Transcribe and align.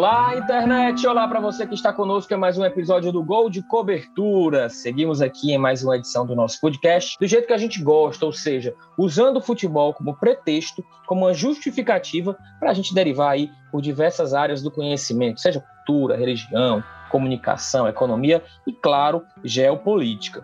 Olá, 0.00 0.34
internet! 0.34 1.06
Olá 1.06 1.28
para 1.28 1.40
você 1.40 1.66
que 1.66 1.74
está 1.74 1.92
conosco 1.92 2.32
em 2.32 2.36
mais 2.38 2.56
um 2.56 2.64
episódio 2.64 3.12
do 3.12 3.22
Gol 3.22 3.50
de 3.50 3.62
Cobertura. 3.62 4.70
Seguimos 4.70 5.20
aqui 5.20 5.52
em 5.52 5.58
mais 5.58 5.84
uma 5.84 5.94
edição 5.94 6.24
do 6.24 6.34
nosso 6.34 6.58
podcast, 6.58 7.18
do 7.20 7.26
jeito 7.26 7.46
que 7.46 7.52
a 7.52 7.58
gente 7.58 7.82
gosta, 7.82 8.24
ou 8.24 8.32
seja, 8.32 8.74
usando 8.96 9.36
o 9.36 9.42
futebol 9.42 9.92
como 9.92 10.16
pretexto, 10.16 10.82
como 11.06 11.26
uma 11.26 11.34
justificativa 11.34 12.34
para 12.58 12.70
a 12.70 12.72
gente 12.72 12.94
derivar 12.94 13.32
aí 13.32 13.50
por 13.70 13.82
diversas 13.82 14.32
áreas 14.32 14.62
do 14.62 14.70
conhecimento, 14.70 15.38
seja 15.38 15.60
cultura, 15.60 16.16
religião, 16.16 16.82
comunicação, 17.10 17.86
economia 17.86 18.42
e, 18.66 18.72
claro, 18.72 19.22
geopolítica. 19.44 20.42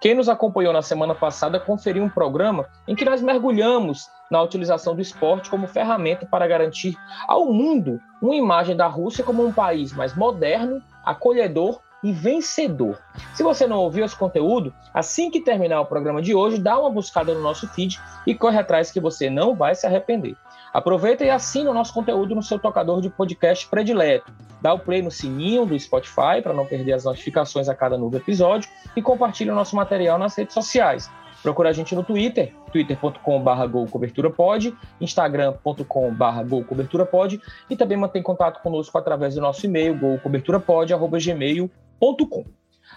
Quem 0.00 0.16
nos 0.16 0.28
acompanhou 0.28 0.72
na 0.72 0.82
semana 0.82 1.14
passada 1.14 1.60
conferiu 1.60 2.02
um 2.02 2.10
programa 2.10 2.66
em 2.88 2.96
que 2.96 3.04
nós 3.04 3.22
mergulhamos 3.22 4.10
na 4.30 4.42
utilização 4.42 4.94
do 4.94 5.02
esporte 5.02 5.50
como 5.50 5.66
ferramenta 5.66 6.26
para 6.26 6.46
garantir 6.46 6.96
ao 7.28 7.52
mundo 7.52 8.00
uma 8.20 8.34
imagem 8.34 8.76
da 8.76 8.86
Rússia 8.86 9.24
como 9.24 9.44
um 9.44 9.52
país 9.52 9.92
mais 9.92 10.16
moderno, 10.16 10.82
acolhedor 11.04 11.80
e 12.02 12.12
vencedor. 12.12 12.98
Se 13.34 13.42
você 13.42 13.66
não 13.66 13.78
ouviu 13.78 14.04
esse 14.04 14.14
conteúdo, 14.14 14.74
assim 14.92 15.30
que 15.30 15.40
terminar 15.40 15.80
o 15.80 15.86
programa 15.86 16.20
de 16.20 16.34
hoje, 16.34 16.58
dá 16.58 16.78
uma 16.78 16.90
buscada 16.90 17.32
no 17.32 17.40
nosso 17.40 17.66
feed 17.68 17.98
e 18.26 18.34
corre 18.34 18.58
atrás 18.58 18.90
que 18.90 19.00
você 19.00 19.30
não 19.30 19.54
vai 19.54 19.74
se 19.74 19.86
arrepender. 19.86 20.36
Aproveita 20.72 21.24
e 21.24 21.30
assina 21.30 21.70
o 21.70 21.74
nosso 21.74 21.94
conteúdo 21.94 22.34
no 22.34 22.42
seu 22.42 22.58
tocador 22.58 23.00
de 23.00 23.08
podcast 23.08 23.66
predileto. 23.68 24.30
Dá 24.60 24.74
o 24.74 24.78
play 24.78 25.00
no 25.00 25.10
sininho 25.10 25.64
do 25.64 25.78
Spotify 25.78 26.42
para 26.42 26.52
não 26.52 26.66
perder 26.66 26.92
as 26.92 27.04
notificações 27.04 27.68
a 27.68 27.74
cada 27.74 27.96
novo 27.96 28.16
episódio 28.16 28.68
e 28.94 29.00
compartilhe 29.00 29.50
o 29.50 29.54
nosso 29.54 29.74
material 29.74 30.18
nas 30.18 30.36
redes 30.36 30.52
sociais. 30.52 31.10
Procura 31.44 31.68
a 31.68 31.72
gente 31.74 31.94
no 31.94 32.02
Twitter, 32.02 32.54
twitter.com.br 32.72 33.66
golcoberturapod, 33.70 34.74
instagram.com.br 34.98 36.42
golcoberturapod 36.48 37.38
e 37.68 37.76
também 37.76 37.98
mantém 37.98 38.22
contato 38.22 38.62
conosco 38.62 38.96
através 38.96 39.34
do 39.34 39.42
nosso 39.42 39.66
e-mail 39.66 39.94
golcoberturapod.gmail.com. 39.94 42.44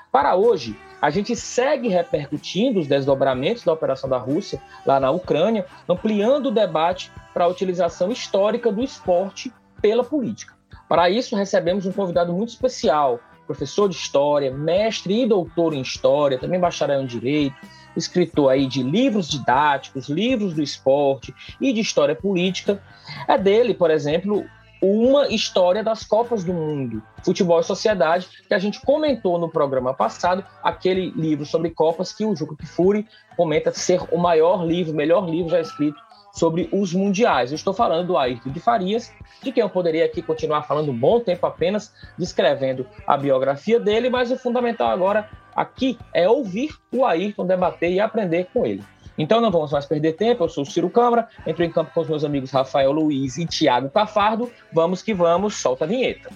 Para 0.10 0.38
hoje, 0.38 0.80
a 1.02 1.10
gente 1.10 1.36
segue 1.36 1.90
repercutindo 1.90 2.80
os 2.80 2.88
desdobramentos 2.88 3.66
da 3.66 3.74
operação 3.74 4.10
da 4.10 4.18
Rússia 4.18 4.62
lá 4.86 4.98
na 4.98 5.12
Ucrânia, 5.12 5.66
ampliando 5.90 6.46
o 6.46 6.52
debate 6.52 7.12
para 7.34 7.44
a 7.44 7.50
utilização 7.50 8.14
histórica 8.14 8.72
do 8.72 8.82
esporte 8.82 9.52
pela 9.82 10.06
política. 10.06 10.54
Para 10.88 11.10
isso, 11.10 11.36
recebemos 11.36 11.86
um 11.86 11.92
convidado 11.92 12.32
muito 12.32 12.48
especial, 12.48 13.20
professor 13.46 13.90
de 13.90 13.96
História, 13.96 14.52
mestre 14.52 15.24
e 15.24 15.28
doutor 15.28 15.74
em 15.74 15.82
História, 15.82 16.40
também 16.40 16.58
bacharel 16.60 17.02
em 17.02 17.06
Direito, 17.06 17.58
escritor 17.98 18.52
aí 18.52 18.68
de 18.68 18.84
livros 18.84 19.28
didáticos, 19.28 20.08
livros 20.08 20.54
do 20.54 20.62
esporte 20.62 21.34
e 21.60 21.74
de 21.74 21.82
história 21.82 22.16
política. 22.16 22.82
É 23.28 23.38
dele, 23.38 23.74
por 23.74 23.92
exemplo, 23.92 24.46
uma 24.82 25.28
história 25.28 25.84
das 25.84 26.04
Copas 26.04 26.44
do 26.44 26.54
Mundo, 26.54 27.02
Futebol 27.24 27.60
e 27.60 27.64
Sociedade, 27.64 28.28
que 28.48 28.54
a 28.54 28.60
gente 28.60 28.80
comentou 28.82 29.40
no 29.40 29.50
programa 29.50 29.94
passado, 29.94 30.46
aquele 30.64 31.12
livro 31.12 31.46
sobre 31.46 31.72
Copas 31.72 32.14
que 32.14 32.24
o 32.24 32.36
Juca 32.36 32.56
Kifuri 32.56 33.08
comenta 33.36 33.72
ser 33.72 34.02
o 34.12 34.18
maior 34.18 34.66
livro, 34.66 34.94
melhor 34.94 35.28
livro 35.28 35.50
já 35.50 35.60
escrito 35.60 36.07
sobre 36.38 36.70
os 36.72 36.94
mundiais. 36.94 37.52
Eu 37.52 37.56
estou 37.56 37.74
falando 37.74 38.08
do 38.08 38.18
Ayrton 38.18 38.52
de 38.52 38.60
Farias, 38.60 39.12
de 39.42 39.52
quem 39.52 39.62
eu 39.62 39.70
poderia 39.70 40.06
aqui 40.06 40.22
continuar 40.22 40.62
falando 40.64 40.92
um 40.92 40.98
bom 40.98 41.20
tempo 41.20 41.46
apenas 41.48 41.92
descrevendo 42.18 42.86
a 43.08 43.18
biografia 43.18 43.80
dele, 43.80 44.10
mas 44.10 44.32
o 44.32 44.38
fundamental 44.38 44.90
agora 44.90 45.28
aqui 45.56 45.98
é 46.14 46.30
ouvir 46.30 46.70
o 46.92 47.04
Ayrton 47.04 47.48
debater 47.48 47.92
e 47.92 48.00
aprender 48.00 48.48
com 48.54 48.66
ele. 48.66 48.84
Então 49.18 49.42
não 49.42 49.50
vamos 49.50 49.72
mais 49.72 49.88
perder 49.88 50.14
tempo, 50.14 50.44
eu 50.44 50.50
sou 50.50 50.64
o 50.64 50.66
Ciro 50.68 50.92
Câmara, 50.92 51.28
entro 51.46 51.64
em 51.64 51.72
campo 51.72 51.92
com 51.92 52.02
os 52.02 52.08
meus 52.08 52.24
amigos 52.24 52.52
Rafael 52.52 52.92
Luiz 52.92 53.40
e 53.40 53.46
Tiago 53.48 53.90
Cafardo. 53.90 54.52
Vamos 54.72 55.02
que 55.02 55.16
vamos, 55.16 55.56
solta 55.56 55.86
a 55.86 55.88
vinheta. 55.88 56.30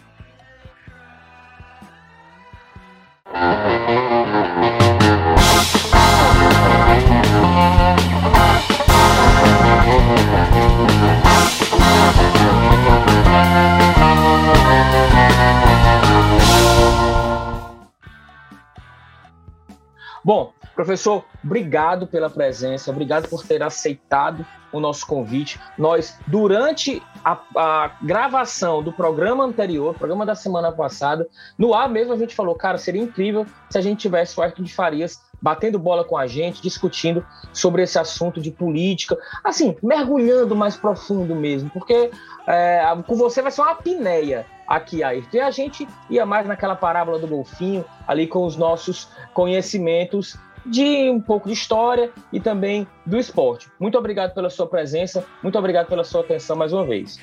Bom, 20.24 20.54
Professor, 20.76 21.26
obrigado 21.44 22.08
pela 22.08 22.30
presença, 22.30 22.92
obrigado 22.92 23.28
por 23.28 23.46
ter 23.46 23.62
aceitado 23.62 24.46
o 24.72 24.80
nosso 24.80 25.06
convite. 25.06 25.60
Nós, 25.78 26.18
durante 26.28 27.02
a, 27.26 27.38
a, 27.56 27.92
gravação 28.02 28.82
do 28.82 28.94
programa 28.94 29.44
anterior, 29.44 29.94
programa 29.94 30.26
da 30.26 30.36
semana 30.36 30.72
passada, 30.72 31.28
no 31.58 31.74
ar 31.74 31.90
mesmo 31.90 32.14
a 32.14 32.18
gente 32.18 32.34
falou, 32.34 32.56
cara, 32.56 32.78
seria 32.78 33.02
incrível 33.02 33.46
se 33.70 33.78
a 33.78 33.82
gente 33.82 34.00
tivesse 34.00 34.40
o 34.40 34.44
Arthur 34.44 34.64
de 34.64 34.74
Farias 34.74 35.20
batendo 35.42 35.80
bola 35.80 36.04
com 36.04 36.16
a 36.16 36.28
gente, 36.28 36.62
discutindo 36.62 37.26
sobre 37.52 37.82
esse 37.82 37.98
assunto 37.98 38.40
de 38.40 38.52
política, 38.52 39.18
assim, 39.44 39.76
mergulhando 39.82 40.56
mais 40.56 40.78
profundo 40.78 41.36
mesmo, 41.36 41.70
porque 41.72 42.12
é, 42.48 42.82
com 43.08 43.16
você 43.16 43.42
vai 43.42 43.52
ser 43.52 43.62
uma 43.62 43.72
apneia 43.72 44.46
aqui, 44.76 45.04
Ayrton. 45.04 45.38
E 45.38 45.40
a 45.40 45.52
gente 45.52 45.88
ia 46.10 46.26
mais 46.26 46.48
naquela 46.48 46.76
parábola 46.76 47.20
do 47.20 47.28
golfinho, 47.28 47.84
ali 48.08 48.26
com 48.26 48.46
os 48.46 48.56
nossos 48.56 49.10
conhecimentos 49.34 50.38
de 50.66 51.10
um 51.10 51.20
pouco 51.20 51.48
de 51.48 51.54
história 51.54 52.12
e 52.32 52.40
também 52.40 52.88
do 53.06 53.18
esporte. 53.18 53.70
Muito 53.80 53.98
obrigado 53.98 54.34
pela 54.34 54.50
sua 54.50 54.68
presença, 54.68 55.26
muito 55.42 55.58
obrigado 55.58 55.88
pela 55.88 56.04
sua 56.04 56.22
atenção 56.22 56.56
mais 56.56 56.72
uma 56.72 56.86
vez. 56.86 57.20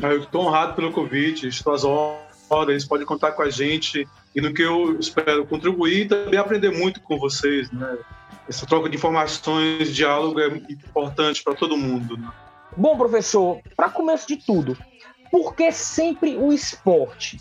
Eu 0.00 0.18
estou 0.18 0.46
honrado 0.46 0.74
pelo 0.74 0.92
convite, 0.92 1.48
estou 1.48 1.72
às 1.72 1.84
ordens, 1.84 2.84
podem 2.84 3.06
contar 3.06 3.32
com 3.32 3.42
a 3.42 3.50
gente 3.50 4.06
e 4.34 4.40
no 4.40 4.52
que 4.52 4.62
eu 4.62 4.98
espero 4.98 5.46
contribuir 5.46 6.02
e 6.02 6.08
também 6.08 6.38
aprender 6.38 6.70
muito 6.70 7.00
com 7.00 7.18
vocês. 7.18 7.70
Né? 7.72 7.98
Essa 8.48 8.66
troca 8.66 8.88
de 8.88 8.96
informações, 8.96 9.94
diálogo 9.94 10.38
é 10.38 10.48
importante 10.48 11.42
para 11.42 11.54
todo 11.54 11.76
mundo. 11.76 12.16
Né? 12.16 12.28
Bom, 12.76 12.96
professor, 12.96 13.58
para 13.76 13.88
começo 13.88 14.28
de 14.28 14.36
tudo, 14.36 14.76
por 15.30 15.54
que 15.54 15.70
sempre 15.72 16.36
o 16.36 16.52
esporte? 16.52 17.40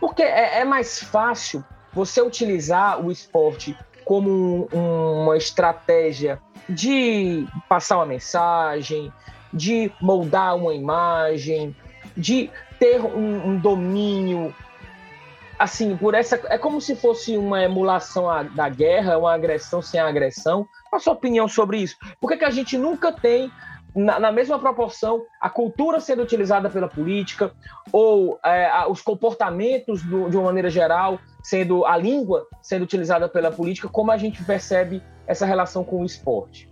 Porque 0.00 0.22
é, 0.22 0.60
é 0.60 0.64
mais 0.64 1.00
fácil 1.00 1.64
você 1.92 2.20
utilizar 2.20 3.04
o 3.04 3.10
esporte 3.10 3.76
como 4.04 4.68
um, 4.72 5.22
uma 5.22 5.36
estratégia 5.36 6.40
de 6.68 7.46
passar 7.68 7.96
uma 7.96 8.06
mensagem, 8.06 9.12
de 9.52 9.92
moldar 10.00 10.56
uma 10.56 10.74
imagem, 10.74 11.74
de 12.16 12.50
ter 12.78 13.00
um, 13.00 13.48
um 13.48 13.58
domínio 13.58 14.54
assim, 15.58 15.96
por 15.96 16.14
essa. 16.14 16.40
É 16.48 16.58
como 16.58 16.80
se 16.80 16.96
fosse 16.96 17.36
uma 17.36 17.62
emulação 17.62 18.26
da 18.54 18.68
guerra, 18.68 19.18
uma 19.18 19.32
agressão 19.32 19.80
sem 19.80 20.00
agressão. 20.00 20.66
A 20.92 20.98
sua 20.98 21.12
opinião 21.12 21.46
sobre 21.46 21.78
isso? 21.78 21.96
Por 22.20 22.28
que, 22.28 22.38
que 22.38 22.44
a 22.44 22.50
gente 22.50 22.76
nunca 22.76 23.12
tem 23.12 23.50
na, 23.94 24.18
na, 24.18 24.32
mesma 24.32 24.58
proporção, 24.58 25.24
a 25.40 25.50
cultura 25.50 26.00
sendo 26.00 26.22
utilizada 26.22 26.70
pela 26.70 26.88
política, 26.88 27.52
ou 27.92 28.38
é, 28.44 28.66
a, 28.66 28.88
os 28.88 29.02
comportamentos, 29.02 30.02
do, 30.02 30.30
de 30.30 30.36
uma 30.36 30.46
maneira 30.46 30.70
geral, 30.70 31.18
sendo 31.42 31.84
a 31.84 31.96
língua 31.96 32.46
sendo 32.62 32.82
utilizada 32.82 33.28
pela 33.28 33.50
política, 33.50 33.88
como 33.88 34.10
a 34.10 34.16
gente 34.16 34.42
percebe 34.44 35.02
essa 35.26 35.44
relação 35.44 35.84
com 35.84 36.02
o 36.02 36.06
esporte? 36.06 36.68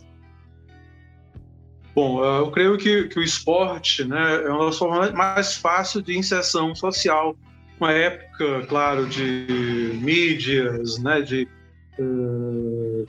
Bom, 1.95 2.25
eu 2.25 2.51
creio 2.51 2.79
que, 2.79 3.09
que 3.09 3.19
o 3.19 3.23
esporte 3.23 4.05
né, 4.05 4.45
é 4.45 4.51
uma 4.51 4.73
formas 4.73 5.13
mais 5.13 5.57
fáceis 5.57 6.05
de 6.05 6.17
inserção 6.17 6.75
social. 6.75 7.37
Uma 7.81 7.93
época, 7.93 8.67
claro, 8.69 9.07
de 9.07 9.99
mídias, 10.01 10.99
né, 10.99 11.21
de 11.21 11.49
uh, 11.99 13.07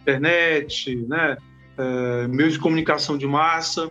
internet, 0.00 0.96
né, 1.06 1.36
é, 1.78 2.26
meios 2.28 2.54
de 2.54 2.58
comunicação 2.58 3.16
de 3.16 3.26
massa. 3.26 3.90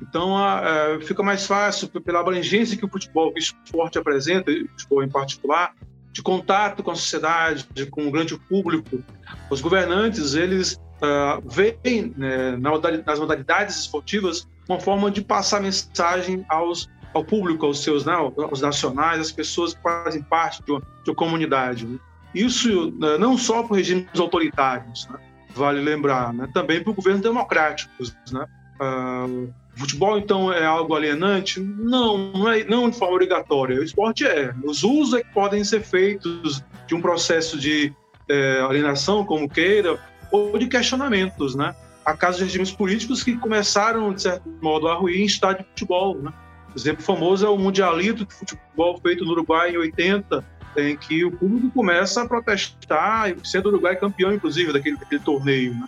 Então, 0.00 0.36
é, 0.38 1.00
fica 1.00 1.22
mais 1.22 1.46
fácil, 1.46 1.88
pela 1.88 2.20
abrangência 2.20 2.76
que 2.76 2.84
o 2.84 2.88
futebol, 2.88 3.32
que 3.32 3.38
o 3.38 3.42
esporte 3.42 3.98
apresenta, 3.98 4.50
o 4.50 4.68
futebol 4.68 5.04
em 5.04 5.08
particular, 5.08 5.74
de 6.12 6.22
contato 6.22 6.82
com 6.82 6.90
a 6.90 6.94
sociedade, 6.94 7.66
de, 7.72 7.86
com 7.86 8.06
o 8.06 8.10
grande 8.10 8.36
público. 8.36 9.02
Os 9.50 9.60
governantes, 9.60 10.34
eles 10.34 10.74
uh, 10.74 11.42
veem 11.48 12.12
né, 12.16 12.56
nas 13.06 13.18
modalidades 13.18 13.76
esportivas 13.80 14.46
uma 14.68 14.78
forma 14.78 15.10
de 15.10 15.22
passar 15.22 15.60
mensagem 15.60 16.44
aos, 16.48 16.88
ao 17.14 17.24
público, 17.24 17.64
aos 17.64 17.82
seus, 17.82 18.04
né, 18.04 18.12
aos 18.12 18.60
nacionais, 18.60 19.20
às 19.20 19.32
pessoas 19.32 19.74
que 19.74 19.82
fazem 19.82 20.22
parte 20.22 20.62
de 20.64 20.72
uma, 20.72 20.80
de 20.80 21.10
uma 21.10 21.16
comunidade. 21.16 21.86
Né? 21.86 21.98
Isso 22.34 22.88
uh, 22.88 23.18
não 23.18 23.38
só 23.38 23.62
para 23.62 23.76
regimes 23.76 24.18
autoritários, 24.18 25.08
né? 25.08 25.18
Vale 25.54 25.80
lembrar, 25.80 26.32
né? 26.32 26.48
também 26.52 26.82
para 26.82 26.92
governos 26.92 27.22
democráticos. 27.22 28.14
Né? 28.30 28.46
Uh, 28.80 29.52
futebol, 29.74 30.18
então, 30.18 30.52
é 30.52 30.64
algo 30.64 30.94
alienante? 30.94 31.60
Não, 31.60 32.32
não, 32.32 32.52
é, 32.52 32.64
não 32.64 32.90
de 32.90 32.98
forma 32.98 33.14
obrigatória. 33.14 33.80
O 33.80 33.84
esporte 33.84 34.26
é. 34.26 34.54
Os 34.64 34.82
usos 34.82 35.14
é 35.14 35.22
que 35.22 35.32
podem 35.32 35.64
ser 35.64 35.82
feitos 35.82 36.62
de 36.86 36.94
um 36.94 37.00
processo 37.00 37.58
de 37.58 37.92
é, 38.28 38.60
alienação, 38.60 39.24
como 39.24 39.48
queira, 39.48 39.98
ou 40.30 40.58
de 40.58 40.66
questionamentos, 40.66 41.54
né? 41.54 41.74
há 42.04 42.16
casos 42.16 42.38
de 42.38 42.44
regimes 42.44 42.70
políticos 42.70 43.22
que 43.22 43.36
começaram, 43.36 44.12
de 44.12 44.22
certo 44.22 44.48
modo, 44.60 44.88
a 44.88 44.94
ruir 44.94 45.20
em 45.20 45.24
estádio 45.24 45.64
de 45.64 45.70
futebol. 45.70 46.16
Né? 46.18 46.32
O 46.74 46.78
exemplo 46.78 47.02
famoso 47.02 47.46
é 47.46 47.48
o 47.48 47.58
Mundialito 47.58 48.24
de 48.24 48.34
futebol 48.34 48.98
feito 49.00 49.24
no 49.24 49.32
Uruguai 49.32 49.70
em 49.70 49.78
80, 49.78 50.44
em 50.76 50.96
que 50.96 51.24
o 51.24 51.30
público 51.30 51.70
começa 51.70 52.22
a 52.22 52.28
protestar, 52.28 53.34
sendo 53.44 53.66
o 53.66 53.68
Uruguai 53.70 53.96
campeão, 53.96 54.32
inclusive, 54.32 54.72
daquele, 54.72 54.96
daquele 54.96 55.20
torneio. 55.20 55.74
Né? 55.74 55.86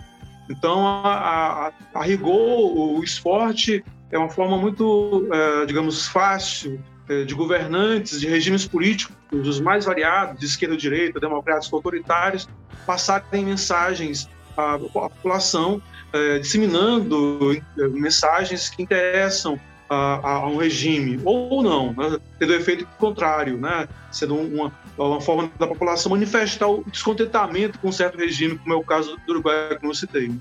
Então, 0.51 0.87
a, 0.87 1.69
a, 1.69 1.73
a, 1.95 2.03
rigor, 2.03 2.99
o 2.99 3.03
esporte 3.03 3.85
é 4.11 4.19
uma 4.19 4.29
forma 4.29 4.57
muito, 4.59 5.27
é, 5.33 5.67
digamos, 5.67 6.07
fácil 6.07 6.81
é, 7.09 7.25
de 7.25 7.35
governantes, 7.35 8.21
de 8.21 8.29
regimes 8.29 8.67
políticos, 8.67 9.17
os 9.33 9.61
mais 9.61 9.85
variados, 9.85 10.39
de 10.39 10.47
esquerda 10.47 10.77
direita, 10.77 11.19
democráticos 11.19 11.73
autoritários, 11.73 12.49
passarem 12.87 13.45
mensagens 13.45 14.29
à 14.57 14.79
população, 14.79 15.83
é, 16.13 16.39
disseminando 16.39 17.61
é, 17.79 17.89
mensagens 17.89 18.69
que 18.69 18.83
interessam 18.83 19.59
a, 19.89 20.29
a, 20.29 20.47
um 20.47 20.57
regime, 20.57 21.21
ou 21.25 21.63
não, 21.63 21.93
né, 21.93 22.19
tendo 22.39 22.51
o 22.51 22.55
efeito 22.55 22.87
contrário, 22.99 23.57
né, 23.59 23.89
sendo 24.11 24.37
uma, 24.37 24.73
uma 24.97 25.21
forma 25.21 25.51
da 25.59 25.67
população 25.67 26.13
manifestar 26.13 26.69
o 26.69 26.85
descontentamento 26.85 27.79
com 27.79 27.89
um 27.89 27.93
certo 27.93 28.19
regime, 28.19 28.59
como 28.59 28.75
é 28.75 28.77
o 28.77 28.85
caso 28.85 29.17
do 29.27 29.33
Uruguai, 29.33 29.77
como 29.79 29.91
eu 29.91 29.95
citei. 29.95 30.33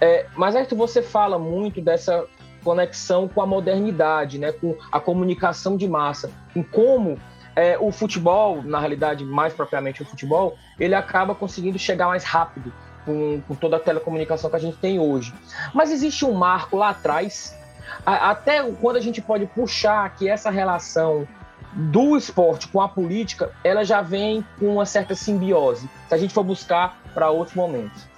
É, 0.00 0.26
mas 0.36 0.56
aí 0.56 0.66
você 0.70 1.02
fala 1.02 1.38
muito 1.38 1.80
dessa 1.80 2.26
conexão 2.64 3.28
com 3.28 3.40
a 3.40 3.46
modernidade, 3.46 4.38
né, 4.38 4.52
com 4.52 4.76
a 4.90 5.00
comunicação 5.00 5.76
de 5.76 5.88
massa, 5.88 6.30
em 6.54 6.62
como 6.62 7.18
é, 7.54 7.78
o 7.78 7.90
futebol, 7.90 8.62
na 8.62 8.78
realidade, 8.78 9.24
mais 9.24 9.52
propriamente 9.52 10.02
o 10.02 10.04
futebol, 10.04 10.56
ele 10.78 10.94
acaba 10.94 11.34
conseguindo 11.34 11.78
chegar 11.78 12.08
mais 12.08 12.24
rápido 12.24 12.72
com, 13.04 13.40
com 13.46 13.54
toda 13.54 13.76
a 13.76 13.80
telecomunicação 13.80 14.50
que 14.50 14.56
a 14.56 14.60
gente 14.60 14.76
tem 14.76 14.98
hoje. 14.98 15.34
Mas 15.74 15.90
existe 15.90 16.24
um 16.24 16.32
marco 16.32 16.76
lá 16.76 16.90
atrás, 16.90 17.56
até 18.04 18.62
quando 18.80 18.96
a 18.96 19.00
gente 19.00 19.20
pode 19.20 19.46
puxar 19.46 20.08
que 20.16 20.28
essa 20.28 20.50
relação 20.50 21.26
do 21.72 22.16
esporte 22.16 22.68
com 22.68 22.80
a 22.80 22.88
política, 22.88 23.50
ela 23.62 23.84
já 23.84 24.02
vem 24.02 24.44
com 24.58 24.74
uma 24.74 24.86
certa 24.86 25.14
simbiose, 25.14 25.88
se 26.08 26.14
a 26.14 26.18
gente 26.18 26.34
for 26.34 26.42
buscar 26.42 27.00
para 27.14 27.30
outros 27.30 27.54
momentos. 27.54 28.10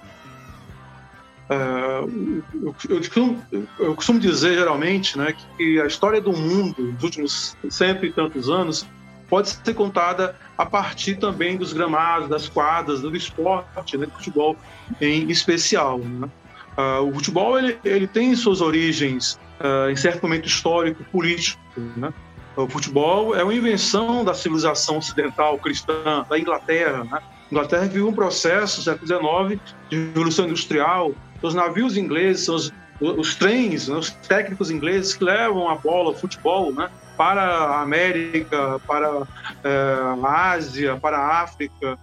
Uh, 1.49 2.41
eu, 2.53 2.75
eu, 2.89 2.97
costumo, 2.97 3.45
eu, 3.77 3.95
costumo, 3.95 4.19
dizer 4.19 4.55
geralmente 4.55 5.17
né, 5.17 5.35
que 5.57 5.79
a 5.79 5.85
história 5.85 6.21
do 6.21 6.31
mundo 6.31 6.93
dos 6.93 7.03
últimos 7.03 7.57
cento 7.69 8.05
e 8.05 8.11
tantos 8.11 8.49
anos 8.49 8.87
pode 9.29 9.49
ser 9.49 9.73
contada 9.73 10.35
a 10.57 10.65
partir 10.65 11.15
também 11.15 11.57
dos 11.57 11.73
gramados, 11.73 12.29
das 12.29 12.47
quadras, 12.47 13.01
do 13.01 13.15
esporte, 13.15 13.97
né, 13.97 14.05
do 14.05 14.11
futebol 14.13 14.55
em 15.01 15.29
especial. 15.29 15.99
Né? 15.99 16.29
Uh, 16.77 17.07
o 17.07 17.13
futebol 17.13 17.57
ele, 17.57 17.77
ele 17.83 18.07
tem 18.07 18.35
suas 18.35 18.61
origens 18.61 19.39
uh, 19.59 19.89
em 19.89 19.95
certo 19.95 20.23
momento 20.23 20.47
histórico, 20.47 21.03
político. 21.05 21.61
Né? 21.95 22.11
O 22.55 22.67
futebol 22.67 23.35
é 23.35 23.43
uma 23.43 23.53
invenção 23.53 24.23
da 24.23 24.33
civilização 24.33 24.97
ocidental 24.97 25.57
cristã 25.57 26.25
da 26.29 26.37
Inglaterra. 26.37 27.03
Né? 27.03 27.19
Inglaterra 27.51 27.85
viu 27.85 28.07
um 28.07 28.13
processo, 28.13 28.77
no 28.77 28.83
século 28.83 29.07
XIX, 29.07 29.61
de 29.89 29.97
revolução 30.07 30.45
industrial. 30.45 31.13
Os 31.41 31.53
navios 31.53 31.97
ingleses 31.97 32.45
são 32.45 32.55
os, 32.55 32.71
os 32.99 33.35
trens, 33.35 33.87
né? 33.87 33.95
os 33.95 34.09
técnicos 34.09 34.71
ingleses 34.71 35.13
que 35.13 35.23
levam 35.23 35.69
a 35.69 35.75
bola, 35.75 36.11
o 36.11 36.15
futebol, 36.15 36.71
né? 36.73 36.89
para 37.17 37.43
a 37.43 37.81
América, 37.81 38.79
para 38.87 39.27
é, 39.63 39.97
a 40.23 40.51
Ásia, 40.51 40.97
para 40.97 41.17
a 41.17 41.41
África. 41.41 41.97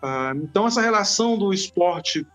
Ah, 0.00 0.32
então, 0.36 0.66
essa 0.66 0.80
relação 0.80 1.38
do 1.38 1.52
esporte 1.52 2.26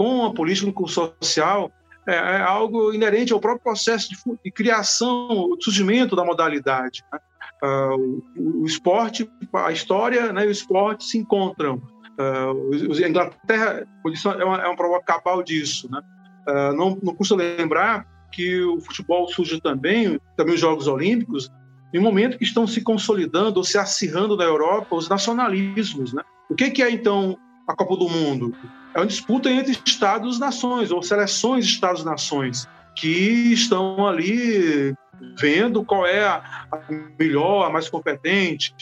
com 0.00 0.24
a 0.24 0.32
política 0.32 0.72
social 1.20 1.70
é, 2.08 2.14
é 2.14 2.40
algo 2.40 2.90
inerente 2.94 3.34
ao 3.34 3.38
próprio 3.38 3.62
processo 3.62 4.08
de, 4.08 4.16
de 4.42 4.50
criação, 4.50 5.54
surgimento 5.60 6.16
da 6.16 6.24
modalidade. 6.24 7.04
Né? 7.12 7.18
Uh, 7.62 8.22
o, 8.34 8.62
o, 8.62 8.64
esporte, 8.64 9.30
a 9.52 9.70
história 9.70 10.32
né, 10.32 10.46
e 10.46 10.48
o 10.48 10.50
esporte 10.50 11.04
se 11.04 11.18
encontram. 11.18 11.82
Uh, 12.18 13.04
a 13.04 13.08
Inglaterra 13.10 13.86
é 14.38 14.44
uma, 14.44 14.62
é 14.62 14.66
uma 14.68 14.76
prova 14.76 15.02
cabal 15.02 15.42
disso. 15.42 15.86
Né? 15.90 16.00
Uh, 16.48 16.74
não, 16.74 16.98
não 17.02 17.14
custa 17.14 17.36
lembrar 17.36 18.06
que 18.32 18.58
o 18.62 18.80
futebol 18.80 19.28
surge 19.28 19.60
também, 19.60 20.18
também 20.34 20.54
os 20.54 20.60
Jogos 20.60 20.88
Olímpicos, 20.88 21.50
em 21.92 21.98
um 21.98 22.02
momento 22.02 22.38
que 22.38 22.44
estão 22.44 22.66
se 22.66 22.80
consolidando 22.80 23.58
ou 23.58 23.64
se 23.64 23.76
acirrando 23.76 24.34
na 24.34 24.44
Europa 24.44 24.96
os 24.96 25.10
nacionalismos. 25.10 26.14
Né? 26.14 26.22
O 26.48 26.54
que, 26.54 26.70
que 26.70 26.82
é, 26.82 26.90
então, 26.90 27.36
a 27.68 27.76
Copa 27.76 27.98
do 27.98 28.08
Mundo? 28.08 28.56
É 28.94 28.98
uma 28.98 29.06
disputa 29.06 29.50
entre 29.50 29.78
Estados-nações 29.84 30.90
ou 30.90 31.02
seleções 31.02 31.66
de 31.66 31.72
Estados-nações 31.72 32.68
que 32.94 33.52
estão 33.52 34.06
ali 34.06 34.94
vendo 35.38 35.84
qual 35.84 36.06
é 36.06 36.24
a 36.24 36.42
melhor, 37.18 37.66
a 37.66 37.70
mais 37.70 37.88
competente, 37.88 38.74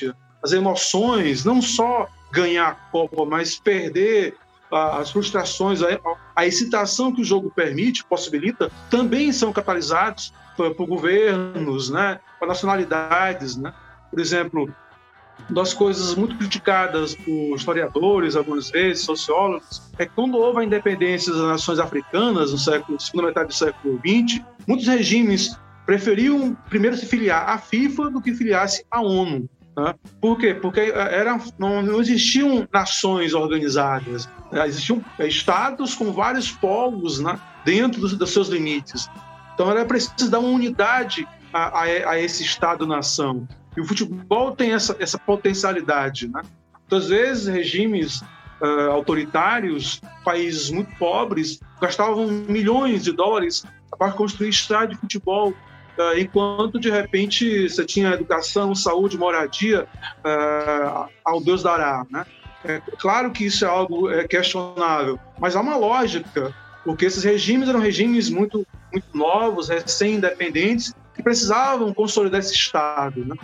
as 0.42 0.52
emoções, 0.52 1.44
não 1.44 1.60
só 1.60 2.08
ganhar 2.32 2.68
a 2.68 2.74
Copa, 2.90 3.24
mas 3.24 3.58
perder 3.58 4.34
as 4.70 5.10
frustrações, 5.10 5.80
a, 6.36 6.46
excitação 6.46 7.12
que 7.12 7.22
o 7.22 7.24
jogo 7.24 7.50
permite, 7.50 8.04
possibilita, 8.04 8.70
também 8.90 9.32
são 9.32 9.52
catalisados 9.52 10.32
por, 10.56 10.74
por 10.74 10.86
governos, 10.86 11.90
né, 11.90 12.20
por 12.38 12.46
nacionalidades. 12.46 13.56
Né? 13.56 13.72
Por 14.10 14.20
exemplo, 14.20 14.72
das 15.50 15.72
coisas 15.72 16.14
muito 16.14 16.36
criticadas 16.36 17.14
por 17.14 17.56
historiadores, 17.56 18.36
algumas 18.36 18.70
vezes, 18.70 19.04
sociólogos, 19.04 19.82
é 19.98 20.04
que 20.04 20.12
quando 20.14 20.36
houve 20.36 20.60
a 20.60 20.64
independência 20.64 21.32
das 21.32 21.42
nações 21.42 21.78
africanas, 21.78 22.52
no 22.52 22.58
século, 22.58 23.00
segunda 23.00 23.28
metade 23.28 23.48
do 23.48 23.54
século 23.54 24.00
XX, 24.04 24.42
muitos 24.66 24.86
regimes 24.86 25.58
preferiam 25.86 26.54
primeiro 26.68 26.96
se 26.96 27.06
filiar 27.06 27.48
à 27.48 27.56
FIFA 27.56 28.10
do 28.10 28.20
que 28.20 28.34
filiar-se 28.34 28.84
à 28.90 29.00
ONU. 29.00 29.48
Né? 29.78 29.94
Por 30.20 30.36
quê? 30.36 30.52
Porque 30.52 30.80
era, 30.80 31.40
não, 31.58 31.80
não 31.82 32.00
existiam 32.00 32.68
nações 32.72 33.32
organizadas, 33.32 34.28
né? 34.52 34.66
existiam 34.66 35.02
estados 35.20 35.94
com 35.94 36.12
vários 36.12 36.50
povos 36.50 37.20
né? 37.20 37.40
dentro 37.64 38.00
dos, 38.00 38.16
dos, 38.16 38.30
seus 38.30 38.48
limites. 38.48 39.08
Então 39.54 39.70
era 39.70 39.84
preciso 39.84 40.30
dar 40.30 40.40
uma 40.40 40.50
unidade 40.50 41.26
a, 41.52 41.80
a, 41.80 41.82
a 41.84 42.20
esse 42.20 42.42
Estado-nação. 42.42 43.48
E 43.78 43.80
o 43.80 43.84
futebol 43.84 44.56
tem 44.56 44.72
essa, 44.72 44.96
essa 44.98 45.16
potencialidade. 45.16 46.26
Né? 46.26 46.42
Muitas 46.90 47.08
vezes, 47.08 47.46
regimes 47.46 48.20
uh, 48.60 48.90
autoritários, 48.90 50.00
países 50.24 50.68
muito 50.68 50.92
pobres, 50.96 51.60
gastavam 51.80 52.26
milhões 52.26 53.04
de 53.04 53.12
dólares 53.12 53.64
para 53.96 54.10
construir 54.10 54.48
estádio 54.48 54.96
de 54.96 55.00
futebol, 55.02 55.50
uh, 55.50 56.18
enquanto, 56.18 56.80
de 56.80 56.90
repente, 56.90 57.68
você 57.68 57.84
tinha 57.84 58.14
educação, 58.14 58.74
saúde, 58.74 59.16
moradia 59.16 59.84
uh, 59.84 61.08
ao 61.24 61.40
Deus 61.40 61.62
dará. 61.62 62.04
Né? 62.10 62.26
É 62.64 62.82
claro 62.98 63.30
que 63.30 63.46
isso 63.46 63.64
é 63.64 63.68
algo 63.68 64.10
é, 64.10 64.26
questionável, 64.26 65.20
mas 65.38 65.54
há 65.54 65.60
uma 65.60 65.76
lógica, 65.76 66.52
porque 66.84 67.04
esses 67.04 67.22
regimes 67.22 67.68
eram 67.68 67.78
regimes 67.78 68.28
muito, 68.28 68.66
muito 68.92 69.06
novos, 69.16 69.68
recém-independentes, 69.68 70.92
que 71.18 71.22
precisavam 71.24 71.92
consolidar 71.92 72.38
esse 72.38 72.54
Estado. 72.54 73.24
Né? 73.24 73.34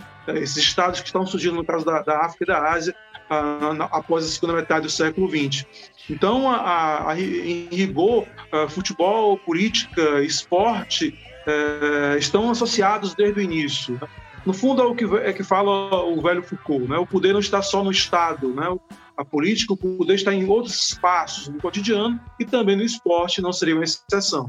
Esses 0.41 0.57
Estados 0.57 1.01
que 1.01 1.07
estão 1.07 1.25
surgindo 1.27 1.55
no 1.55 1.65
caso 1.65 1.85
da, 1.85 2.01
da 2.01 2.21
África 2.21 2.45
e 2.45 2.47
da 2.47 2.71
Ásia 2.71 2.95
uh, 3.29 3.83
após 3.91 4.23
a 4.23 4.27
segunda 4.29 4.53
metade 4.53 4.85
do 4.85 4.89
século 4.89 5.29
XX. 5.29 5.65
Então, 6.09 6.49
a, 6.49 7.11
a, 7.11 7.19
em 7.19 7.67
rigor, 7.69 8.25
uh, 8.53 8.69
futebol, 8.69 9.37
política, 9.37 10.23
esporte 10.23 11.19
uh, 11.45 12.17
estão 12.17 12.49
associados 12.49 13.13
desde 13.13 13.41
o 13.41 13.43
início. 13.43 13.99
Né? 14.01 14.07
No 14.45 14.53
fundo, 14.53 14.81
é 14.81 14.85
o 14.85 14.95
que, 14.95 15.03
é 15.17 15.33
que 15.33 15.43
fala 15.43 16.05
o 16.05 16.21
velho 16.21 16.43
Foucault: 16.43 16.87
né? 16.87 16.97
o 16.97 17.05
poder 17.05 17.33
não 17.33 17.41
está 17.41 17.61
só 17.61 17.83
no 17.83 17.91
Estado, 17.91 18.53
né? 18.53 18.73
a 19.17 19.25
política, 19.25 19.73
o 19.73 19.77
poder 19.77 20.15
está 20.15 20.33
em 20.33 20.47
outros 20.47 20.91
espaços, 20.91 21.49
no 21.49 21.59
cotidiano 21.59 22.17
e 22.39 22.45
também 22.45 22.77
no 22.77 22.83
esporte, 22.83 23.41
não 23.41 23.51
seria 23.51 23.75
uma 23.75 23.83
exceção. 23.83 24.47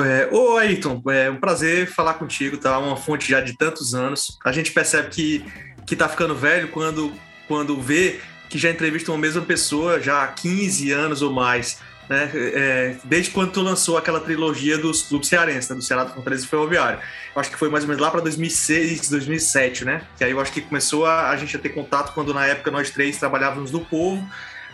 É, 0.00 0.26
ô 0.32 0.56
Ayrton, 0.56 1.02
é 1.10 1.30
um 1.30 1.36
prazer 1.36 1.86
falar 1.86 2.14
contigo, 2.14 2.56
tá? 2.56 2.78
Uma 2.78 2.96
fonte 2.96 3.28
já 3.28 3.42
de 3.42 3.56
tantos 3.56 3.94
anos. 3.94 4.38
A 4.42 4.50
gente 4.50 4.72
percebe 4.72 5.10
que, 5.10 5.44
que 5.86 5.94
tá 5.94 6.08
ficando 6.08 6.34
velho 6.34 6.68
quando, 6.68 7.12
quando 7.46 7.78
vê 7.78 8.20
que 8.48 8.58
já 8.58 8.70
entrevista 8.70 9.12
uma 9.12 9.18
mesma 9.18 9.42
pessoa 9.42 10.00
já 10.00 10.22
há 10.22 10.28
15 10.28 10.90
anos 10.92 11.20
ou 11.20 11.30
mais. 11.30 11.78
Né? 12.08 12.30
É, 12.34 12.96
desde 13.04 13.30
quando 13.30 13.52
tu 13.52 13.60
lançou 13.60 13.98
aquela 13.98 14.20
trilogia 14.20 14.78
dos 14.78 15.02
clubes 15.02 15.28
cearenses, 15.28 15.68
né? 15.68 15.76
do 15.76 15.82
Ceará 15.82 16.04
do 16.04 16.14
Fortaleza 16.14 16.44
e 16.44 16.48
Ferroviário. 16.48 16.98
Eu 17.34 17.40
acho 17.40 17.50
que 17.50 17.56
foi 17.56 17.68
mais 17.68 17.84
ou 17.84 17.88
menos 17.88 18.02
lá 18.02 18.10
para 18.10 18.22
2006, 18.22 19.10
2007, 19.10 19.84
né? 19.84 20.02
Que 20.16 20.24
aí 20.24 20.30
eu 20.30 20.40
acho 20.40 20.52
que 20.52 20.62
começou 20.62 21.04
a, 21.04 21.30
a 21.30 21.36
gente 21.36 21.54
a 21.54 21.58
ter 21.58 21.68
contato 21.68 22.12
quando 22.14 22.32
na 22.32 22.46
época 22.46 22.70
nós 22.70 22.90
três 22.90 23.18
trabalhávamos 23.18 23.70
no 23.70 23.80
Povo 23.80 24.26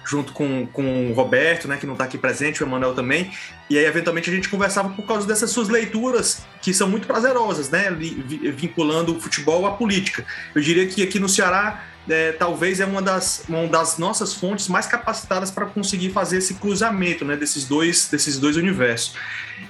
junto 0.09 0.33
com, 0.33 0.67
com 0.73 1.11
o 1.11 1.13
Roberto, 1.13 1.69
né, 1.69 1.77
que 1.77 1.87
não 1.87 1.93
está 1.93 2.05
aqui 2.05 2.17
presente, 2.17 2.63
o 2.63 2.67
Emanuel 2.67 2.95
também. 2.95 3.31
E 3.69 3.77
aí, 3.77 3.85
eventualmente, 3.85 4.31
a 4.31 4.33
gente 4.33 4.49
conversava 4.49 4.89
por 4.89 5.07
causa 5.07 5.27
dessas 5.27 5.51
suas 5.51 5.69
leituras, 5.69 6.43
que 6.63 6.73
são 6.73 6.89
muito 6.89 7.07
prazerosas, 7.07 7.69
né, 7.69 7.91
vinculando 7.91 9.15
o 9.15 9.21
futebol 9.21 9.67
à 9.67 9.73
política. 9.73 10.25
Eu 10.55 10.63
diria 10.63 10.87
que 10.87 11.03
aqui 11.03 11.21
no 11.21 11.29
Ceará 11.29 11.85
é, 12.09 12.33
talvez 12.33 12.81
é 12.81 12.87
uma 12.87 13.03
das, 13.03 13.45
uma 13.47 13.67
das 13.67 13.99
nossas 13.99 14.33
fontes 14.33 14.67
mais 14.69 14.87
capacitadas 14.87 15.51
para 15.51 15.67
conseguir 15.67 16.11
fazer 16.11 16.39
esse 16.39 16.55
cruzamento 16.55 17.25
né, 17.25 17.37
desses, 17.37 17.67
dois, 17.67 18.09
desses 18.11 18.39
dois 18.39 18.57
universos. 18.57 19.15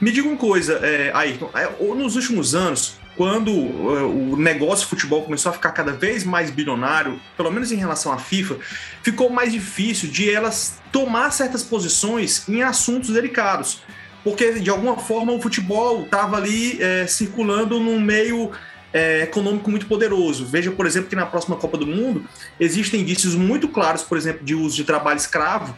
Me 0.00 0.12
diga 0.12 0.28
uma 0.28 0.36
coisa, 0.36 0.74
é, 0.74 1.10
Ayrton, 1.12 1.50
é, 1.54 1.68
nos 1.94 2.14
últimos 2.14 2.54
anos, 2.54 2.97
quando 3.18 3.50
é, 3.50 4.02
o 4.04 4.36
negócio 4.36 4.84
de 4.84 4.90
futebol 4.90 5.24
começou 5.24 5.50
a 5.50 5.52
ficar 5.52 5.72
cada 5.72 5.92
vez 5.92 6.22
mais 6.22 6.52
bilionário, 6.52 7.20
pelo 7.36 7.50
menos 7.50 7.72
em 7.72 7.74
relação 7.74 8.12
à 8.12 8.16
FIFA, 8.16 8.58
ficou 9.02 9.28
mais 9.28 9.52
difícil 9.52 10.08
de 10.08 10.30
elas 10.30 10.80
tomar 10.92 11.32
certas 11.32 11.64
posições 11.64 12.48
em 12.48 12.62
assuntos 12.62 13.10
delicados. 13.10 13.82
Porque, 14.22 14.52
de 14.52 14.70
alguma 14.70 14.96
forma, 14.96 15.32
o 15.32 15.40
futebol 15.40 16.04
estava 16.04 16.36
ali 16.36 16.80
é, 16.80 17.08
circulando 17.08 17.80
num 17.80 18.00
meio 18.00 18.52
é, 18.92 19.22
econômico 19.22 19.68
muito 19.68 19.86
poderoso. 19.86 20.46
Veja, 20.46 20.70
por 20.70 20.86
exemplo, 20.86 21.10
que 21.10 21.16
na 21.16 21.26
próxima 21.26 21.56
Copa 21.56 21.76
do 21.76 21.88
Mundo 21.88 22.24
existem 22.60 23.00
indícios 23.00 23.34
muito 23.34 23.66
claros, 23.66 24.02
por 24.02 24.16
exemplo, 24.16 24.44
de 24.44 24.54
uso 24.54 24.76
de 24.76 24.84
trabalho 24.84 25.16
escravo 25.16 25.76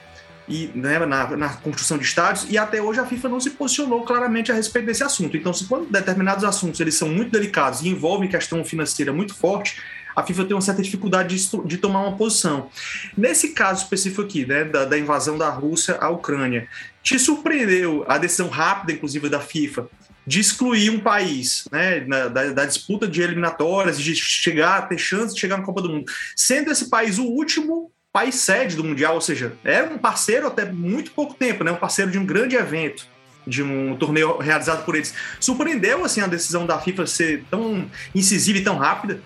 e 0.49 0.71
né, 0.75 0.99
na, 1.01 1.37
na, 1.37 1.49
construção 1.49 1.97
de 1.97 2.05
estádios, 2.05 2.47
e 2.51 2.59
até 2.59 2.83
hoje 2.83 3.01
a 3.01 3.07
FIFA 3.07 3.29
não 3.29 3.41
se 3.41 3.51
posicionou 3.51 4.03
claramente 4.05 4.51
a 4.51 4.55
respeito 4.55 4.87
desse 4.87 5.05
assunto. 5.05 5.37
Então, 5.37 5.53
se 5.53 5.67
quando 5.67 5.91
determinados 5.91 6.45
assuntos 6.45 6.81
eles 6.81 6.95
são 6.95 7.09
muito 7.09 7.31
delicados 7.31 7.83
e 7.83 7.89
envolvem 7.89 8.29
questão 8.29 8.65
financeira 8.65 9.13
muito 9.13 9.35
forte, 9.35 9.81
a 10.15 10.23
FIFA 10.23 10.45
tem 10.45 10.55
uma 10.55 10.61
certa 10.61 10.83
dificuldade 10.83 11.37
de, 11.37 11.67
de 11.67 11.79
tomar 11.79 12.01
uma 12.03 12.17
posição. 12.17 12.69
Nesse 13.17 13.51
caso 13.51 13.85
específico 13.85 14.23
aqui, 14.23 14.45
né, 14.45 14.65
da, 14.65 14.85
da 14.85 14.99
invasão 14.99 15.39
da 15.39 15.49
Rússia 15.49 15.97
à 16.01 16.09
Ucrânia, 16.09 16.69
te 17.03 17.19
surpreendeu 17.19 18.05
a 18.09 18.19
decisão 18.19 18.49
rápida, 18.49 18.93
inclusive, 18.93 19.29
da 19.29 19.41
FIFA 19.41 19.89
de 20.27 20.39
excluir 20.39 20.91
um 20.91 21.01
país, 21.01 21.65
né, 21.73 22.01
da, 22.01 22.53
da, 22.53 22.65
disputa 22.67 23.09
de 23.09 23.23
eliminatórias, 23.23 23.99
de 23.99 24.15
chegar, 24.15 24.89
ter 24.89 24.99
chance 24.99 25.35
de 25.35 25.41
chegar 25.41 25.57
na 25.57 25.65
Copa 25.65 25.83
do 25.83 25.89
Mundo, 25.89 26.05
sendo 26.37 26.71
esse 26.71 26.89
país 26.89 27.19
o 27.19 27.25
último 27.25 27.91
país 28.13 28.37
sede 28.37 28.77
do 28.77 28.85
Mundial, 28.85 29.15
ou 29.15 29.21
seja, 29.21 29.53
era 29.65 29.93
um 29.93 29.99
parceiro 29.99 30.47
até 30.47 30.65
muito 30.65 31.13
pouco 31.13 31.35
tempo, 31.35 31.63
né, 31.63 31.71
um 31.71 31.77
parceiro 31.77 32.11
de 32.11 32.19
um 32.19 32.27
grande 32.27 32.57
evento, 32.57 33.07
de 33.47 33.63
um 33.63 33.97
torneio 33.97 34.39
realizado 34.39 34.85
por 34.85 34.95
eles. 34.95 35.15
Surpreendeu 35.39 36.05
assim 36.05 36.21
a 36.21 36.27
decisão 36.27 36.67
da 36.67 36.79
FIFA 36.79 37.07
ser 37.07 37.45
tão 37.51 37.89
incisiva 38.15 38.59
e 38.59 38.65
tão 38.65 38.77
rápida? 38.77 39.21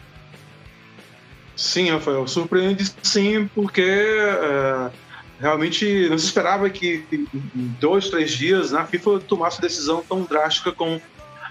Sim, 1.56 1.90
Rafael, 1.90 2.26
surpreende 2.26 2.92
sim, 3.02 3.48
porque 3.54 3.82
é, 3.82 4.90
realmente 5.40 6.08
não 6.08 6.18
se 6.18 6.26
esperava 6.26 6.68
que 6.68 7.04
em 7.12 7.76
dois, 7.80 8.10
três 8.10 8.32
dias 8.32 8.72
né, 8.72 8.80
a 8.80 8.86
FIFA 8.86 9.20
tomasse 9.20 9.60
decisão 9.60 10.02
tão 10.06 10.22
drástica 10.24 10.72
como 10.72 11.00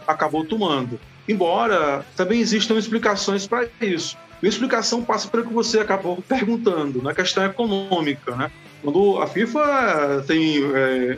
acabou 0.05 0.45
tomando. 0.45 0.99
Embora 1.27 2.05
também 2.17 2.41
existam 2.41 2.77
explicações 2.77 3.47
para 3.47 3.67
isso. 3.79 4.17
E 4.43 4.45
a 4.45 4.50
explicação 4.50 5.01
passa 5.01 5.29
pelo 5.29 5.45
que 5.45 5.53
você 5.53 5.79
acabou 5.79 6.21
perguntando, 6.21 7.01
na 7.01 7.15
questão 7.15 7.45
econômica. 7.45 8.35
Né? 8.35 8.51
Quando 8.81 9.21
a 9.21 9.25
FIFA 9.25 10.25
tem 10.27 10.62
é, 10.75 11.17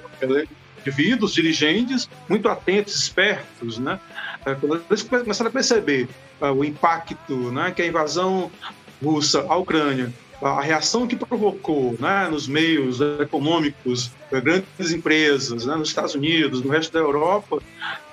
indivíduos, 0.85 1.33
dirigentes 1.33 2.07
muito 2.29 2.47
atentos, 2.47 2.93
espertos, 2.95 3.79
né? 3.79 3.99
É, 4.45 4.53
quando 4.53 4.79
eles 4.87 5.01
começaram 5.01 5.49
a 5.49 5.51
perceber 5.51 6.07
uh, 6.39 6.51
o 6.51 6.63
impacto 6.63 7.33
né, 7.51 7.71
que 7.71 7.81
a 7.81 7.87
invasão 7.87 8.51
russa 9.03 9.43
à 9.49 9.55
Ucrânia 9.55 10.13
a 10.49 10.61
reação 10.61 11.07
que 11.07 11.15
provocou 11.15 11.95
né, 11.99 12.27
nos 12.29 12.47
meios 12.47 12.99
econômicos, 13.19 14.11
grandes 14.31 14.91
empresas, 14.91 15.65
né, 15.65 15.75
nos 15.75 15.89
Estados 15.89 16.13
Unidos, 16.13 16.61
no 16.61 16.69
resto 16.69 16.93
da 16.93 16.99
Europa, 16.99 17.59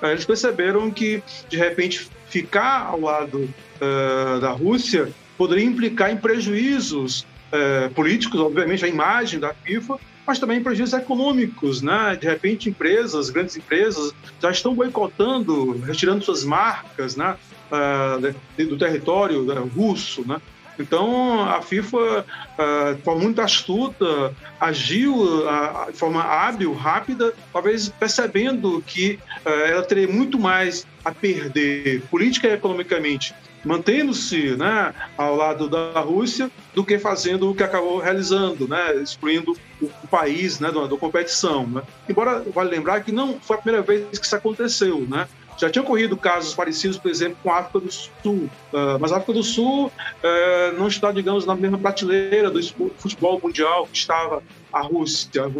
eh, 0.01 0.11
eles 0.11 0.25
perceberam 0.25 0.89
que, 0.89 1.21
de 1.47 1.57
repente, 1.57 2.09
ficar 2.27 2.87
ao 2.87 3.01
lado 3.01 3.37
uh, 3.43 4.39
da 4.39 4.49
Rússia 4.49 5.11
poderia 5.37 5.63
implicar 5.63 6.11
em 6.11 6.17
prejuízos 6.17 7.21
uh, 7.21 7.93
políticos, 7.93 8.39
obviamente, 8.39 8.83
a 8.83 8.87
imagem 8.87 9.39
da 9.39 9.53
FIFA, 9.53 9.99
mas 10.25 10.39
também 10.39 10.63
prejuízos 10.63 10.99
econômicos, 10.99 11.83
né? 11.83 12.17
De 12.19 12.25
repente, 12.25 12.69
empresas, 12.69 13.29
grandes 13.29 13.55
empresas, 13.55 14.13
já 14.41 14.49
estão 14.49 14.73
boicotando, 14.73 15.73
retirando 15.85 16.23
suas 16.23 16.43
marcas, 16.43 17.15
né? 17.15 17.35
Uh, 17.71 18.65
do 18.65 18.77
território 18.77 19.43
né, 19.43 19.55
russo, 19.75 20.27
né? 20.27 20.41
Então, 20.79 21.41
a 21.43 21.61
FIFA, 21.61 22.25
ah, 22.57 22.93
de 22.95 23.01
forma 23.01 23.21
muito 23.21 23.41
astuta, 23.41 24.33
agiu 24.59 25.47
ah, 25.47 25.87
de 25.91 25.97
forma 25.97 26.21
hábil, 26.21 26.73
rápida, 26.73 27.33
talvez 27.51 27.89
percebendo 27.89 28.83
que 28.85 29.19
ah, 29.45 29.49
ela 29.49 29.83
teria 29.83 30.07
muito 30.07 30.39
mais 30.39 30.85
a 31.03 31.11
perder 31.11 32.01
política 32.09 32.47
e 32.47 32.53
economicamente, 32.53 33.35
mantendo-se 33.63 34.55
né, 34.55 34.93
ao 35.17 35.35
lado 35.35 35.69
da 35.69 35.99
Rússia, 35.99 36.49
do 36.73 36.83
que 36.83 36.97
fazendo 36.97 37.49
o 37.49 37.55
que 37.55 37.63
acabou 37.63 37.99
realizando, 37.99 38.67
né, 38.67 38.95
excluindo 38.95 39.55
o, 39.81 39.89
país 40.07 40.59
né, 40.59 40.71
da 40.71 40.97
competição. 40.97 41.67
Né. 41.67 41.81
Embora, 42.07 42.43
vale 42.53 42.69
lembrar 42.69 43.01
que 43.01 43.11
não 43.11 43.39
foi 43.39 43.57
a 43.57 43.59
primeira 43.59 43.85
vez 43.85 44.19
que 44.19 44.25
isso 44.25 44.35
aconteceu. 44.35 45.05
Né. 45.09 45.27
Já 45.57 45.69
tinha 45.69 45.83
ocorrido 45.83 46.17
casos 46.17 46.53
parecidos, 46.53 46.97
por 46.97 47.09
exemplo, 47.09 47.37
com 47.43 47.51
a 47.51 47.59
África 47.59 47.79
do 47.79 47.91
Sul, 47.91 48.49
uh, 48.73 48.99
mas 48.99 49.11
a 49.11 49.17
África 49.17 49.33
do 49.33 49.43
Sul 49.43 49.87
uh, 49.87 50.77
não 50.77 50.87
está, 50.87 51.11
digamos, 51.11 51.45
na 51.45 51.55
mesma 51.55 51.77
prateleira 51.77 52.49
do 52.49 52.61
futebol 52.97 53.39
mundial 53.41 53.87
que 53.87 53.97
estava 53.97 54.41
a 54.71 54.81
Rússia. 54.81 55.43
A 55.45 55.51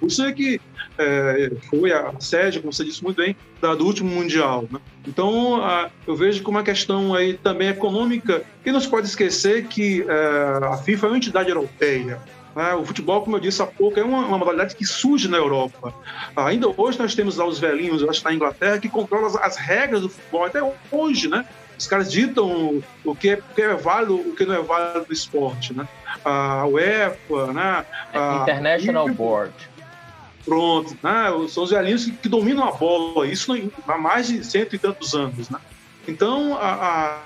Rússia 0.00 0.24
é 0.24 0.32
que 0.32 0.56
uh, 0.56 1.60
foi 1.68 1.92
a 1.92 2.12
sede, 2.20 2.60
como 2.60 2.72
você 2.72 2.84
disse 2.84 3.02
muito 3.02 3.16
bem, 3.16 3.36
da, 3.60 3.74
do 3.74 3.84
último 3.84 4.10
mundial. 4.10 4.66
Né? 4.70 4.78
Então, 5.06 5.60
eu 6.06 6.14
vejo 6.14 6.42
como 6.42 6.58
uma 6.58 6.64
questão 6.64 7.14
aí 7.14 7.34
também 7.34 7.68
econômica, 7.68 8.42
e 8.64 8.70
não 8.70 8.80
se 8.80 8.88
pode 8.88 9.06
esquecer 9.06 9.66
que 9.66 10.04
a 10.62 10.76
FIFA 10.76 11.06
é 11.06 11.10
uma 11.10 11.16
entidade 11.16 11.48
europeia. 11.48 12.20
Né? 12.54 12.74
O 12.74 12.84
futebol, 12.84 13.22
como 13.22 13.36
eu 13.36 13.40
disse 13.40 13.62
há 13.62 13.66
pouco, 13.66 13.98
é 13.98 14.02
uma, 14.02 14.26
uma, 14.26 14.38
modalidade 14.38 14.74
que 14.74 14.84
surge 14.84 15.28
na 15.28 15.36
Europa. 15.36 15.94
Ainda 16.36 16.68
hoje 16.68 16.98
nós 16.98 17.14
temos 17.14 17.36
lá 17.36 17.46
os 17.46 17.58
velhinhos, 17.58 18.02
acho 18.02 18.20
que 18.20 18.24
na 18.26 18.34
Inglaterra, 18.34 18.78
que 18.78 18.88
controlam 18.88 19.26
as, 19.26 19.36
as 19.36 19.56
regras 19.56 20.02
do 20.02 20.08
futebol, 20.08 20.44
até 20.44 20.60
hoje, 20.90 21.28
né? 21.28 21.46
Os 21.78 21.86
caras 21.86 22.12
ditam 22.12 22.82
o 23.04 23.14
que, 23.14 23.30
é, 23.30 23.34
o 23.34 23.54
que 23.54 23.62
é 23.62 23.74
válido, 23.74 24.14
o 24.16 24.34
que 24.34 24.44
não 24.44 24.54
é 24.54 24.62
válido 24.62 25.06
do 25.06 25.12
esporte, 25.12 25.74
né? 25.74 25.88
A 26.24 26.66
UEFA, 26.66 27.52
né? 27.54 27.86
A, 28.12 28.42
International 28.42 29.08
Board. 29.08 29.54
Pronto, 30.44 30.96
né? 31.02 31.48
São 31.48 31.62
os 31.62 31.70
velhinhos 31.70 32.04
que, 32.04 32.12
que 32.12 32.28
dominam 32.28 32.68
a 32.68 32.72
bola, 32.72 33.26
isso 33.26 33.52
há 33.88 33.96
mais 33.96 34.26
de 34.26 34.44
cento 34.44 34.76
e 34.76 34.78
tantos 34.78 35.14
anos, 35.14 35.48
né? 35.48 35.58
Então, 36.06 36.56
a, 36.56 36.72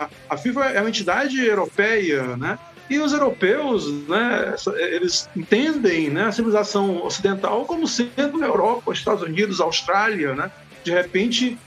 a, 0.03 0.09
a 0.31 0.37
FIFA 0.37 0.67
é 0.67 0.81
uma 0.81 0.89
entidade 0.89 1.45
europeia, 1.45 2.37
né? 2.37 2.59
E 2.89 2.99
os 2.99 3.13
europeus, 3.13 3.91
né, 4.07 4.55
eles 4.77 5.29
entendem 5.35 6.11
né, 6.11 6.25
a 6.27 6.33
civilização 6.33 7.05
ocidental 7.05 7.65
como 7.65 7.89
sendo 7.89 8.43
a 8.43 8.47
Europa, 8.47 8.93
Estados 8.93 9.23
Unidos, 9.23 9.61
Austrália, 9.61 10.35
né? 10.35 10.51
De 10.83 10.91
repente, 10.93 11.59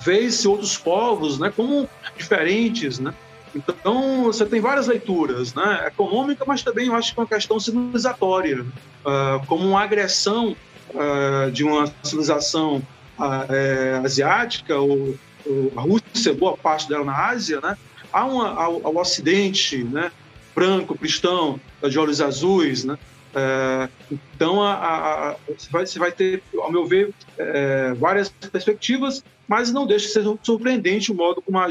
vê-se 0.00 0.48
outros 0.48 0.76
povos 0.78 1.38
né, 1.38 1.52
como 1.54 1.88
diferentes, 2.16 2.98
né? 2.98 3.12
Então, 3.54 4.24
você 4.24 4.46
tem 4.46 4.60
várias 4.60 4.86
leituras, 4.86 5.52
né? 5.52 5.86
Econômica, 5.86 6.44
mas 6.46 6.62
também 6.62 6.86
eu 6.86 6.94
acho 6.94 7.12
que 7.12 7.20
é 7.20 7.22
uma 7.22 7.28
questão 7.28 7.60
civilizatória, 7.60 8.62
uh, 8.62 9.46
como 9.46 9.68
uma 9.68 9.82
agressão 9.82 10.56
uh, 10.94 11.50
de 11.50 11.62
uma 11.62 11.92
civilização 12.02 12.82
uh, 13.18 14.04
asiática, 14.04 14.78
ou, 14.78 15.14
ou, 15.44 15.72
a 15.76 15.82
Rússia, 15.82 16.32
boa 16.32 16.56
parte 16.56 16.88
dela 16.88 17.04
na 17.04 17.26
Ásia, 17.28 17.60
né? 17.60 17.76
Há 18.10 18.24
uma, 18.24 18.54
ao, 18.54 18.86
ao 18.86 18.96
Ocidente, 18.96 19.84
né? 19.84 20.10
Branco, 20.54 20.96
cristão, 20.96 21.60
de 21.88 21.98
olhos 21.98 22.20
azuis, 22.20 22.84
né? 22.84 22.98
É, 23.34 23.88
então, 24.10 24.62
a, 24.62 24.74
a, 24.74 25.30
a, 25.30 25.36
você, 25.48 25.70
vai, 25.70 25.86
você, 25.86 25.98
vai, 25.98 26.12
ter, 26.12 26.42
ao 26.58 26.70
meu 26.70 26.86
ver, 26.86 27.14
é, 27.38 27.94
várias 27.94 28.28
perspectivas, 28.28 29.24
mas 29.48 29.72
não 29.72 29.86
deixa 29.86 30.06
de 30.06 30.12
ser 30.12 30.38
surpreendente 30.42 31.10
o 31.10 31.14
modo 31.14 31.40
como 31.40 31.58
a, 31.58 31.68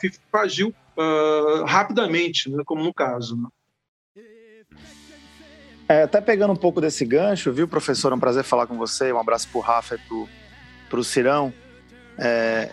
FIFA 0.00 0.18
agiu 0.34 0.74
uh, 0.96 1.64
rapidamente, 1.64 2.50
né, 2.50 2.62
como 2.66 2.82
no 2.82 2.92
caso. 2.92 3.36
Né? 3.36 3.48
É, 5.88 6.02
até 6.02 6.20
pegando 6.20 6.52
um 6.52 6.56
pouco 6.56 6.80
desse 6.80 7.04
gancho, 7.04 7.52
viu, 7.52 7.68
professor? 7.68 8.10
É 8.10 8.14
um 8.14 8.20
prazer 8.20 8.42
falar 8.42 8.66
com 8.66 8.76
você. 8.76 9.12
Um 9.12 9.18
abraço 9.18 9.48
para 9.48 9.58
o 9.58 9.60
Rafa 9.60 9.96
e 9.96 10.28
para 10.88 10.98
o 10.98 11.04
Cirão. 11.04 11.52
É, 12.18 12.70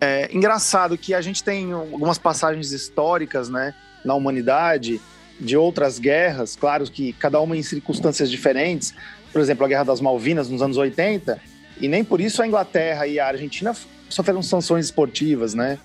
é 0.00 0.34
engraçado 0.34 0.96
que 0.96 1.12
a 1.12 1.20
gente 1.20 1.42
tem 1.42 1.72
algumas 1.72 2.16
passagens 2.16 2.70
históricas, 2.70 3.48
né? 3.48 3.74
Na 4.04 4.14
humanidade, 4.14 5.00
de 5.40 5.56
outras 5.56 5.98
guerras, 5.98 6.56
claro 6.56 6.84
que 6.84 7.12
cada 7.14 7.40
uma 7.40 7.56
em 7.56 7.62
circunstâncias 7.62 8.30
diferentes, 8.30 8.94
por 9.32 9.40
exemplo, 9.40 9.64
a 9.64 9.68
Guerra 9.68 9.84
das 9.84 10.00
Malvinas 10.00 10.48
nos 10.48 10.62
anos 10.62 10.76
80, 10.76 11.40
e 11.80 11.88
nem 11.88 12.04
por 12.04 12.20
isso 12.20 12.42
a 12.42 12.46
Inglaterra 12.46 13.06
e 13.06 13.18
a 13.18 13.26
Argentina 13.26 13.74
sofreram 14.08 14.42
sanções 14.42 14.86
esportivas, 14.86 15.54
né? 15.54 15.78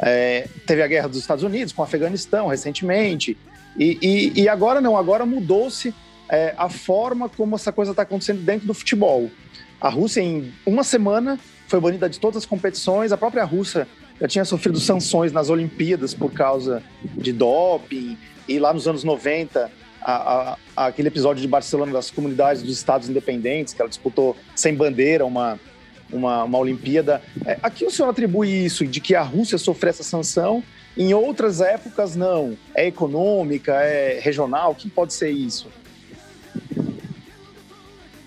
É, 0.00 0.48
teve 0.66 0.82
a 0.82 0.86
Guerra 0.86 1.08
dos 1.08 1.18
Estados 1.18 1.44
Unidos 1.44 1.72
com 1.72 1.82
o 1.82 1.84
Afeganistão 1.84 2.48
recentemente, 2.48 3.36
e, 3.78 3.98
e, 4.02 4.42
e 4.42 4.48
agora 4.48 4.80
não, 4.80 4.96
agora 4.96 5.24
mudou-se 5.24 5.94
é, 6.28 6.54
a 6.56 6.68
forma 6.68 7.28
como 7.28 7.54
essa 7.54 7.70
coisa 7.70 7.92
está 7.92 8.02
acontecendo 8.02 8.42
dentro 8.42 8.66
do 8.66 8.74
futebol. 8.74 9.30
A 9.80 9.88
Rússia, 9.88 10.20
em 10.20 10.52
uma 10.64 10.82
semana, 10.82 11.38
foi 11.68 11.80
banida 11.80 12.08
de 12.08 12.18
todas 12.18 12.38
as 12.38 12.46
competições, 12.46 13.12
a 13.12 13.16
própria 13.16 13.44
Rússia 13.44 13.86
já 14.20 14.28
tinha 14.28 14.44
sofrido 14.44 14.80
sanções 14.80 15.32
nas 15.32 15.50
Olimpíadas 15.50 16.14
por 16.14 16.32
causa 16.32 16.82
de 17.02 17.32
doping, 17.32 18.16
e 18.48 18.58
lá 18.58 18.72
nos 18.72 18.86
anos 18.86 19.04
90, 19.04 19.70
a, 20.00 20.56
a, 20.76 20.86
aquele 20.86 21.08
episódio 21.08 21.42
de 21.42 21.48
Barcelona 21.48 21.92
das 21.92 22.10
comunidades 22.10 22.62
dos 22.62 22.76
estados 22.76 23.08
independentes, 23.08 23.74
que 23.74 23.82
ela 23.82 23.88
disputou 23.88 24.36
sem 24.54 24.74
bandeira 24.74 25.26
uma, 25.26 25.58
uma, 26.12 26.44
uma 26.44 26.58
Olimpíada. 26.58 27.20
É, 27.44 27.58
aqui 27.62 27.84
o 27.84 27.90
senhor 27.90 28.08
atribui 28.08 28.48
isso, 28.48 28.86
de 28.86 29.00
que 29.00 29.14
a 29.14 29.22
Rússia 29.22 29.58
sofreu 29.58 29.90
essa 29.90 30.04
sanção, 30.04 30.62
em 30.96 31.12
outras 31.12 31.60
épocas 31.60 32.14
não. 32.16 32.56
É 32.74 32.86
econômica, 32.86 33.72
é 33.82 34.20
regional, 34.20 34.72
o 34.72 34.74
que 34.74 34.88
pode 34.88 35.12
ser 35.12 35.30
isso? 35.30 35.68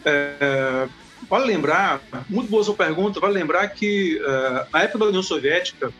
É, 0.05 0.87
vale 1.29 1.45
lembrar, 1.45 2.01
muito 2.27 2.49
boa 2.49 2.63
sua 2.63 2.73
pergunta, 2.73 3.19
vale 3.19 3.33
lembrar 3.33 3.67
que 3.69 4.19
uh, 4.19 4.67
na 4.73 4.83
época 4.83 4.99
da 4.99 5.05
União 5.05 5.23
Soviética 5.23 5.93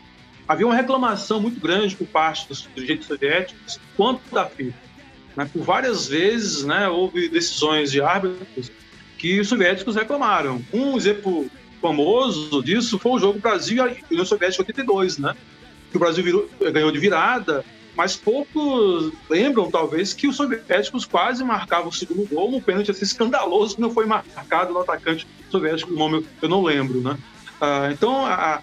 havia 0.48 0.66
uma 0.66 0.74
reclamação 0.74 1.40
muito 1.40 1.60
grande 1.60 1.94
por 1.94 2.06
parte 2.08 2.48
dos 2.48 2.68
dirigentes 2.74 3.06
soviéticos 3.06 3.78
quanto 3.96 4.22
da 4.34 4.46
FIFA. 4.46 4.76
Né? 5.36 5.48
Por 5.52 5.62
várias 5.62 6.08
vezes 6.08 6.64
né, 6.64 6.88
houve 6.88 7.28
decisões 7.28 7.92
de 7.92 8.02
árbitros 8.02 8.72
que 9.16 9.38
os 9.38 9.48
soviéticos 9.48 9.94
reclamaram. 9.94 10.60
Um 10.72 10.96
exemplo 10.96 11.48
famoso 11.80 12.62
disso 12.62 12.98
foi 12.98 13.12
o 13.12 13.18
jogo 13.18 13.38
Brasil 13.38 13.86
e 13.86 14.04
União 14.10 14.26
Soviética 14.26 14.62
82, 14.62 15.18
né? 15.18 15.36
que 15.90 15.96
o 15.96 16.00
Brasil 16.00 16.24
virou, 16.24 16.50
ganhou 16.72 16.90
de 16.90 16.98
virada 16.98 17.64
mas 18.00 18.16
poucos 18.16 19.12
lembram, 19.28 19.70
talvez, 19.70 20.14
que 20.14 20.26
os 20.26 20.34
soviéticos 20.34 21.04
quase 21.04 21.44
marcavam 21.44 21.90
o 21.90 21.92
segundo 21.92 22.26
gol 22.26 22.50
num 22.50 22.58
pênalti 22.58 22.90
assim, 22.90 23.04
escandaloso 23.04 23.74
que 23.74 23.80
não 23.82 23.90
foi 23.90 24.06
marcado 24.06 24.72
no 24.72 24.80
atacante 24.80 25.28
soviético, 25.50 25.92
o 25.92 25.96
nome 25.96 26.26
eu 26.40 26.48
não 26.48 26.62
lembro, 26.62 27.02
né? 27.02 27.18
Ah, 27.60 27.90
então, 27.92 28.24
a, 28.24 28.62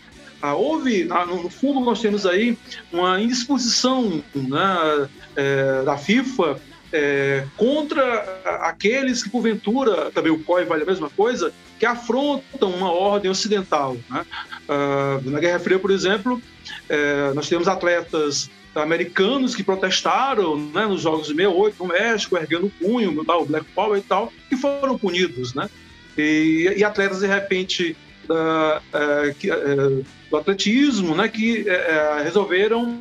houve, 0.55 1.03
no 1.03 1.51
fundo, 1.51 1.79
nós 1.81 2.01
temos 2.01 2.25
aí 2.25 2.57
uma 2.91 3.21
indisposição 3.21 4.23
né, 4.33 5.07
é, 5.35 5.83
da 5.83 5.95
FIFA 5.99 6.59
é, 6.91 7.45
contra 7.55 8.41
aqueles 8.61 9.21
que, 9.21 9.29
porventura, 9.29 10.09
também 10.09 10.31
o 10.31 10.43
COI 10.43 10.65
vale 10.65 10.81
a 10.81 10.87
mesma 10.87 11.11
coisa, 11.11 11.53
que 11.77 11.85
afrontam 11.85 12.71
uma 12.71 12.91
ordem 12.91 13.29
ocidental. 13.29 13.97
Né? 14.09 14.25
Ah, 14.67 15.19
na 15.23 15.39
Guerra 15.39 15.59
Fria, 15.59 15.77
por 15.77 15.91
exemplo, 15.91 16.41
é, 16.89 17.33
nós 17.35 17.47
temos 17.47 17.67
atletas 17.67 18.49
americanos 18.77 19.55
que 19.55 19.63
protestaram 19.63 20.57
né, 20.57 20.85
nos 20.85 21.01
Jogos 21.01 21.27
de 21.27 21.35
68 21.35 21.75
no 21.79 21.89
México, 21.89 22.37
erguendo 22.37 22.67
o 22.67 22.69
punho, 22.69 23.19
o 23.19 23.45
Black 23.45 23.65
Power 23.73 23.99
e 23.99 24.03
tal, 24.03 24.31
que 24.49 24.55
foram 24.55 24.97
punidos, 24.97 25.53
né? 25.53 25.69
E, 26.17 26.73
e 26.77 26.83
atletas, 26.83 27.19
de 27.19 27.27
repente, 27.27 27.95
da, 28.27 28.81
uh, 28.93 29.33
que, 29.35 29.49
uh, 29.49 30.05
do 30.29 30.37
atletismo, 30.37 31.15
né, 31.15 31.27
que 31.27 31.61
uh, 31.61 32.23
resolveram 32.23 32.99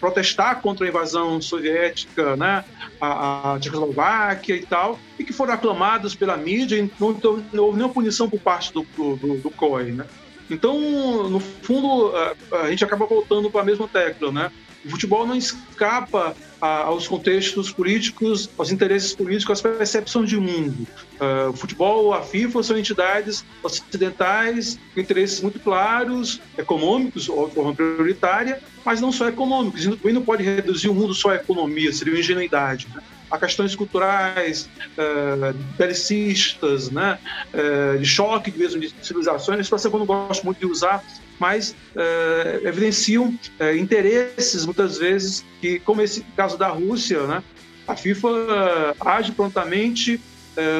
protestar 0.00 0.60
contra 0.60 0.86
a 0.86 0.88
invasão 0.88 1.40
soviética, 1.40 2.34
né, 2.36 2.64
a, 3.00 3.54
a 3.54 3.60
Tchecoslováquia 3.60 4.56
e 4.56 4.66
tal, 4.66 4.98
e 5.18 5.22
que 5.22 5.32
foram 5.32 5.52
aclamados 5.52 6.14
pela 6.14 6.36
mídia, 6.36 6.76
e 6.76 6.90
não, 6.98 7.12
não 7.52 7.64
houve 7.64 7.76
nenhuma 7.76 7.92
punição 7.92 8.28
por 8.28 8.40
parte 8.40 8.72
do, 8.72 8.84
do, 8.96 9.36
do 9.36 9.50
COI, 9.50 9.92
né? 9.92 10.04
Então, 10.50 11.28
no 11.28 11.38
fundo, 11.38 12.12
a, 12.16 12.34
a 12.62 12.70
gente 12.70 12.82
acaba 12.82 13.06
voltando 13.06 13.50
para 13.50 13.60
a 13.60 13.64
mesma 13.64 13.86
tecla, 13.86 14.32
né? 14.32 14.50
O 14.88 14.90
futebol 14.90 15.26
não 15.26 15.36
escapa 15.36 16.34
aos 16.60 17.06
contextos 17.06 17.70
políticos, 17.70 18.48
aos 18.56 18.72
interesses 18.72 19.14
políticos, 19.14 19.52
às 19.52 19.60
percepções 19.60 20.30
de 20.30 20.38
mundo. 20.38 20.86
Uh, 21.20 21.50
o 21.50 21.52
futebol, 21.52 22.14
a 22.14 22.22
FIFA 22.22 22.62
são 22.62 22.78
entidades 22.78 23.44
ocidentais 23.62 24.78
com 24.94 25.00
interesses 25.00 25.42
muito 25.42 25.60
claros, 25.60 26.40
econômicos, 26.56 27.24
de 27.24 27.54
forma 27.54 27.74
prioritária, 27.74 28.60
mas 28.82 28.98
não 28.98 29.12
só 29.12 29.28
econômicos. 29.28 29.84
E 29.84 30.12
não 30.12 30.22
pode 30.22 30.42
reduzir 30.42 30.88
o 30.88 30.94
mundo 30.94 31.12
só 31.12 31.30
à 31.30 31.36
economia, 31.36 31.92
seria 31.92 32.14
uma 32.14 32.20
ingenuidade. 32.20 32.88
Né? 32.94 33.02
Questões 33.38 33.76
culturais, 33.76 34.70
uh, 34.96 35.52
belicistas, 35.76 36.90
né? 36.90 37.18
Uh, 37.52 37.98
de 37.98 38.06
choque 38.06 38.50
mesmo 38.56 38.80
de 38.80 38.92
civilizações. 39.02 39.58
Essa 39.58 39.66
expressão 39.66 39.90
que 39.90 39.96
eu 39.96 39.98
não 39.98 40.06
gosto 40.06 40.44
muito 40.44 40.58
de 40.58 40.66
usar, 40.66 41.04
mas 41.38 41.74
uh, 41.94 42.66
evidenciam 42.66 43.28
uh, 43.28 43.76
interesses, 43.76 44.64
muitas 44.64 44.98
vezes, 44.98 45.44
que, 45.60 45.78
como 45.80 46.02
esse 46.02 46.22
caso 46.36 46.58
da 46.58 46.68
Rússia, 46.68 47.26
né, 47.26 47.42
a 47.86 47.94
FIFA 47.94 48.28
uh, 48.28 49.08
age 49.08 49.32
prontamente. 49.32 50.20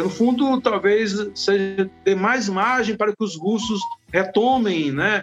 no 0.02 0.10
fundo, 0.10 0.60
talvez 0.60 1.14
seja 1.36 1.88
ter 2.04 2.16
mais 2.16 2.48
margem 2.48 2.96
para 2.96 3.14
que 3.14 3.22
os 3.22 3.36
russos 3.36 3.80
retomem 4.12 4.90
né, 4.90 5.22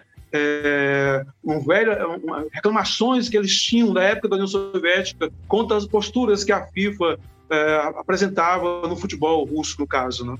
um 1.44 1.60
velho, 1.60 1.92
reclamações 2.54 3.28
que 3.28 3.36
eles 3.38 3.54
tinham 3.62 3.94
da 3.94 4.02
época 4.02 4.30
da 4.30 4.36
União 4.38 4.48
Soviética 4.48 5.30
contra 5.46 5.76
as 5.76 5.86
posturas 5.86 6.46
que 6.46 6.54
a 6.54 6.66
FIFA 6.68 7.20
apresentava 7.98 8.88
no 8.88 8.96
futebol 8.96 9.44
russo, 9.44 9.76
no 9.78 9.86
caso. 9.86 10.26
Né? 10.26 10.38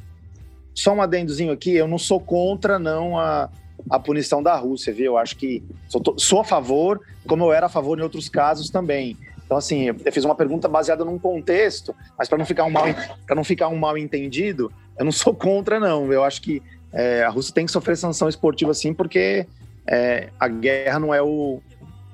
Só 0.74 0.94
um 0.94 1.02
adendozinho 1.02 1.52
aqui, 1.52 1.76
eu 1.76 1.88
não 1.88 1.98
sou 1.98 2.22
contra 2.22 2.80
não 2.80 3.20
a 3.20 3.50
a 3.90 4.00
punição 4.00 4.42
da 4.42 4.56
Rússia, 4.56 4.94
viu? 4.94 5.06
Eu 5.06 5.18
acho 5.18 5.36
que 5.36 5.64
sou, 5.88 6.02
sou, 6.18 6.40
a 6.42 6.44
favor, 6.44 7.02
como 7.28 7.44
eu 7.44 7.54
era 7.54 7.68
a 7.68 7.70
favor 7.70 8.00
em 8.00 8.02
outros 8.02 8.30
casos 8.30 8.70
também. 8.70 9.18
Então, 9.46 9.58
assim, 9.58 9.86
eu 9.86 10.12
fiz 10.12 10.26
uma 10.26 10.36
pergunta 10.36 10.68
baseada 10.68 11.06
num 11.06 11.20
contexto, 11.20 11.96
mas 12.18 12.28
para 12.28 12.38
não 12.38 12.46
ficar 12.46 12.64
um 12.64 12.72
mal, 12.72 12.86
para 13.26 13.36
não 13.36 13.44
ficar 13.44 13.68
um 13.68 13.78
mal 13.78 13.98
entendido, 13.98 14.72
eu 14.98 15.06
não 15.06 15.12
sou 15.12 15.36
contra, 15.36 15.80
não. 15.80 16.12
Eu 16.12 16.24
acho 16.24 16.42
que 16.42 16.64
é, 16.92 17.24
a 17.24 17.30
Rússia 17.30 17.54
tem 17.54 17.66
que 17.66 17.72
sofrer 17.72 17.96
sanção 17.96 18.28
esportiva, 18.28 18.74
sim, 18.74 18.94
porque 18.94 19.46
é, 19.86 20.30
a 20.40 20.48
guerra 20.48 21.00
não 21.00 21.14
é 21.14 21.22
o, 21.22 21.62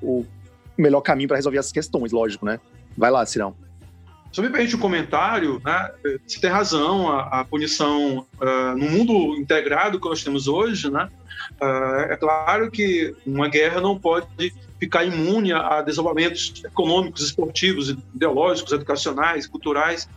o 0.01 0.25
melhor 0.77 1.01
caminho 1.01 1.27
para 1.27 1.37
resolver 1.37 1.59
essas 1.59 1.71
questões, 1.71 2.11
lógico, 2.11 2.45
né? 2.45 2.59
Vai 2.97 3.09
lá, 3.11 3.25
Cirão. 3.25 3.55
Só 4.31 4.41
me 4.41 4.49
permite 4.49 4.75
um 4.75 4.79
comentário, 4.79 5.61
né? 5.63 5.91
Você 6.25 6.39
tem 6.39 6.49
razão, 6.49 7.11
a, 7.11 7.41
a 7.41 7.45
punição 7.45 8.25
uh, 8.41 8.77
no 8.77 8.89
mundo 8.89 9.35
integrado 9.35 9.99
que 9.99 10.07
nós 10.07 10.23
temos 10.23 10.47
hoje, 10.47 10.89
né? 10.89 11.09
Uh, 11.61 12.11
é 12.11 12.17
claro 12.17 12.71
que 12.71 13.15
uma 13.25 13.47
guerra 13.47 13.79
não 13.79 13.97
pode 13.97 14.51
ficar 14.79 15.03
imune 15.05 15.53
a 15.53 15.79
desenvolvimentos 15.81 16.63
econômicos, 16.65 17.21
esportivos, 17.21 17.89
ideológicos, 18.15 18.73
educacionais, 18.73 19.45
culturais. 19.45 20.09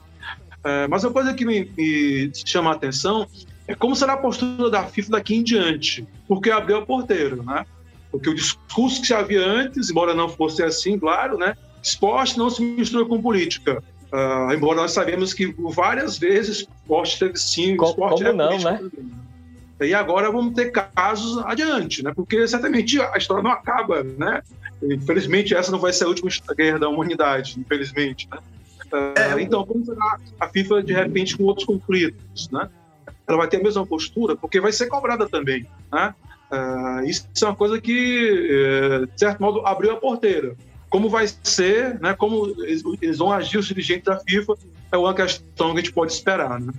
Uh, 0.61 0.89
mas 0.89 1.05
uma 1.05 1.13
coisa 1.13 1.35
que 1.35 1.45
me, 1.45 1.71
me, 1.77 2.33
chama 2.47 2.71
a 2.71 2.75
atenção 2.75 3.27
é 3.69 3.75
como 3.75 3.95
será 3.95 4.15
a 4.15 4.17
postura 4.17 4.71
da 4.71 4.85
FIFA 4.85 5.11
daqui 5.11 5.35
em 5.35 5.43
diante, 5.43 6.07
porque 6.27 6.51
abriu 6.51 6.79
o 6.79 6.87
porteiro, 6.87 7.43
né? 7.43 7.67
Porque 8.11 8.31
o 8.31 8.35
discurso 8.35 9.03
que 9.03 9.07
se 9.07 9.15
havia 9.15 9.45
antes, 9.45 9.91
embora 9.91 10.15
não 10.15 10.31
fosse 10.31 10.63
assim, 10.63 10.99
claro, 10.99 11.37
né? 11.37 11.55
Esporte 11.83 12.39
não 12.39 12.49
se 12.49 12.63
mistura 12.63 13.05
com 13.05 13.21
política. 13.21 13.83
Uh, 14.11 14.53
embora 14.55 14.81
nós 14.81 14.93
sabemos 14.93 15.35
que 15.35 15.55
várias 15.59 16.17
vezes 16.17 16.61
esporte 16.61 17.19
teve 17.19 17.37
sim, 17.37 17.77
o 17.79 17.85
esporte 17.85 18.25
como 18.25 18.29
é 18.29 18.33
não, 18.33 18.59
né? 18.59 18.81
E 19.87 19.95
agora 19.95 20.31
vamos 20.31 20.55
ter 20.55 20.71
casos 20.71 21.39
adiante, 21.45 22.03
né? 22.03 22.13
Porque 22.15 22.47
certamente 22.47 23.01
a 23.01 23.17
história 23.17 23.43
não 23.43 23.51
acaba, 23.51 24.03
né? 24.03 24.43
Infelizmente 24.83 25.55
essa 25.55 25.71
não 25.71 25.79
vai 25.79 25.93
ser 25.93 26.05
a 26.05 26.09
última 26.09 26.31
guerra 26.57 26.79
da 26.79 26.89
humanidade, 26.89 27.59
infelizmente, 27.59 28.29
né? 28.31 28.39
Uh, 28.93 29.39
então, 29.41 29.65
como 29.67 29.85
será 29.85 30.19
a 30.39 30.49
FIFA 30.49 30.83
de 30.83 30.93
repente 30.93 31.37
com 31.37 31.45
outros 31.45 31.67
conflitos, 31.67 32.49
né? 32.51 32.69
Ela 33.27 33.39
vai 33.39 33.49
ter 33.49 33.57
a 33.57 33.63
mesma 33.63 33.87
postura, 33.87 34.37
porque 34.37 34.61
vai 34.61 34.73
ser 34.73 34.87
cobrada 34.87 35.29
também, 35.29 35.67
né? 35.93 36.15
Uh, 36.51 37.05
isso 37.05 37.27
é 37.43 37.45
uma 37.47 37.57
coisa 37.57 37.81
que, 37.81 38.49
eh, 38.51 39.07
de 39.07 39.19
certo 39.19 39.41
modo, 39.41 39.67
abriu 39.67 39.93
a 39.93 39.97
porteira 39.97 40.55
como 40.95 41.09
vai 41.09 41.27
ser, 41.43 41.99
né, 42.01 42.15
como 42.15 42.55
eles 42.63 43.19
vão 43.19 43.33
agir 43.33 43.59
os 43.59 43.67
dirigentes 43.67 44.05
da 44.05 44.21
FIFA, 44.21 44.55
é 44.93 44.97
uma 44.97 45.13
questão 45.13 45.73
que 45.73 45.81
a 45.81 45.83
gente 45.83 45.93
pode 45.93 46.13
esperar. 46.13 46.61
Né? 46.61 46.73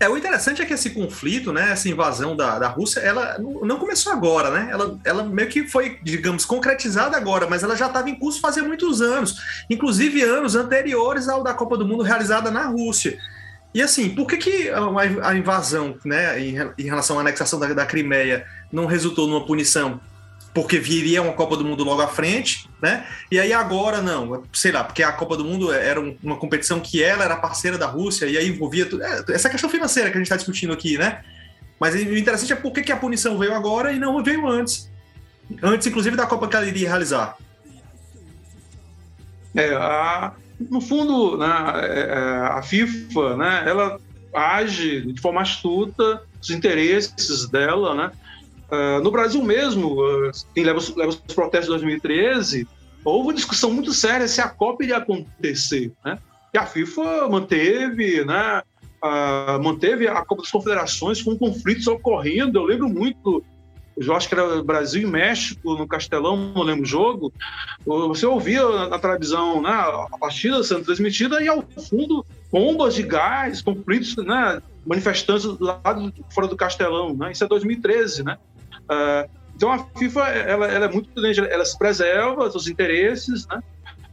É, 0.00 0.08
o 0.08 0.16
interessante 0.16 0.60
é 0.60 0.64
que 0.64 0.72
esse 0.72 0.90
conflito, 0.90 1.52
né, 1.52 1.70
essa 1.70 1.88
invasão 1.88 2.36
da, 2.36 2.58
da 2.58 2.68
Rússia, 2.68 3.00
ela 3.00 3.38
não 3.38 3.78
começou 3.78 4.12
agora, 4.12 4.50
né? 4.50 4.68
Ela, 4.70 4.98
ela 5.04 5.22
meio 5.24 5.48
que 5.48 5.68
foi, 5.68 5.98
digamos, 6.02 6.44
concretizada 6.44 7.16
agora, 7.16 7.48
mas 7.48 7.62
ela 7.62 7.76
já 7.76 7.86
estava 7.86 8.10
em 8.10 8.18
curso 8.18 8.40
fazia 8.40 8.62
muitos 8.62 9.00
anos, 9.00 9.64
inclusive 9.70 10.22
anos 10.22 10.56
anteriores 10.56 11.28
ao 11.28 11.42
da 11.42 11.54
Copa 11.54 11.76
do 11.76 11.86
Mundo 11.86 12.02
realizada 12.02 12.50
na 12.50 12.66
Rússia. 12.66 13.18
E 13.72 13.82
assim, 13.82 14.10
por 14.10 14.26
que, 14.28 14.36
que 14.36 14.70
a 15.22 15.34
invasão, 15.34 15.96
né, 16.04 16.40
em, 16.40 16.84
relação 16.84 17.18
à 17.18 17.22
anexação 17.22 17.58
da, 17.58 17.72
da 17.72 17.84
Crimeia, 17.84 18.46
não 18.72 18.86
resultou 18.86 19.26
numa 19.26 19.44
punição? 19.44 20.00
Porque 20.54 20.78
viria 20.78 21.20
uma 21.20 21.32
Copa 21.32 21.56
do 21.56 21.64
Mundo 21.64 21.82
logo 21.82 22.00
à 22.00 22.06
frente, 22.06 22.70
né? 22.80 23.04
E 23.28 23.40
aí 23.40 23.52
agora 23.52 24.00
não, 24.00 24.44
sei 24.52 24.70
lá, 24.70 24.84
porque 24.84 25.02
a 25.02 25.10
Copa 25.10 25.36
do 25.36 25.44
Mundo 25.44 25.72
era 25.72 26.00
uma 26.22 26.36
competição 26.36 26.78
que 26.78 27.02
ela 27.02 27.24
era 27.24 27.36
parceira 27.36 27.76
da 27.76 27.86
Rússia 27.86 28.26
e 28.26 28.38
aí 28.38 28.48
envolvia 28.48 28.86
tudo. 28.86 29.02
É, 29.02 29.24
essa 29.30 29.50
questão 29.50 29.68
financeira 29.68 30.10
que 30.10 30.16
a 30.16 30.20
gente 30.20 30.26
está 30.26 30.36
discutindo 30.36 30.72
aqui, 30.72 30.96
né? 30.96 31.24
Mas 31.80 31.96
o 31.96 32.16
interessante 32.16 32.52
é 32.52 32.56
por 32.56 32.72
que, 32.72 32.92
a 32.92 32.96
punição 32.96 33.36
veio 33.36 33.52
agora 33.52 33.92
e 33.92 33.98
não 33.98 34.22
veio 34.22 34.46
antes. 34.46 34.88
Antes, 35.60 35.88
inclusive, 35.88 36.16
da 36.16 36.24
Copa 36.24 36.46
que 36.46 36.54
ela 36.54 36.66
iria 36.66 36.88
realizar. 36.88 37.36
É, 39.56 39.74
a, 39.74 40.34
no 40.70 40.80
fundo, 40.80 41.36
né, 41.36 41.46
é, 41.82 42.00
é, 42.00 42.16
a 42.58 42.62
FIFA, 42.62 43.36
né, 43.36 43.64
ela 43.66 43.98
age 44.32 45.00
de 45.12 45.20
forma 45.20 45.42
astuta, 45.42 46.22
os 46.40 46.50
interesses 46.50 47.48
dela, 47.48 47.94
né? 47.94 48.12
Uh, 48.70 49.02
no 49.02 49.10
Brasil 49.10 49.42
mesmo, 49.42 50.00
uh, 50.00 50.30
quem 50.54 50.64
leva, 50.64 50.80
leva 50.96 51.10
os 51.10 51.34
protestos 51.34 51.66
de 51.66 51.82
2013, 51.82 52.66
houve 53.04 53.28
uma 53.28 53.34
discussão 53.34 53.70
muito 53.70 53.92
séria 53.92 54.26
se 54.26 54.40
a 54.40 54.48
Copa 54.48 54.82
iria 54.82 54.96
acontecer, 54.96 55.92
né? 56.04 56.18
E 56.52 56.58
a 56.58 56.64
FIFA 56.64 57.28
manteve, 57.28 58.24
né? 58.24 58.62
Uh, 59.02 59.62
manteve 59.62 60.08
a 60.08 60.24
Copa 60.24 60.42
das 60.42 60.50
Confederações 60.50 61.20
com 61.20 61.36
conflitos 61.36 61.86
ocorrendo. 61.86 62.58
Eu 62.58 62.64
lembro 62.64 62.88
muito, 62.88 63.44
eu 63.96 64.14
acho 64.14 64.28
que 64.28 64.34
era 64.34 64.62
Brasil 64.62 65.02
e 65.02 65.06
México 65.06 65.74
no 65.74 65.86
Castelão, 65.86 66.36
não 66.54 66.62
lembro 66.62 66.84
o 66.84 66.86
jogo. 66.86 67.32
Você 67.84 68.24
ouvia 68.24 68.66
na, 68.66 68.88
na 68.88 68.98
televisão 68.98 69.60
né, 69.60 69.70
a 69.70 70.16
partida 70.18 70.62
sendo 70.64 70.84
transmitida 70.84 71.42
e 71.42 71.48
ao 71.48 71.62
fundo 71.90 72.24
bombas 72.50 72.94
de 72.94 73.02
gás, 73.02 73.60
conflitos, 73.60 74.16
né? 74.16 74.62
Manifestantes 74.86 75.44
lá 75.58 75.80
fora 76.30 76.46
do 76.46 76.56
Castelão, 76.56 77.14
né? 77.14 77.32
Isso 77.32 77.44
é 77.44 77.48
2013, 77.48 78.22
né? 78.22 78.38
Uh, 78.84 79.28
então 79.56 79.70
a 79.70 79.78
FIFA 79.96 80.28
ela, 80.28 80.66
ela 80.66 80.86
é 80.86 80.90
muito 80.90 81.10
grande, 81.14 81.40
ela 81.40 81.64
se 81.64 81.78
preserva 81.78 82.50
seus 82.50 82.66
interesses, 82.66 83.46
né? 83.46 83.60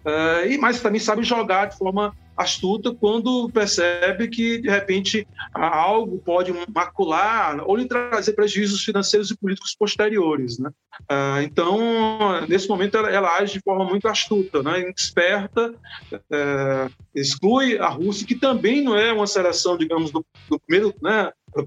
Uh, 0.06 0.48
e 0.50 0.58
mas 0.58 0.82
também 0.82 1.00
sabe 1.00 1.24
jogar 1.24 1.68
de 1.68 1.78
forma 1.78 2.16
astuta 2.36 2.92
quando 2.92 3.50
percebe 3.50 4.28
que 4.28 4.60
de 4.60 4.68
repente 4.68 5.28
algo 5.54 6.18
pode 6.18 6.52
macular 6.74 7.62
ou 7.68 7.76
lhe 7.76 7.86
trazer 7.86 8.34
prejuízos 8.34 8.84
financeiros 8.84 9.30
e 9.30 9.38
políticos 9.38 9.76
posteriores, 9.76 10.58
né? 10.58 10.72
Uh, 11.02 11.42
então 11.44 12.48
nesse 12.48 12.68
momento 12.68 12.98
ela, 12.98 13.10
ela, 13.12 13.38
age 13.38 13.54
de 13.54 13.62
forma 13.62 13.86
muito 13.86 14.08
astuta, 14.08 14.64
né? 14.64 14.92
Esperta, 14.98 15.72
uh, 16.12 16.92
exclui 17.14 17.78
a 17.78 17.88
Rússia 17.88 18.26
que 18.26 18.36
também 18.36 18.84
não 18.84 18.98
é 18.98 19.14
uma 19.14 19.28
seleção, 19.28 19.78
digamos, 19.78 20.10
do, 20.10 20.26
do 20.50 20.60
primeiro, 20.60 20.96
né? 21.02 21.32
Da 21.56 21.64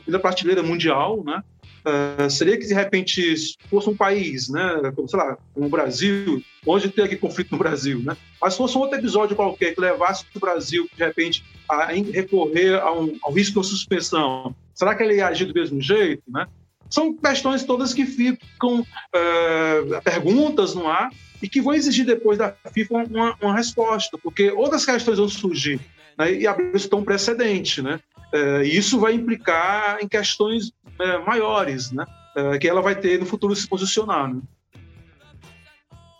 primeira 0.00 0.20
prateleira 0.20 0.62
mundial, 0.62 1.22
né? 1.22 1.42
Uh, 1.88 2.28
seria 2.28 2.58
que 2.58 2.66
de 2.66 2.74
repente 2.74 3.34
fosse 3.70 3.88
um 3.88 3.96
país, 3.96 4.48
né, 4.48 4.92
como, 4.94 5.08
sei 5.08 5.18
lá, 5.18 5.38
como 5.54 5.66
o 5.66 5.70
Brasil, 5.70 6.42
onde 6.66 6.92
aqui 7.00 7.16
conflito 7.16 7.52
no 7.52 7.58
Brasil, 7.58 8.00
né, 8.00 8.14
mas 8.42 8.56
fosse 8.56 8.76
um 8.76 8.80
outro 8.80 8.98
episódio 8.98 9.34
qualquer 9.34 9.74
que 9.74 9.80
levasse 9.80 10.24
o 10.34 10.40
Brasil, 10.40 10.86
de 10.94 11.02
repente, 11.02 11.44
a 11.68 11.86
recorrer 11.86 12.74
a 12.74 12.92
um, 12.92 13.16
ao 13.22 13.32
risco 13.32 13.60
de 13.60 13.66
suspensão, 13.68 14.54
será 14.74 14.94
que 14.94 15.02
ele 15.02 15.16
ia 15.16 15.28
agir 15.28 15.46
do 15.46 15.54
mesmo 15.54 15.80
jeito, 15.80 16.22
né? 16.28 16.46
São 16.90 17.14
questões 17.14 17.64
todas 17.64 17.94
que 17.94 18.04
ficam 18.06 18.80
uh, 18.80 20.02
perguntas 20.02 20.74
no 20.74 20.88
ar 20.88 21.10
e 21.42 21.48
que 21.48 21.60
vão 21.60 21.74
exigir 21.74 22.04
depois 22.04 22.38
da 22.38 22.54
FIFA 22.72 23.04
uma, 23.10 23.36
uma 23.40 23.54
resposta, 23.54 24.16
porque 24.18 24.50
outras 24.50 24.84
questões 24.84 25.18
vão 25.18 25.28
surgir 25.28 25.80
né, 26.16 26.32
e 26.32 26.46
abrir 26.46 26.72
um 26.94 27.04
precedente, 27.04 27.82
né? 27.82 28.00
Uh, 28.32 28.62
e 28.62 28.76
isso 28.76 28.98
vai 29.00 29.14
implicar 29.14 29.98
em 30.02 30.08
questões 30.08 30.70
é, 31.00 31.18
maiores, 31.18 31.92
né? 31.92 32.04
É, 32.36 32.58
que 32.58 32.68
ela 32.68 32.82
vai 32.82 32.94
ter 32.94 33.18
no 33.18 33.26
futuro 33.26 33.54
se 33.54 33.68
posicionar. 33.68 34.32
Né? 34.32 34.40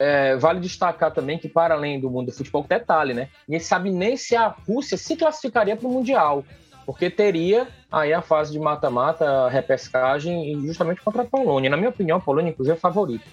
É, 0.00 0.36
vale 0.36 0.60
destacar 0.60 1.12
também 1.12 1.38
que, 1.38 1.48
para 1.48 1.74
além 1.74 2.00
do 2.00 2.10
mundo 2.10 2.26
do 2.26 2.32
futebol, 2.32 2.64
detalhe, 2.68 3.12
né? 3.12 3.28
Ninguém 3.48 3.60
sabe 3.60 3.90
nem 3.90 4.16
se 4.16 4.36
a 4.36 4.48
Rússia 4.48 4.96
se 4.96 5.16
classificaria 5.16 5.76
para 5.76 5.88
o 5.88 5.92
Mundial, 5.92 6.44
porque 6.86 7.10
teria 7.10 7.66
aí 7.90 8.12
a 8.12 8.22
fase 8.22 8.52
de 8.52 8.58
mata-mata, 8.58 9.48
repescagem, 9.48 10.60
justamente 10.66 11.00
contra 11.00 11.22
a 11.22 11.26
Polônia. 11.26 11.68
Na 11.68 11.76
minha 11.76 11.90
opinião, 11.90 12.18
a 12.18 12.20
Polônia, 12.20 12.50
inclusive, 12.50 12.76
é 12.76 12.80
favorita. 12.80 13.24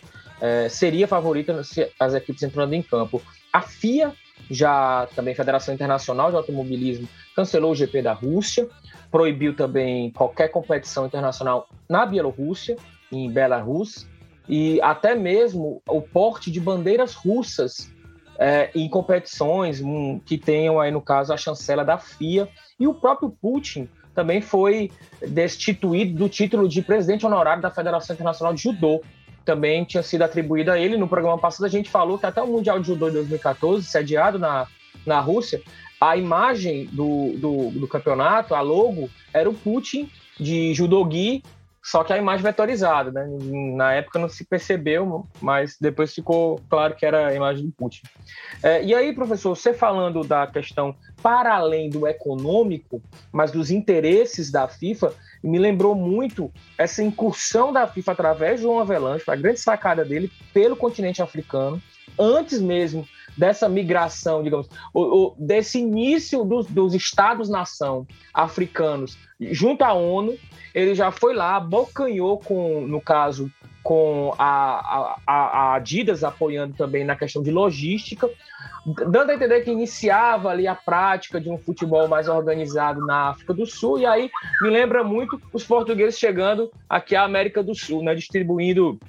É, 0.42 0.68
seria 0.68 1.08
favorita 1.08 1.64
se 1.64 1.90
as 2.00 2.14
equipes 2.14 2.42
entrando 2.44 2.74
em 2.74 2.82
campo. 2.82 3.22
A 3.54 3.62
FIA, 3.62 4.12
já 4.50 5.08
também 5.16 5.36
Federação 5.36 5.74
Internacional 5.74 6.32
de 6.32 6.38
Automobilismo, 6.38 7.08
cancelou 7.36 7.72
o 7.72 7.76
GP 7.76 8.02
da 8.02 8.14
Rússia 8.14 8.68
proibiu 9.16 9.56
também 9.56 10.12
qualquer 10.12 10.50
competição 10.50 11.06
internacional 11.06 11.70
na 11.88 12.06
Bielorrússia, 12.06 12.76
em 13.10 13.32
Belarus, 13.32 14.06
e 14.46 14.82
até 14.82 15.16
mesmo 15.16 15.82
o 15.88 16.02
porte 16.02 16.52
de 16.52 16.60
bandeiras 16.60 17.14
russas 17.14 17.90
é, 18.38 18.70
em 18.76 18.90
competições 18.90 19.80
um, 19.80 20.20
que 20.20 20.38
tenham 20.38 20.82
aí, 20.82 20.92
no 20.92 21.00
caso, 21.02 21.32
a 21.32 21.38
chancela 21.38 21.86
da 21.86 21.98
FIA. 21.98 22.50
E 22.78 22.90
o 22.90 22.94
próprio 22.94 23.30
Putin 23.30 23.88
também 24.14 24.42
foi 24.42 24.92
destituído 25.26 26.18
do 26.18 26.28
título 26.28 26.68
de 26.68 26.82
presidente 26.82 27.26
honorário 27.26 27.62
da 27.62 27.72
Federação 27.72 28.16
Internacional 28.16 28.54
de 28.54 28.64
Judô. 28.64 29.02
Também 29.46 29.86
tinha 29.86 30.04
sido 30.04 30.24
atribuído 30.24 30.74
a 30.74 30.78
ele. 30.78 30.98
No 30.98 31.08
programa 31.08 31.38
passado, 31.38 31.64
a 31.64 31.70
gente 31.70 31.90
falou 31.90 32.20
que 32.20 32.26
até 32.26 32.42
o 32.42 32.48
Mundial 32.48 32.82
de 32.82 32.88
Judô 32.88 33.08
de 33.08 33.14
2014, 33.16 33.86
sediado 33.86 34.38
na, 34.38 34.68
na 35.06 35.22
Rússia, 35.22 35.62
a 36.00 36.18
imagem 36.18 36.86
do, 36.92 37.34
do, 37.38 37.72
do 37.72 37.88
campeonato, 37.88 38.54
a 38.54 38.62
logo, 38.62 39.10
era 39.34 39.50
o 39.50 39.54
Putin 39.54 40.10
de 40.40 40.74
judogi, 40.74 41.42
só 41.86 42.04
que 42.04 42.12
a 42.12 42.18
imagem 42.18 42.42
vetorizada, 42.42 43.12
né? 43.12 43.28
Na 43.76 43.94
época 43.94 44.18
não 44.18 44.28
se 44.28 44.44
percebeu, 44.44 45.28
mas 45.40 45.78
depois 45.80 46.16
ficou 46.16 46.60
claro 46.68 46.96
que 46.96 47.06
era 47.06 47.28
a 47.28 47.36
imagem 47.36 47.68
do 47.68 47.72
Putin. 47.72 48.02
É, 48.64 48.84
e 48.84 48.92
aí, 48.96 49.14
professor, 49.14 49.56
você 49.56 49.72
falando 49.72 50.24
da 50.24 50.48
questão 50.48 50.96
para 51.22 51.56
além 51.56 51.92
do 51.92 52.08
econômico, 52.08 53.00
mas 53.32 53.52
dos 53.52 53.70
interesses 53.70 54.50
da 54.50 54.68
FIFA, 54.68 55.14
me 55.44 55.60
lembrou 55.60 55.94
muito 55.94 56.52
essa 56.76 57.04
incursão 57.04 57.72
da 57.72 57.86
FIFA 57.86 58.14
através 58.14 58.56
de 58.56 58.64
João 58.64 58.80
Avelanche, 58.80 59.30
a 59.30 59.36
grande 59.36 59.60
sacada 59.60 60.04
dele 60.04 60.32
pelo 60.52 60.76
continente 60.76 61.22
africano, 61.22 61.80
antes 62.18 62.60
mesmo 62.60 63.08
dessa 63.38 63.68
migração, 63.68 64.44
digamos, 64.44 64.68
o, 64.94 65.02
o, 65.02 65.36
desse 65.38 65.80
início 65.80 66.44
dos, 66.44 66.68
dos 66.68 66.94
Estados-nação 66.94 68.08
africanos 68.34 69.18
junto 69.52 69.84
à 69.84 69.94
ONU, 69.94 70.38
ele 70.74 70.96
já 70.96 71.12
foi 71.12 71.34
lá, 71.34 71.56
abocanhou 71.56 72.40
com, 72.40 72.82
no 72.82 73.02
caso, 73.02 73.52
com 73.84 74.34
a, 74.40 75.18
a, 75.28 75.34
a 75.34 75.76
Adidas 75.76 76.24
apoiando 76.24 76.76
também 76.76 77.04
na 77.04 77.16
questão 77.16 77.44
de 77.44 77.52
logística, 77.52 78.30
dando 78.86 79.30
a 79.30 79.36
entender 79.36 79.62
que 79.62 79.72
iniciava 79.72 80.50
ali 80.50 80.68
a 80.68 80.76
prática 80.76 81.40
de 81.40 81.50
um 81.50 81.58
futebol 81.58 82.08
mais 82.08 82.28
organizado 82.28 83.06
na 83.06 83.30
África 83.30 83.54
do 83.54 83.66
Sul, 83.66 84.00
e 84.00 84.06
aí 84.06 84.30
me 84.62 84.70
lembra 84.70 85.04
muito 85.04 85.40
os 85.54 85.64
portugueses 85.64 86.18
chegando 86.18 86.72
aqui 86.90 87.16
à 87.16 87.24
América 87.24 87.62
do 87.62 87.76
Sul, 87.76 88.04
né, 88.04 88.16
distribuindo 88.16 89.00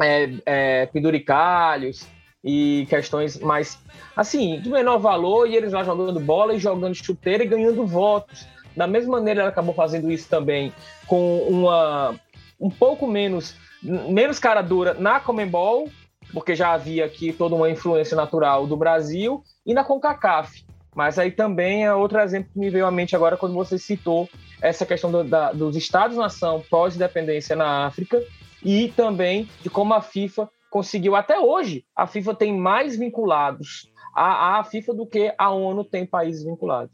é, 0.00 0.30
é, 0.46 0.86
penduricalhos, 0.86 2.06
e 2.46 2.86
questões 2.88 3.40
mais, 3.40 3.76
assim, 4.16 4.60
de 4.60 4.70
menor 4.70 4.98
valor, 4.98 5.48
e 5.48 5.56
eles 5.56 5.72
lá 5.72 5.82
jogando 5.82 6.20
bola 6.20 6.54
e 6.54 6.60
jogando 6.60 6.94
chuteira 6.94 7.42
e 7.42 7.48
ganhando 7.48 7.84
votos. 7.84 8.46
Da 8.76 8.86
mesma 8.86 9.18
maneira, 9.18 9.40
ela 9.40 9.48
acabou 9.48 9.74
fazendo 9.74 10.08
isso 10.10 10.28
também 10.28 10.72
com 11.08 11.38
uma 11.48 12.14
um 12.58 12.70
pouco 12.70 13.06
menos, 13.06 13.54
menos 13.82 14.38
cara 14.38 14.62
dura 14.62 14.94
na 14.94 15.18
Comembol, 15.18 15.90
porque 16.32 16.54
já 16.54 16.72
havia 16.72 17.04
aqui 17.04 17.32
toda 17.32 17.54
uma 17.54 17.68
influência 17.68 18.16
natural 18.16 18.66
do 18.66 18.76
Brasil, 18.76 19.42
e 19.66 19.74
na 19.74 19.84
CONCACAF. 19.84 20.64
Mas 20.94 21.18
aí 21.18 21.30
também 21.30 21.84
é 21.84 21.92
outro 21.92 22.18
exemplo 22.20 22.50
que 22.52 22.58
me 22.58 22.70
veio 22.70 22.86
à 22.86 22.90
mente 22.90 23.14
agora 23.14 23.36
quando 23.36 23.54
você 23.54 23.76
citou 23.76 24.28
essa 24.62 24.86
questão 24.86 25.10
do, 25.10 25.24
da, 25.24 25.52
dos 25.52 25.76
Estados-nação 25.76 26.62
pós-independência 26.70 27.54
na 27.54 27.86
África 27.86 28.22
e 28.64 28.88
também 28.96 29.46
de 29.62 29.68
como 29.68 29.92
a 29.92 30.00
FIFA 30.00 30.48
conseguiu 30.70 31.14
até 31.14 31.38
hoje. 31.38 31.84
A 31.94 32.06
FIFA 32.06 32.34
tem 32.34 32.56
mais 32.56 32.96
vinculados 32.96 33.90
à, 34.14 34.58
à 34.58 34.64
FIFA 34.64 34.94
do 34.94 35.06
que 35.06 35.32
a 35.36 35.50
ONU 35.50 35.84
tem 35.84 36.06
países 36.06 36.44
vinculados. 36.44 36.90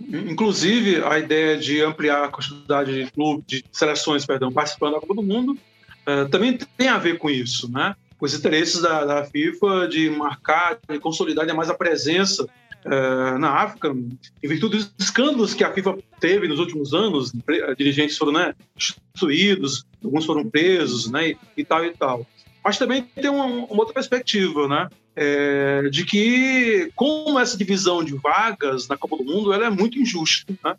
Inclusive, 0.00 1.04
a 1.04 1.18
ideia 1.18 1.58
de 1.58 1.82
ampliar 1.82 2.24
a 2.24 2.28
quantidade 2.28 3.04
de 3.04 3.10
clubes, 3.12 3.44
de 3.46 3.64
seleções, 3.70 4.24
perdão, 4.24 4.50
participando 4.50 4.94
da 4.94 5.00
Copa 5.00 5.14
do 5.14 5.22
Mundo, 5.22 5.52
uh, 5.52 6.28
também 6.30 6.56
tem 6.56 6.88
a 6.88 6.96
ver 6.96 7.18
com 7.18 7.28
isso, 7.28 7.70
né? 7.70 7.94
Com 8.18 8.24
os 8.24 8.34
interesses 8.34 8.80
da, 8.80 9.04
da 9.04 9.24
FIFA 9.24 9.88
de 9.88 10.08
marcar, 10.10 10.78
de 10.88 10.98
consolidar 10.98 11.46
mais 11.54 11.68
a 11.68 11.74
presença 11.74 12.48
uh, 12.86 13.38
na 13.38 13.50
África, 13.50 13.88
em 13.88 14.48
virtude 14.48 14.78
dos 14.78 14.92
escândalos 14.98 15.54
que 15.54 15.64
a 15.64 15.72
FIFA 15.72 15.98
teve 16.18 16.48
nos 16.48 16.58
últimos 16.58 16.94
anos, 16.94 17.32
dirigentes 17.76 18.16
foram 18.16 18.32
né, 18.32 18.54
instituídos, 18.76 19.86
alguns 20.02 20.24
foram 20.24 20.48
presos, 20.48 21.10
né, 21.10 21.34
e, 21.56 21.64
tal 21.64 21.84
e 21.84 21.90
tal. 21.90 22.26
Mas 22.64 22.78
também 22.78 23.02
tem 23.02 23.30
uma, 23.30 23.46
uma 23.46 23.80
outra 23.80 23.94
perspectiva, 23.94 24.68
né? 24.68 24.88
É, 25.16 25.88
de 25.90 26.04
que 26.04 26.90
como 26.94 27.38
essa 27.38 27.56
divisão 27.56 28.04
de 28.04 28.14
vagas 28.14 28.86
na 28.86 28.96
Copa 28.96 29.16
do 29.16 29.24
Mundo 29.24 29.52
ela 29.52 29.66
é 29.66 29.70
muito 29.70 29.98
injusta, 29.98 30.52
né? 30.62 30.76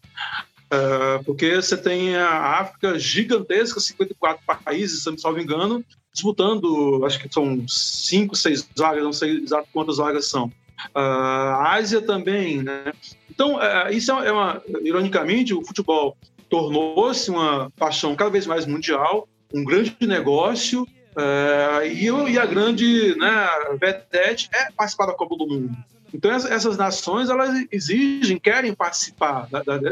É, 0.71 1.17
porque 1.25 1.55
você 1.55 1.75
tem 1.75 2.15
a 2.15 2.59
África 2.59 2.97
gigantesca, 2.97 3.79
54 3.79 4.41
países, 4.63 5.03
se 5.03 5.23
não 5.23 5.33
me 5.33 5.43
engano, 5.43 5.83
disputando, 6.13 7.03
acho 7.05 7.19
que 7.19 7.33
são 7.33 7.65
cinco, 7.67 8.35
seis 8.35 8.67
vagas, 8.77 9.03
não 9.03 9.11
sei 9.11 9.39
exato 9.39 9.67
quantas 9.73 9.97
vagas 9.97 10.27
são. 10.27 10.51
A 10.93 11.73
Ásia 11.73 12.01
também, 12.01 12.61
né? 12.61 12.93
Então, 13.29 13.61
é, 13.61 13.93
isso 13.93 14.11
é 14.11 14.31
uma, 14.31 14.61
ironicamente, 14.83 15.53
o 15.53 15.65
futebol 15.65 16.17
tornou-se 16.49 17.29
uma 17.29 17.71
paixão 17.77 18.15
cada 18.15 18.29
vez 18.29 18.45
mais 18.45 18.65
mundial, 18.65 19.27
um 19.53 19.63
grande 19.63 19.95
negócio, 20.01 20.87
é, 21.15 21.87
e, 21.87 22.05
e, 22.05 22.39
a 22.39 22.45
grande 22.45 23.15
né, 23.17 23.47
vedete 23.79 24.49
é 24.53 24.71
participar 24.71 25.07
da 25.07 25.13
Copa 25.13 25.35
do 25.35 25.47
Mundo. 25.47 25.75
Então, 26.13 26.31
essas 26.31 26.77
nações, 26.77 27.29
elas 27.29 27.65
exigem, 27.71 28.37
querem 28.37 28.73
participar 28.73 29.47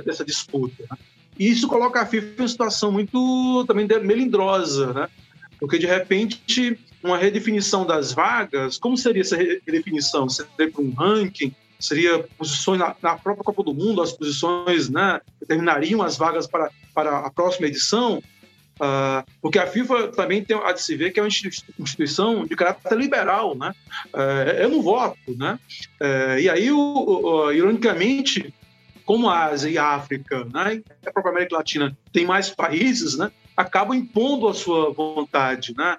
dessa 0.06 0.26
disputa. 0.26 0.84
Né? 0.90 0.98
E 1.38 1.50
isso 1.50 1.68
coloca 1.68 2.02
a 2.02 2.06
FIFA 2.06 2.28
em 2.28 2.42
uma 2.42 2.48
situação 2.48 2.92
muito 2.92 3.64
também 3.66 3.88
melindrosa, 4.04 4.94
né? 4.94 5.08
Porque, 5.58 5.78
de 5.78 5.86
repente, 5.86 6.78
uma 7.04 7.18
redefinição 7.18 7.86
das 7.86 8.12
vagas, 8.12 8.78
como 8.78 8.98
seria 8.98 9.22
essa 9.22 9.38
redefinição? 9.38 10.28
Seria 10.28 10.72
para 10.72 10.82
um 10.82 10.92
ranking? 10.92 11.54
Seria 11.80 12.20
posições 12.38 12.80
na, 12.80 12.96
na, 13.02 13.16
própria 13.18 13.44
Copa 13.44 13.64
do 13.64 13.74
Mundo, 13.74 14.02
as 14.02 14.12
posições 14.12 14.90
né, 14.90 15.22
determinariam 15.40 16.02
as 16.02 16.18
vagas 16.18 16.46
para, 16.46 16.70
para 16.94 17.20
a 17.20 17.32
próxima 17.32 17.68
edição? 17.68 18.22
Uh, 18.80 19.30
porque 19.42 19.60
a 19.60 19.68
FIFA 19.68 20.08
também 20.10 20.44
tem 20.44 20.58
a 20.58 20.72
de 20.72 20.82
se 20.82 20.96
ver 20.96 21.12
que 21.12 21.20
é 21.20 21.24
uma 21.24 21.28
instituição 21.28 22.46
de 22.46 22.56
caráter 22.56 22.98
liberal, 22.98 23.54
né? 23.54 23.74
Uh, 24.14 24.62
eu 24.62 24.70
não 24.70 24.82
voto, 24.82 25.18
né? 25.38 25.60
Uh, 26.02 26.40
e 26.40 26.50
aí, 26.50 26.72
o, 26.72 26.78
o, 26.80 27.52
ironicamente, 27.52 28.54
como 29.06 29.30
a 29.30 29.48
Ásia 29.48 29.70
e 29.70 29.78
a 29.78 29.88
África, 29.88 30.46
né, 30.46 30.82
a 31.06 31.12
própria 31.12 31.32
América 31.32 31.58
Latina 31.58 31.98
tem 32.14 32.26
mais 32.26 32.50
países, 32.52 33.18
né? 33.18 33.32
Acabam 33.56 33.98
impondo 33.98 34.48
a 34.48 34.54
sua 34.54 34.94
vontade, 34.94 35.74
né? 35.76 35.98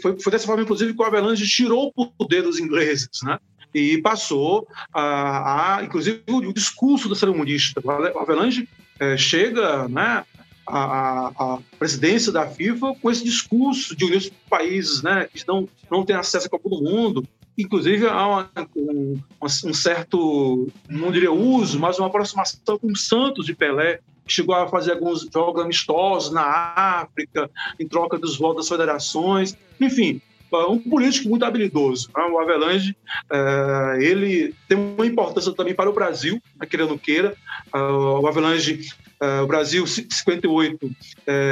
Foi, 0.00 0.16
foi, 0.18 0.32
dessa 0.32 0.46
forma, 0.46 0.62
inclusive, 0.62 0.94
que 0.94 1.00
o 1.00 1.04
Avelange 1.04 1.46
tirou 1.46 1.92
o 1.96 2.06
poder 2.06 2.42
dos 2.42 2.58
ingleses, 2.58 3.08
né? 3.22 3.38
E 3.74 3.98
passou 3.98 4.68
a, 4.92 5.76
a 5.78 5.84
inclusive, 5.84 6.22
o 6.28 6.52
discurso 6.52 7.08
do 7.08 7.16
ceremonista. 7.16 7.80
O 7.82 8.18
Avelange 8.18 8.68
chega, 9.16 9.88
né? 9.88 10.24
a, 10.66 11.58
presidência 11.78 12.32
da 12.32 12.46
FIFA 12.46 12.94
com 13.00 13.10
esse 13.10 13.24
discurso 13.24 13.96
de 13.96 14.04
unir 14.04 14.16
os 14.16 14.30
países 14.48 15.02
né, 15.02 15.28
que 15.32 15.46
não, 15.46 15.68
não 15.90 16.04
têm 16.04 16.16
acesso 16.16 16.46
à 16.46 16.50
Copa 16.50 16.68
do 16.68 16.82
Mundo. 16.82 17.26
Inclusive, 17.56 18.06
há 18.08 18.26
uma, 18.26 18.50
um, 18.74 19.20
um, 19.42 19.74
certo, 19.74 20.68
não 20.88 21.12
diria 21.12 21.32
uso, 21.32 21.78
mas 21.78 21.98
uma 21.98 22.08
aproximação 22.08 22.78
com 22.78 22.94
Santos 22.94 23.44
de 23.44 23.54
Pelé, 23.54 24.00
chegou 24.26 24.54
a 24.54 24.68
fazer 24.68 24.92
alguns 24.92 25.28
jogos 25.32 25.62
amistosos 25.62 26.32
na 26.32 26.42
África, 26.42 27.50
em 27.78 27.86
troca 27.86 28.18
dos 28.18 28.38
votos 28.38 28.64
das 28.64 28.68
federações. 28.68 29.56
Enfim, 29.80 30.20
um 30.68 30.78
político 30.78 31.28
muito 31.28 31.44
habilidoso. 31.44 32.10
Né? 32.14 32.22
O 32.24 32.38
Avelange, 32.38 32.96
é, 33.30 33.98
ele 34.00 34.54
tem 34.68 34.76
uma 34.76 35.06
importância 35.06 35.52
também 35.52 35.74
para 35.74 35.88
o 35.88 35.94
Brasil, 35.94 36.40
querendo 36.68 36.98
queira. 36.98 37.34
o 37.72 38.26
Avelange 38.26 38.88
o 39.42 39.46
Brasil, 39.46 39.86
58, 39.86 40.84
uh, 40.84 40.92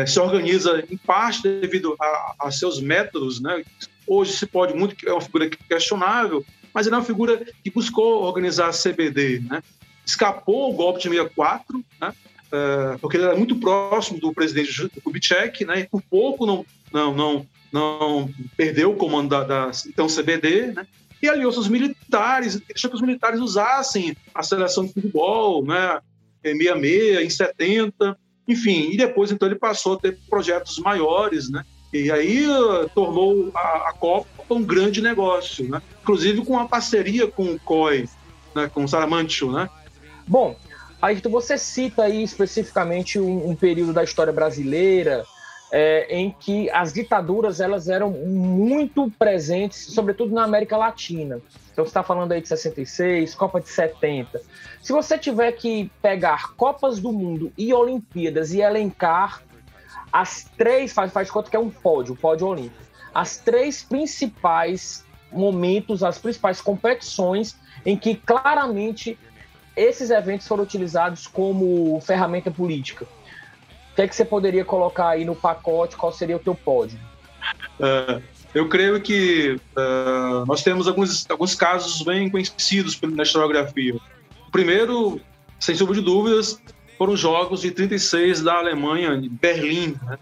se 0.06 0.18
organiza 0.18 0.84
em 0.90 0.96
parte 0.96 1.42
devido 1.42 1.94
a, 2.00 2.34
a, 2.40 2.50
seus 2.50 2.80
métodos. 2.80 3.40
Né? 3.40 3.62
Hoje 4.06 4.32
se 4.32 4.46
pode 4.46 4.74
muito, 4.74 4.96
é 5.08 5.12
uma 5.12 5.20
figura 5.20 5.48
questionável, 5.48 6.44
mas 6.74 6.86
ele 6.86 6.96
é 6.96 6.98
uma 6.98 7.04
figura 7.04 7.40
que 7.62 7.70
buscou 7.70 8.24
organizar 8.24 8.68
a 8.68 8.72
CBD. 8.72 9.40
Né? 9.40 9.62
Escapou 10.04 10.72
o 10.72 10.74
golpe 10.74 10.98
de 10.98 11.08
64, 11.08 11.84
né? 12.00 12.12
Uh, 12.52 12.98
porque 12.98 13.16
ele 13.16 13.24
era 13.24 13.36
muito 13.36 13.56
próximo 13.56 14.18
do 14.18 14.32
presidente 14.32 14.88
Kubitschek, 15.04 15.64
né? 15.64 15.80
e 15.80 15.88
por 15.88 16.02
pouco 16.02 16.44
não, 16.44 16.66
não, 16.92 17.14
não, 17.14 17.46
não 17.72 18.30
perdeu 18.56 18.90
o 18.90 18.96
comando 18.96 19.28
da, 19.28 19.44
da 19.44 19.70
então 19.86 20.08
CBD, 20.08 20.72
né? 20.72 20.86
e 21.22 21.28
aliou 21.28 21.52
seus 21.52 21.68
militares, 21.68 22.60
deixou 22.60 22.90
que 22.90 22.96
os 22.96 23.02
militares 23.02 23.40
usassem 23.40 24.16
a 24.34 24.42
seleção 24.42 24.84
de 24.84 24.92
futebol, 24.92 25.64
né? 25.64 26.00
66, 26.42 27.20
em 27.26 27.30
70, 27.30 28.18
enfim, 28.48 28.90
e 28.92 28.96
depois 28.96 29.30
então 29.30 29.46
ele 29.46 29.58
passou 29.58 29.94
a 29.94 29.98
ter 29.98 30.18
projetos 30.28 30.78
maiores, 30.78 31.50
né? 31.50 31.64
E 31.92 32.10
aí 32.10 32.46
uh, 32.46 32.88
tornou 32.94 33.50
a, 33.54 33.90
a, 33.90 33.92
Copa 33.92 34.26
um 34.48 34.62
grande 34.62 35.02
negócio, 35.02 35.68
né? 35.68 35.82
Inclusive 36.02 36.44
com 36.44 36.54
uma 36.54 36.68
parceria 36.68 37.26
com 37.26 37.44
o 37.52 37.60
COI, 37.60 38.08
né? 38.54 38.70
com 38.72 38.84
o 38.84 38.88
Saramancho, 38.88 39.50
né? 39.50 39.68
Bom, 40.26 40.56
aí 41.00 41.20
você 41.28 41.56
cita 41.56 42.04
aí 42.04 42.22
especificamente 42.22 43.18
um, 43.18 43.50
um 43.50 43.56
período 43.56 43.92
da 43.92 44.04
história 44.04 44.32
brasileira 44.32 45.24
é, 45.72 46.06
em 46.14 46.34
que 46.38 46.68
as 46.70 46.92
ditaduras 46.92 47.60
elas 47.60 47.88
eram 47.88 48.10
muito 48.10 49.10
presentes, 49.18 49.92
sobretudo 49.94 50.34
na 50.34 50.44
América 50.44 50.76
Latina. 50.76 51.40
Então 51.72 51.84
você 51.84 51.90
está 51.90 52.02
falando 52.02 52.32
aí 52.32 52.40
de 52.40 52.48
66, 52.48 53.34
Copa 53.34 53.60
de 53.60 53.68
70. 53.68 54.40
Se 54.82 54.92
você 54.92 55.16
tiver 55.16 55.52
que 55.52 55.90
pegar 56.02 56.54
Copas 56.54 56.98
do 56.98 57.12
Mundo 57.12 57.52
e 57.56 57.72
Olimpíadas 57.72 58.52
e 58.52 58.60
elencar 58.60 59.42
as 60.12 60.50
três, 60.56 60.92
faz, 60.92 61.12
faz 61.12 61.30
conta 61.30 61.50
que 61.50 61.56
é 61.56 61.60
um 61.60 61.70
pódio, 61.70 62.16
pódio 62.16 62.48
olímpico, 62.48 62.82
as 63.14 63.36
três 63.36 63.82
principais 63.82 65.04
momentos, 65.30 66.02
as 66.02 66.18
principais 66.18 66.60
competições 66.60 67.56
em 67.86 67.96
que 67.96 68.16
claramente 68.16 69.16
esses 69.76 70.10
eventos 70.10 70.46
foram 70.46 70.62
utilizados 70.62 71.26
como 71.26 72.00
ferramenta 72.00 72.50
política 72.50 73.06
o 73.90 73.94
que, 73.94 74.02
é 74.02 74.08
que 74.08 74.14
você 74.14 74.24
poderia 74.24 74.64
colocar 74.64 75.08
aí 75.08 75.24
no 75.24 75.34
pacote? 75.34 75.96
Qual 75.96 76.12
seria 76.12 76.36
o 76.36 76.38
teu 76.38 76.54
pódio? 76.54 76.98
Uh, 77.78 78.22
eu 78.54 78.68
creio 78.68 79.00
que 79.00 79.58
uh, 79.76 80.46
nós 80.46 80.62
temos 80.62 80.86
alguns, 80.86 81.28
alguns 81.28 81.54
casos 81.54 82.02
bem 82.02 82.30
conhecidos 82.30 82.98
na 83.00 83.22
historiografia. 83.22 83.96
O 84.46 84.50
primeiro, 84.50 85.20
sem 85.58 85.74
sombra 85.74 85.94
de 85.94 86.02
dúvidas, 86.02 86.60
foram 86.96 87.14
os 87.14 87.20
Jogos 87.20 87.62
de 87.62 87.70
36 87.70 88.42
da 88.42 88.58
Alemanha, 88.58 89.20
de 89.20 89.28
Berlim. 89.28 89.96
Né? 90.06 90.18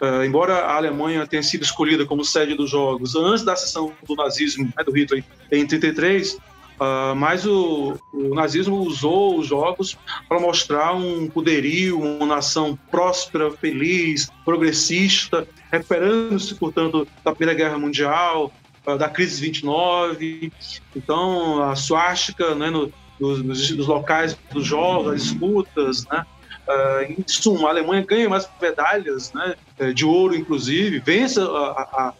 Uh, 0.00 0.24
embora 0.24 0.60
a 0.60 0.76
Alemanha 0.76 1.26
tenha 1.26 1.42
sido 1.42 1.62
escolhida 1.62 2.06
como 2.06 2.24
sede 2.24 2.54
dos 2.54 2.70
Jogos 2.70 3.14
antes 3.14 3.44
da 3.44 3.54
sessão 3.54 3.92
do 4.08 4.14
nazismo, 4.14 4.64
né, 4.64 4.84
do 4.84 4.92
Hitler, 4.92 5.22
em 5.52 5.66
33, 5.66 6.38
Uh, 6.74 7.14
mas 7.14 7.46
o, 7.46 7.96
o, 8.12 8.34
nazismo 8.34 8.78
usou 8.78 9.38
os 9.38 9.46
jogos 9.46 9.96
para 10.28 10.40
mostrar 10.40 10.92
um 10.92 11.28
poderio, 11.28 12.00
uma 12.00 12.26
nação 12.26 12.76
próspera, 12.90 13.50
feliz, 13.52 14.28
progressista, 14.44 15.46
recuperando-se, 15.70 16.54
portanto, 16.56 17.06
da 17.24 17.32
Primeira 17.32 17.56
Guerra 17.56 17.78
Mundial, 17.78 18.52
uh, 18.86 18.98
da 18.98 19.08
crise 19.08 19.36
de 19.36 19.42
29. 19.42 20.52
Então, 20.96 21.62
a 21.62 21.76
suástica 21.76 22.56
né, 22.56 22.70
no, 22.70 22.92
nos, 23.20 23.40
nos, 23.42 23.86
locais 23.86 24.36
dos 24.52 24.66
jogos, 24.66 25.14
as 25.14 25.22
disputas, 25.22 26.04
né? 26.06 26.26
Uh, 26.66 27.12
em 27.12 27.24
suma, 27.26 27.68
a 27.68 27.70
Alemanha 27.72 28.02
ganha 28.06 28.26
mais 28.26 28.48
medalhas 28.60 29.30
né, 29.34 29.54
de 29.92 30.06
ouro, 30.06 30.34
inclusive, 30.34 30.98
vence 30.98 31.38
a, 31.38 31.44
a, 31.44 32.14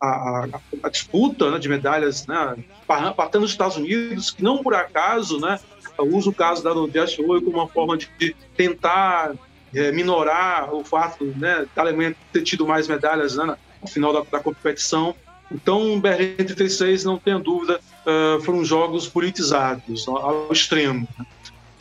a, 0.00 0.48
a, 0.82 0.88
disputa 0.88 1.50
né, 1.50 1.58
de 1.58 1.68
medalhas, 1.68 2.26
né, 2.26 2.56
partando 2.86 3.42
dos 3.42 3.50
Estados 3.50 3.76
Unidos, 3.76 4.30
que 4.30 4.42
não 4.42 4.62
por 4.62 4.74
acaso 4.74 5.40
né, 5.40 5.58
usa 5.98 6.30
o 6.30 6.34
caso 6.34 6.62
da 6.62 6.74
Nordeste 6.74 7.22
hoje 7.22 7.44
como 7.44 7.58
uma 7.58 7.68
forma 7.68 7.96
de, 7.96 8.36
tentar 8.56 9.34
é, 9.74 9.92
minorar 9.92 10.74
o 10.74 10.84
fato 10.84 11.24
né, 11.36 11.66
da 11.74 11.82
Alemanha 11.82 12.14
ter 12.32 12.42
tido 12.42 12.66
mais 12.66 12.88
medalhas 12.88 13.36
né, 13.36 13.56
no 13.80 13.88
final 13.88 14.12
da, 14.12 14.22
da 14.30 14.40
competição. 14.40 15.14
Então, 15.50 16.00
Berlim 16.00 16.34
36, 16.36 17.04
não 17.04 17.18
tenha 17.18 17.38
dúvida, 17.38 17.80
uh, 18.04 18.42
foram 18.42 18.64
jogos 18.64 19.06
politizados 19.06 20.08
ao, 20.08 20.52
extremo. 20.52 21.06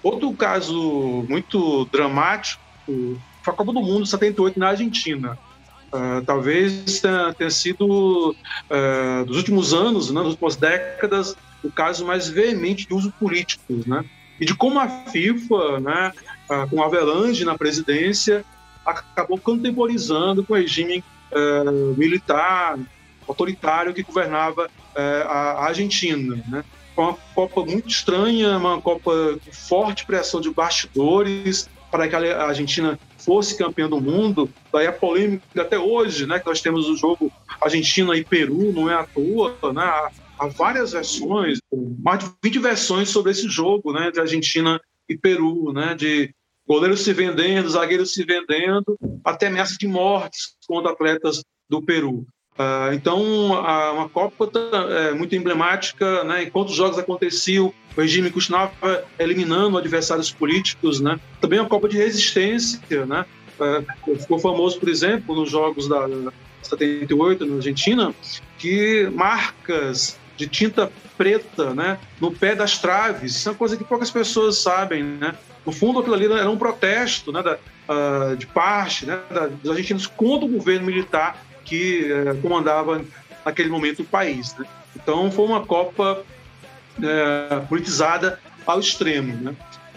Outro 0.03 0.31
caso 0.33 1.25
muito 1.27 1.85
dramático 1.85 2.61
foi 2.85 3.53
a 3.53 3.57
Copa 3.57 3.73
do 3.73 3.81
Mundo 3.81 4.05
78 4.05 4.59
na 4.59 4.69
Argentina. 4.69 5.37
Uh, 5.95 6.25
talvez 6.25 7.01
tenha, 7.37 7.49
sido, 7.49 8.31
uh, 8.35 9.25
dos 9.25 9.37
últimos 9.37 9.73
anos, 9.73 10.11
né, 10.11 10.19
das 10.19 10.31
últimas 10.31 10.57
décadas, 10.57 11.37
o 11.63 11.71
caso 11.71 12.05
mais 12.05 12.27
veemente 12.27 12.85
de 12.85 12.93
uso 12.93 13.13
político, 13.17 13.81
né? 13.87 14.03
E 14.37 14.45
de 14.45 14.53
como 14.53 14.77
a 14.77 14.89
FIFA, 14.89 15.79
né, 15.79 16.11
uh, 16.49 16.69
com 16.69 16.83
a 16.83 16.85
Avelange 16.87 17.45
na 17.45 17.57
presidência, 17.57 18.43
acabou 18.85 19.37
contemporizando 19.37 20.43
com 20.43 20.53
o 20.53 20.57
regime 20.57 21.03
militar, 21.97 22.77
autoritário 23.27 23.93
que 23.93 24.03
governava 24.03 24.69
a 24.95 25.65
Argentina, 25.65 26.41
né? 26.47 26.63
Uma 26.95 27.17
Copa 27.33 27.65
muito 27.65 27.89
estranha, 27.89 28.57
uma 28.57 28.79
Copa 28.79 29.11
com 29.43 29.51
forte 29.51 30.05
pressão 30.05 30.39
de 30.39 30.49
bastidores, 30.51 31.67
para 31.91 32.07
que 32.07 32.15
a 32.15 32.45
Argentina 32.45 32.99
fosse 33.25 33.57
campeã 33.57 33.89
do 33.89 33.99
mundo, 33.99 34.49
daí 34.71 34.85
a 34.87 34.93
polêmica 34.93 35.61
até 35.61 35.77
hoje, 35.77 36.27
né, 36.27 36.39
que 36.39 36.45
nós 36.45 36.61
temos 36.61 36.87
o 36.87 36.95
jogo 36.95 37.31
Argentina 37.59 38.15
e 38.15 38.23
Peru, 38.23 38.71
não 38.71 38.89
é 38.89 38.93
à 38.93 39.03
toa, 39.03 39.57
né, 39.73 39.83
há, 40.39 40.47
várias 40.47 40.91
versões, 40.91 41.59
mais 41.99 42.23
de 42.23 42.31
20 42.43 42.59
versões 42.59 43.09
sobre 43.09 43.31
esse 43.31 43.49
jogo, 43.49 43.91
né, 43.91 44.11
de 44.11 44.19
Argentina 44.19 44.79
e 45.09 45.17
Peru, 45.17 45.73
né, 45.73 45.95
de 45.95 46.33
goleiros 46.67 47.01
se 47.01 47.11
vendendo, 47.13 47.69
zagueiros 47.69 48.13
se 48.13 48.23
vendendo, 48.23 48.97
até 49.23 49.47
ameaça 49.47 49.75
de 49.77 49.87
mortes 49.87 50.55
contra 50.67 50.91
atletas 50.91 51.43
do 51.69 51.81
Peru. 51.81 52.25
Uh, 52.57 52.93
então, 52.93 53.53
a, 53.53 53.91
uma 53.91 54.07
Copa 54.07 54.49
é, 54.89 55.13
muito 55.13 55.35
emblemática, 55.35 56.23
né? 56.23 56.43
enquanto 56.43 56.69
os 56.69 56.75
jogos 56.75 56.97
aconteciam, 56.97 57.73
o 57.95 58.01
regime 58.01 58.31
continuava 58.31 59.03
eliminando 59.19 59.77
adversários 59.77 60.31
políticos. 60.31 61.01
Né? 61.01 61.19
Também 61.41 61.59
uma 61.59 61.67
Copa 61.67 61.89
de 61.89 61.97
resistência. 61.97 63.05
Né? 63.05 63.25
Uh, 63.59 64.17
ficou 64.17 64.39
famoso, 64.39 64.79
por 64.79 64.87
exemplo, 64.87 65.35
nos 65.35 65.49
jogos 65.49 65.87
da 65.87 66.07
78 66.61 67.45
na 67.45 67.55
Argentina, 67.57 68.15
que 68.57 69.09
marcas 69.13 70.17
de 70.37 70.47
tinta 70.47 70.91
preta 71.17 71.73
né? 71.73 71.97
no 72.19 72.31
pé 72.31 72.55
das 72.55 72.77
traves, 72.77 73.35
isso 73.35 73.49
é 73.49 73.51
uma 73.51 73.57
coisa 73.57 73.75
que 73.75 73.83
poucas 73.83 74.11
pessoas 74.11 74.57
sabem. 74.59 75.03
Né? 75.03 75.35
no 75.65 75.71
fundo, 75.71 75.99
aquilo 75.99 76.15
ali 76.15 76.25
era 76.25 76.49
um 76.49 76.57
protesto 76.57 77.31
né, 77.31 77.41
da, 77.41 77.57
uh, 77.89 78.35
de 78.37 78.45
parte 78.45 79.05
né, 79.05 79.19
da, 79.29 79.47
dos 79.47 79.71
argentinos 79.71 80.05
contra 80.05 80.45
o 80.45 80.49
governo 80.49 80.85
militar 80.85 81.43
que 81.65 82.05
uh, 82.11 82.41
comandava 82.41 83.03
naquele 83.43 83.69
momento 83.69 84.03
o 84.03 84.05
país. 84.05 84.55
Né? 84.55 84.65
Então, 84.95 85.29
foi 85.31 85.45
uma 85.45 85.65
Copa 85.65 86.23
uh, 86.99 87.67
politizada 87.67 88.39
ao 88.65 88.79
extremo. 88.79 89.35
Né? 89.41 89.55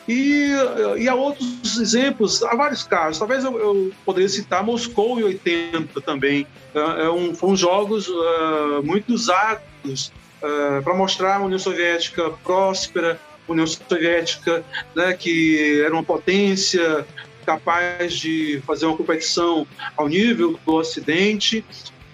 E, 0.09 0.52
e 0.96 1.07
há 1.07 1.14
outros 1.14 1.78
exemplos, 1.78 2.42
há 2.42 2.57
vários 2.57 2.83
casos. 2.83 3.18
Talvez 3.18 3.44
eu, 3.44 3.59
eu 3.59 3.92
poderia 4.07 4.28
citar 4.28 4.64
Moscou 4.64 5.20
em 5.20 5.24
80 5.24 6.00
também. 6.00 6.46
É, 6.74 7.04
é 7.04 7.11
um, 7.11 7.35
foram 7.35 7.54
jogos 7.54 8.09
uh, 8.09 8.83
muito 8.83 9.12
usados 9.12 10.11
uh, 10.42 10.83
para 10.83 10.94
mostrar 10.94 11.37
a 11.37 11.44
União 11.44 11.59
Soviética 11.59 12.31
próspera, 12.42 13.20
União 13.46 13.66
Soviética 13.66 14.64
né, 14.96 15.12
que 15.12 15.83
era 15.83 15.92
uma 15.92 16.02
potência 16.02 17.07
capaz 17.49 18.13
de 18.13 18.61
fazer 18.67 18.85
uma 18.85 18.95
competição 18.95 19.67
ao 19.97 20.07
nível 20.07 20.61
do 20.67 20.75
Ocidente 20.75 21.65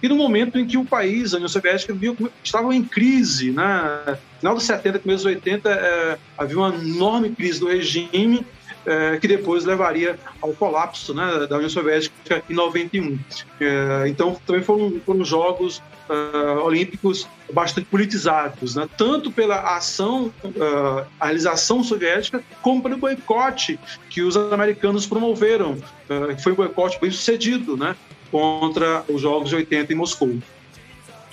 e 0.01 0.09
no 0.09 0.14
momento 0.14 0.59
em 0.59 0.66
que 0.66 0.77
o 0.77 0.85
país, 0.85 1.33
a 1.33 1.38
União 1.38 1.49
Soviética, 1.49 1.92
viu, 1.92 2.16
estava 2.42 2.73
em 2.73 2.85
crise, 2.85 3.51
né? 3.51 4.16
final 4.38 4.55
dos 4.55 4.62
70, 4.62 5.01
começo 5.01 5.25
dos 5.25 5.35
80, 5.35 5.70
é, 5.70 6.18
havia 6.38 6.57
uma 6.57 6.73
enorme 6.75 7.31
crise 7.31 7.59
do 7.59 7.66
regime, 7.66 8.47
é, 8.87 9.18
que 9.18 9.29
depois 9.29 9.64
levaria 9.64 10.18
ao 10.40 10.53
colapso 10.53 11.14
né, 11.14 11.47
da 11.49 11.57
União 11.57 11.70
Soviética 11.70 12.42
em 12.49 12.55
91. 12.55 13.18
É, 13.61 14.09
então, 14.09 14.37
também 14.47 14.62
foram, 14.62 15.01
foram 15.05 15.25
jogos 15.25 15.83
uh, 16.09 16.61
olímpicos 16.62 17.27
bastante 17.53 17.87
politizados, 17.87 18.75
né? 18.75 18.88
tanto 18.97 19.31
pela 19.31 19.77
ação, 19.77 20.33
uh, 20.44 21.07
a 21.20 21.27
realização 21.27 21.83
soviética, 21.83 22.42
como 22.62 22.83
pelo 22.83 22.97
boicote 22.97 23.79
que 24.11 24.23
os 24.23 24.37
americanos 24.37 25.07
promoveram, 25.07 25.73
uh, 25.73 26.35
que 26.35 26.42
foi 26.42 26.53
um 26.53 26.57
boicote 26.57 26.99
bem 27.01 27.11
sucedido, 27.11 27.77
né? 27.77 27.97
contra 28.31 29.05
os 29.09 29.20
Jogos 29.20 29.51
de 29.51 29.57
80 29.57 29.92
em 29.92 29.97
Moscou. 29.97 30.37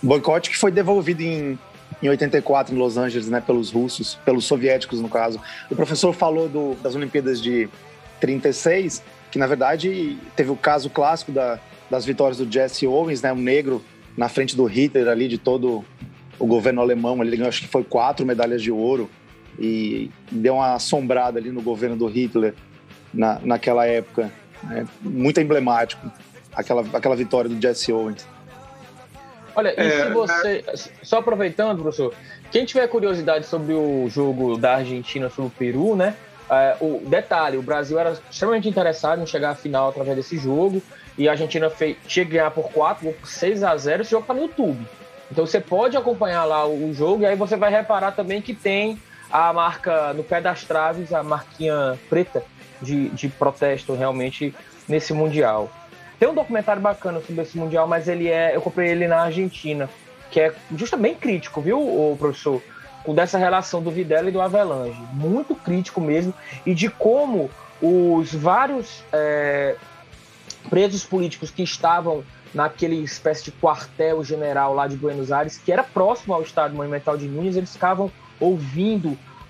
Boicote 0.03 0.49
que 0.49 0.57
foi 0.57 0.71
devolvido 0.71 1.21
em, 1.21 1.57
em 2.01 2.09
84 2.09 2.73
em 2.73 2.77
Los 2.77 2.97
Angeles, 2.97 3.29
né, 3.29 3.41
pelos 3.41 3.71
russos, 3.71 4.15
pelos 4.25 4.45
soviéticos 4.45 5.01
no 5.01 5.09
caso. 5.09 5.39
O 5.69 5.75
professor 5.75 6.13
falou 6.13 6.49
do, 6.49 6.75
das 6.81 6.95
Olimpíadas 6.95 7.41
de 7.41 7.69
36, 8.19 9.03
que 9.29 9.37
na 9.37 9.47
verdade 9.47 10.17
teve 10.35 10.51
o 10.51 10.55
caso 10.55 10.89
clássico 10.89 11.31
da, 11.31 11.59
das 11.89 12.05
vitórias 12.05 12.37
do 12.37 12.51
Jesse 12.51 12.87
Owens, 12.87 13.21
né, 13.21 13.31
um 13.31 13.37
negro 13.37 13.83
na 14.17 14.27
frente 14.27 14.55
do 14.55 14.65
Hitler 14.65 15.07
ali 15.07 15.27
de 15.27 15.37
todo 15.37 15.83
o 16.39 16.45
governo 16.45 16.81
alemão. 16.81 17.21
Ele 17.21 17.37
ganhou, 17.37 17.49
acho 17.49 17.61
que 17.61 17.67
foi 17.67 17.83
quatro 17.83 18.25
medalhas 18.25 18.61
de 18.61 18.71
ouro 18.71 19.09
e 19.59 20.09
deu 20.31 20.55
uma 20.55 20.75
assombrada 20.75 21.39
ali 21.39 21.51
no 21.51 21.61
governo 21.61 21.95
do 21.95 22.07
Hitler 22.07 22.53
na, 23.13 23.39
naquela 23.43 23.85
época. 23.85 24.31
Né, 24.63 24.85
muito 25.01 25.39
emblemático 25.39 26.11
aquela, 26.53 26.83
aquela 26.93 27.15
vitória 27.15 27.49
do 27.49 27.61
Jesse 27.61 27.91
Owens. 27.91 28.27
Olha, 29.55 29.73
e 29.77 29.87
é, 29.87 30.05
se 30.05 30.11
você. 30.11 30.63
Só 31.01 31.19
aproveitando, 31.19 31.81
professor, 31.81 32.13
quem 32.51 32.65
tiver 32.65 32.87
curiosidade 32.87 33.45
sobre 33.45 33.73
o 33.73 34.07
jogo 34.09 34.57
da 34.57 34.75
Argentina 34.75 35.29
sobre 35.29 35.47
o 35.47 35.49
Peru, 35.49 35.95
né? 35.95 36.15
É, 36.49 36.75
o 36.81 37.01
detalhe, 37.05 37.57
o 37.57 37.61
Brasil 37.61 37.97
era 37.97 38.11
extremamente 38.29 38.67
interessado 38.67 39.21
em 39.21 39.25
chegar 39.25 39.51
à 39.51 39.55
final 39.55 39.89
através 39.89 40.17
desse 40.17 40.37
jogo 40.37 40.81
e 41.17 41.29
a 41.29 41.31
Argentina 41.31 41.69
fez, 41.69 41.95
tinha 42.05 42.25
que 42.25 42.31
ganhar 42.31 42.51
por 42.51 42.69
4, 42.71 43.13
por 43.13 43.27
6 43.27 43.63
a 43.63 43.77
0 43.77 44.01
esse 44.01 44.11
jogo 44.11 44.25
tá 44.25 44.33
no 44.33 44.41
YouTube. 44.41 44.85
Então 45.31 45.45
você 45.45 45.61
pode 45.61 45.95
acompanhar 45.95 46.43
lá 46.43 46.67
o 46.67 46.93
jogo 46.93 47.23
e 47.23 47.25
aí 47.25 47.37
você 47.37 47.55
vai 47.55 47.71
reparar 47.71 48.11
também 48.11 48.41
que 48.41 48.53
tem 48.53 48.99
a 49.31 49.53
marca 49.53 50.13
no 50.13 50.25
pé 50.25 50.41
das 50.41 50.65
traves, 50.65 51.13
a 51.13 51.23
marquinha 51.23 51.97
preta 52.09 52.43
de, 52.81 53.07
de 53.09 53.29
protesto 53.29 53.93
realmente 53.93 54.53
nesse 54.89 55.13
Mundial. 55.13 55.71
Tem 56.21 56.29
um 56.29 56.35
documentário 56.35 56.79
bacana 56.79 57.19
sobre 57.19 57.41
esse 57.41 57.57
Mundial, 57.57 57.87
mas 57.87 58.07
ele 58.07 58.27
é. 58.27 58.55
Eu 58.55 58.61
comprei 58.61 58.91
ele 58.91 59.07
na 59.07 59.23
Argentina, 59.23 59.89
que 60.29 60.39
é 60.39 60.53
justamente 60.75 61.17
crítico, 61.17 61.59
viu, 61.61 62.15
professor? 62.19 62.61
Com 63.03 63.15
dessa 63.15 63.39
relação 63.39 63.81
do 63.81 63.89
Videla 63.89 64.29
e 64.29 64.31
do 64.31 64.39
Avelange. 64.39 65.01
Muito 65.13 65.55
crítico 65.55 65.99
mesmo. 65.99 66.31
E 66.63 66.75
de 66.75 66.91
como 66.91 67.49
os 67.81 68.31
vários 68.35 69.03
é, 69.11 69.75
presos 70.69 71.03
políticos 71.03 71.49
que 71.49 71.63
estavam 71.63 72.23
naquele 72.53 72.97
espécie 72.97 73.45
de 73.45 73.51
quartel 73.53 74.23
general 74.23 74.75
lá 74.75 74.85
de 74.85 74.95
Buenos 74.97 75.31
Aires, 75.31 75.57
que 75.57 75.71
era 75.71 75.83
próximo 75.83 76.35
ao 76.35 76.43
estádio 76.43 76.77
monumental 76.77 77.17
de 77.17 77.27
Nunes, 77.27 77.55
eles 77.55 77.73
ficavam 77.73 78.11
ouvindo 78.39 79.07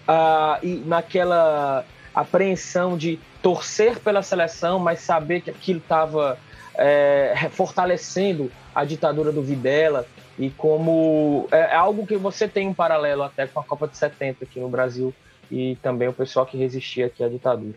uh, 0.07 0.63
e 0.63 0.81
naquela 0.85 1.83
apreensão 2.15 2.97
de 2.97 3.19
torcer 3.41 3.99
pela 3.99 4.23
seleção, 4.23 4.79
mas 4.79 5.01
saber 5.01 5.41
que 5.41 5.49
aquilo 5.49 5.79
estava 5.79 6.39
é, 6.75 7.49
fortalecendo 7.51 8.51
a 8.73 8.83
ditadura 8.85 9.31
do 9.31 9.41
Videla 9.41 10.07
e 10.37 10.49
como 10.49 11.47
é, 11.51 11.57
é, 11.57 11.75
algo 11.75 12.05
que 12.05 12.17
você 12.17 12.47
tem 12.47 12.67
um 12.67 12.73
paralelo 12.73 13.23
até 13.23 13.45
com 13.47 13.59
a 13.59 13.63
Copa 13.63 13.87
de 13.87 13.97
70 13.97 14.45
aqui 14.45 14.59
no 14.59 14.69
Brasil 14.69 15.13
e 15.51 15.77
também 15.81 16.07
o 16.07 16.13
pessoal 16.13 16.45
que 16.45 16.57
resistia 16.57 17.07
aqui 17.07 17.23
à 17.23 17.29
ditadura. 17.29 17.75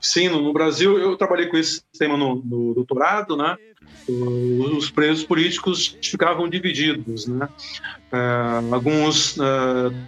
Sim, 0.00 0.28
no 0.28 0.52
Brasil 0.52 0.98
eu 0.98 1.16
trabalhei 1.16 1.46
com 1.46 1.56
esse 1.56 1.82
tema 1.98 2.16
no, 2.16 2.36
no 2.44 2.74
doutorado, 2.74 3.36
né? 3.36 3.56
Os 4.08 4.90
presos 4.90 5.24
políticos 5.24 5.96
ficavam 6.02 6.48
divididos, 6.48 7.26
né? 7.26 7.48
É, 8.12 8.74
alguns 8.74 9.38
é, 9.38 9.42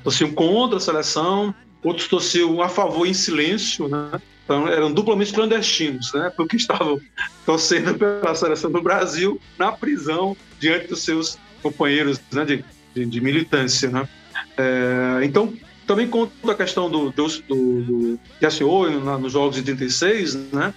torciam 0.04 0.32
contra 0.32 0.76
a 0.76 0.80
seleção, 0.80 1.54
outros 1.82 2.08
torciam 2.08 2.60
a 2.62 2.68
favor 2.68 3.06
em 3.06 3.14
silêncio, 3.14 3.88
né? 3.88 4.20
Então, 4.44 4.66
eram 4.66 4.92
duplamente 4.92 5.32
clandestinos, 5.32 6.12
né? 6.14 6.32
Porque 6.34 6.56
estavam 6.56 7.00
torcendo 7.44 7.94
pela 7.94 8.34
seleção 8.34 8.70
do 8.70 8.80
Brasil 8.80 9.40
na 9.58 9.72
prisão 9.72 10.36
diante 10.58 10.88
dos 10.88 11.02
seus 11.02 11.38
companheiros 11.62 12.20
né, 12.32 12.44
de, 12.44 12.64
de, 12.94 13.04
de 13.04 13.20
militância, 13.20 13.90
né? 13.90 14.08
É, 14.56 15.20
então, 15.24 15.52
também 15.86 16.08
conta 16.08 16.32
a 16.52 16.54
questão 16.54 16.90
do, 16.90 17.10
do, 17.10 17.26
do, 17.26 17.82
do 17.82 18.20
TSO 18.40 18.90
nos 19.18 19.32
Jogos 19.32 19.56
de 19.56 19.62
36, 19.62 20.34
né? 20.52 20.74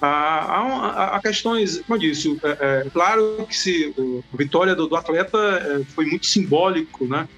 Há, 0.00 1.16
há, 1.16 1.20
questões, 1.20 1.80
como 1.80 1.96
eu 1.96 1.98
disse, 1.98 2.38
é, 2.42 2.84
é, 2.86 2.90
claro 2.90 3.46
que 3.48 3.56
se 3.56 3.94
a 4.32 4.36
vitória 4.36 4.74
do, 4.74 4.86
do 4.86 4.96
atleta 4.96 5.38
é, 5.38 5.84
foi 5.94 6.04
muito 6.04 6.26
simbólico, 6.26 7.06
né? 7.06 7.28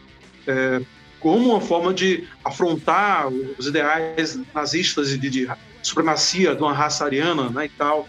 Como 1.20 1.50
uma 1.50 1.60
forma 1.60 1.92
de 1.92 2.24
afrontar 2.44 3.28
os 3.58 3.66
ideais 3.66 4.38
nazistas 4.54 5.08
de, 5.08 5.30
de 5.30 5.48
supremacia 5.82 6.54
de 6.54 6.62
uma 6.62 6.72
raça 6.72 7.04
ariana 7.04 7.48
né, 7.50 7.66
e 7.66 7.68
tal. 7.68 8.08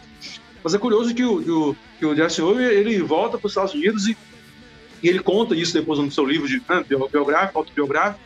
Mas 0.64 0.74
é 0.74 0.78
curioso 0.78 1.14
que 1.14 1.24
o, 1.24 1.42
que 1.42 1.52
o, 1.52 1.76
que 2.00 2.06
o 2.06 2.16
Jesse 2.16 2.42
Owens, 2.42 2.72
ele 2.72 3.02
volta 3.02 3.38
para 3.38 3.46
os 3.46 3.52
Estados 3.52 3.74
Unidos 3.74 4.08
e, 4.08 4.18
e, 5.02 5.08
ele 5.08 5.20
conta 5.20 5.56
isso 5.56 5.74
depois 5.74 6.00
no 6.00 6.12
seu 6.12 6.26
livro 6.26 6.48
de 6.48 6.62
né, 6.68 6.84
biográfico, 7.12 7.60
autobiográfico, 7.60 8.20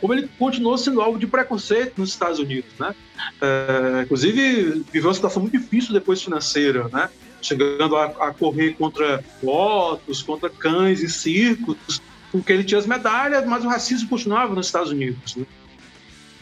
como 0.00 0.14
ele 0.14 0.28
continuou 0.38 0.78
sendo 0.78 1.00
alvo 1.00 1.18
de 1.18 1.26
preconceito 1.26 1.94
nos 1.98 2.10
Estados 2.10 2.38
Unidos, 2.38 2.70
né? 2.78 2.94
É, 3.40 4.02
inclusive, 4.02 4.84
viveu 4.92 5.08
uma 5.08 5.14
situação 5.14 5.42
muito 5.42 5.58
difícil 5.58 5.92
depois 5.92 6.22
financeira, 6.22 6.88
né? 6.88 7.08
Chegando 7.42 7.96
a, 7.96 8.04
a 8.04 8.32
correr 8.32 8.74
contra 8.74 9.24
lotos, 9.42 10.22
contra 10.22 10.48
cães 10.48 11.02
e 11.02 11.08
circos, 11.08 12.00
porque 12.30 12.52
ele 12.52 12.64
tinha 12.64 12.78
as 12.78 12.86
medalhas, 12.86 13.46
mas 13.46 13.64
o 13.64 13.68
racismo 13.68 14.08
continuava 14.08 14.54
nos 14.54 14.66
Estados 14.66 14.90
Unidos, 14.90 15.36
né? 15.36 15.46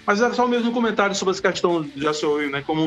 Mas 0.06 0.20
era 0.20 0.32
só 0.34 0.46
mesmo 0.46 0.70
um 0.70 0.72
comentário 0.72 1.14
sobre 1.14 1.32
essa 1.32 1.42
questão 1.42 1.82
de 1.82 2.06
ACOI, 2.06 2.48
né? 2.48 2.62
Como 2.64 2.86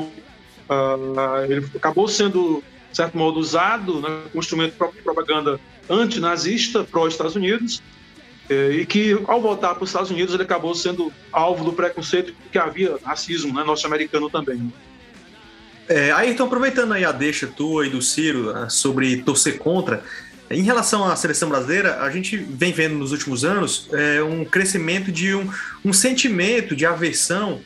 uh, 0.69 1.43
ele 1.49 1.65
acabou 1.75 2.07
sendo, 2.07 2.63
de 2.89 2.95
certo 2.95 3.17
modo, 3.17 3.39
usado 3.39 3.99
né, 3.99 4.07
como 4.31 4.41
instrumento 4.41 4.71
de 4.71 5.01
propaganda 5.01 5.59
antinazista 5.89 6.83
pró-Estados 6.83 7.35
Unidos, 7.35 7.81
eh, 8.49 8.71
e 8.71 8.85
que, 8.85 9.19
ao 9.27 9.41
voltar 9.41 9.75
para 9.75 9.83
os 9.83 9.89
Estados 9.89 10.11
Unidos, 10.11 10.33
ele 10.33 10.43
acabou 10.43 10.73
sendo 10.73 11.11
alvo 11.31 11.63
do 11.63 11.73
preconceito 11.73 12.33
que 12.51 12.57
havia 12.57 12.97
racismo 13.03 13.53
né, 13.53 13.63
norte-americano 13.63 14.29
também. 14.29 14.71
É, 15.87 16.11
aí, 16.11 16.29
então, 16.31 16.45
aproveitando 16.45 16.93
aí 16.93 17.03
a 17.03 17.11
deixa 17.11 17.47
tua 17.47 17.87
e 17.87 17.89
do 17.89 18.01
Ciro 18.01 18.53
né, 18.53 18.67
sobre 18.69 19.23
torcer 19.23 19.57
contra, 19.57 20.03
em 20.49 20.63
relação 20.63 21.05
à 21.05 21.15
seleção 21.15 21.49
brasileira, 21.49 22.01
a 22.01 22.09
gente 22.09 22.35
vem 22.37 22.71
vendo 22.71 22.95
nos 22.95 23.11
últimos 23.11 23.45
anos 23.45 23.87
é, 23.93 24.23
um 24.23 24.43
crescimento 24.43 25.11
de 25.11 25.35
um, 25.35 25.49
um 25.85 25.93
sentimento 25.93 26.75
de 26.75 26.85
aversão 26.85 27.61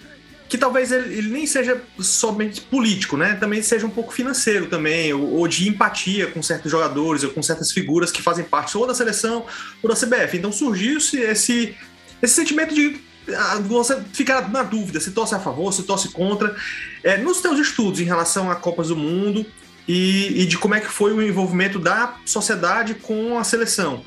que 0.49 0.57
talvez 0.57 0.91
ele, 0.91 1.17
ele, 1.17 1.29
nem 1.29 1.47
seja 1.47 1.81
somente 1.99 2.61
político, 2.61 3.17
né? 3.17 3.35
Também 3.35 3.63
seja 3.63 3.87
um 3.87 3.89
pouco 3.89 4.13
financeiro 4.13 4.67
também, 4.67 5.11
ou, 5.11 5.39
ou, 5.39 5.47
de 5.47 5.67
empatia 5.67 6.27
com 6.27 6.43
certos 6.43 6.69
jogadores 6.69 7.23
ou 7.23 7.31
com 7.31 7.41
certas 7.41 7.71
figuras 7.71 8.11
que 8.11 8.21
fazem 8.21 8.45
parte 8.45 8.77
ou 8.77 8.85
da 8.85 8.93
seleção 8.93 9.45
ou 9.81 9.89
da 9.89 9.95
CBF. 9.95 10.37
Então 10.37 10.51
surgiu 10.51 10.97
esse, 10.97 11.75
esse 12.21 12.35
sentimento 12.35 12.75
de 12.75 13.01
ah, 13.35 13.59
você 13.61 13.99
ficar 14.11 14.47
na 14.51 14.61
dúvida 14.61 14.99
se 14.99 15.11
torce 15.11 15.33
a 15.33 15.39
favor, 15.39 15.73
se 15.73 15.83
torce 15.83 16.09
contra. 16.09 16.55
É, 17.03 17.17
nos 17.17 17.41
teus 17.41 17.57
estudos 17.57 17.99
em 17.99 18.03
relação 18.03 18.51
a 18.51 18.55
Copas 18.55 18.89
do 18.89 18.95
Mundo, 18.95 19.45
e, 19.87 20.41
e, 20.41 20.45
de 20.45 20.57
como 20.57 20.75
é 20.75 20.79
que 20.79 20.87
foi 20.87 21.11
o 21.11 21.21
envolvimento 21.21 21.77
da 21.77 22.15
sociedade 22.25 22.95
com 22.95 23.37
a 23.37 23.43
seleção. 23.43 24.03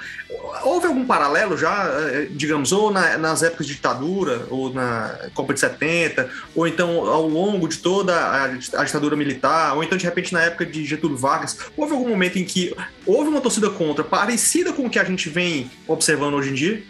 houve 0.63 0.87
algum 0.87 1.05
paralelo 1.05 1.57
já, 1.57 1.85
eh, 1.85 2.29
digamos, 2.31 2.73
ou 2.73 2.91
na, 2.91 3.19
nas 3.19 3.43
épocas 3.43 3.67
de 3.67 3.75
ditadura, 3.75 4.47
ou 4.49 4.73
na 4.73 5.15
Copa 5.35 5.53
de 5.53 5.61
70, 5.61 6.31
ou 6.55 6.67
então 6.67 7.07
ao 7.07 7.29
longo 7.29 7.69
de 7.69 7.79
toda 7.79 8.15
a, 8.15 8.49
ditadura 8.85 9.15
militar, 9.17 9.77
ou 9.77 9.85
então 9.85 9.99
de 9.99 10.05
repente 10.05 10.33
na 10.33 10.43
época 10.43 10.65
de 10.65 10.85
Getúlio 10.85 11.17
Vargas, 11.17 11.59
houve 11.77 11.93
algum 11.93 12.09
momento 12.09 12.39
em 12.39 12.45
que 12.45 12.75
houve 13.05 13.29
uma 13.29 13.41
torcida 13.41 13.69
contra 13.69 14.03
parecida 14.03 14.73
com 14.73 14.87
o 14.87 14.91
que 14.91 14.99
a 14.99 15.05
gente 15.05 15.29
vem 15.29 15.71
observando 15.87 16.35
hoje 16.35 16.51
em 16.51 16.55
dia? 16.55 16.83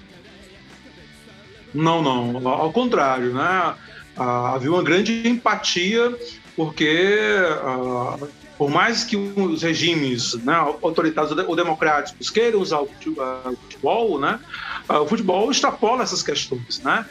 Não, 1.74 2.00
não, 2.00 2.48
ao 2.48 2.72
contrário, 2.72 3.34
né? 3.34 3.74
Ah, 4.16 4.54
havia 4.54 4.70
uma 4.70 4.82
grande 4.82 5.28
empatia, 5.28 6.14
porque 6.56 7.20
ah, 7.62 8.16
por 8.58 8.70
mais 8.70 9.04
que 9.04 9.16
os 9.16 9.62
regimes 9.62 10.34
né, 10.42 10.54
autoritários 10.82 11.32
ou 11.46 11.54
democráticos 11.54 12.30
queiram 12.30 12.60
usar 12.60 12.80
o 12.80 12.88
futebol, 13.60 14.18
né, 14.18 14.40
o 14.88 15.06
futebol 15.06 15.50
extrapola 15.50 16.02
essas 16.02 16.22
questões. 16.22 16.80
Né? 16.82 17.04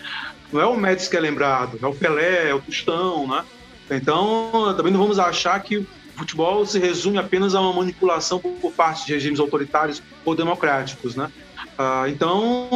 Não 0.52 0.62
é 0.62 0.66
o 0.66 0.76
Médici 0.76 1.10
que 1.10 1.18
é 1.18 1.20
lembrado, 1.20 1.78
é 1.82 1.86
o 1.86 1.94
Pelé, 1.94 2.50
é 2.50 2.54
o 2.54 2.62
Tostão. 2.62 3.28
Né? 3.28 3.44
Então, 3.92 4.74
também 4.76 4.92
não 4.92 5.00
vamos 5.00 5.20
achar 5.20 5.60
que 5.62 5.78
o 5.78 5.88
futebol 6.16 6.66
se 6.66 6.80
resume 6.80 7.18
apenas 7.18 7.54
a 7.54 7.62
uma 7.62 7.74
manipulação 7.74 8.40
por 8.40 8.72
parte 8.72 9.06
de 9.06 9.14
regimes 9.14 9.40
autoritários 9.40 10.02
ou 10.24 10.36
democráticos. 10.36 11.16
Né? 11.16 11.32
Então, 12.08 12.70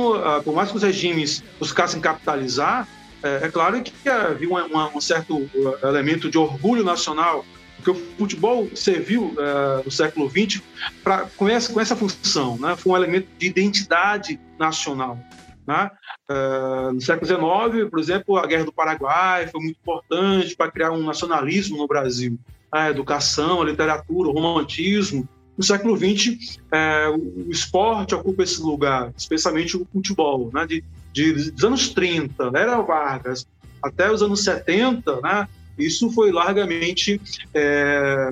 por 0.43 0.53
mais 0.53 0.69
que 0.69 0.77
os 0.77 0.83
regimes 0.83 1.43
buscassem 1.57 1.99
capitalizar, 1.99 2.87
é, 3.23 3.45
é 3.45 3.49
claro 3.49 3.81
que 3.81 4.09
havia 4.09 4.49
um 4.49 5.01
certo 5.01 5.49
elemento 5.83 6.29
de 6.29 6.37
orgulho 6.37 6.83
nacional 6.83 7.45
porque 7.81 7.91
o 7.91 8.17
futebol 8.17 8.69
serviu 8.75 9.27
uh, 9.27 9.83
no 9.83 9.91
século 9.91 10.29
XX 10.29 10.61
pra, 11.03 11.27
com, 11.37 11.47
essa, 11.47 11.71
com 11.71 11.79
essa 11.79 11.95
função, 11.95 12.57
né? 12.57 12.75
foi 12.75 12.93
um 12.93 12.97
elemento 12.97 13.27
de 13.37 13.47
identidade 13.47 14.39
nacional. 14.57 15.17
Né? 15.65 15.89
Uh, 16.29 16.93
no 16.93 17.01
século 17.01 17.27
XIX, 17.27 17.89
por 17.89 17.99
exemplo, 17.99 18.37
a 18.37 18.45
Guerra 18.45 18.65
do 18.65 18.73
Paraguai 18.73 19.47
foi 19.47 19.61
muito 19.61 19.77
importante 19.77 20.55
para 20.55 20.71
criar 20.71 20.91
um 20.91 21.03
nacionalismo 21.03 21.77
no 21.77 21.87
Brasil. 21.87 22.37
A 22.71 22.89
educação, 22.89 23.61
a 23.61 23.65
literatura, 23.65 24.29
o 24.29 24.33
romantismo. 24.33 25.27
No 25.57 25.63
século 25.63 25.97
XX, 25.97 26.57
uh, 26.57 27.47
o 27.47 27.51
esporte 27.51 28.15
ocupa 28.15 28.43
esse 28.43 28.61
lugar, 28.61 29.11
especialmente 29.17 29.75
o 29.75 29.85
futebol. 29.91 30.49
Né? 30.53 30.65
De, 30.65 30.83
de, 31.13 31.51
dos 31.51 31.63
anos 31.63 31.89
30, 31.89 32.51
era 32.55 32.81
Vargas, 32.81 33.47
até 33.83 34.11
os 34.11 34.21
anos 34.21 34.43
70, 34.43 35.21
né? 35.21 35.47
Isso 35.79 36.11
foi 36.11 36.31
largamente. 36.31 37.19
É, 37.53 38.29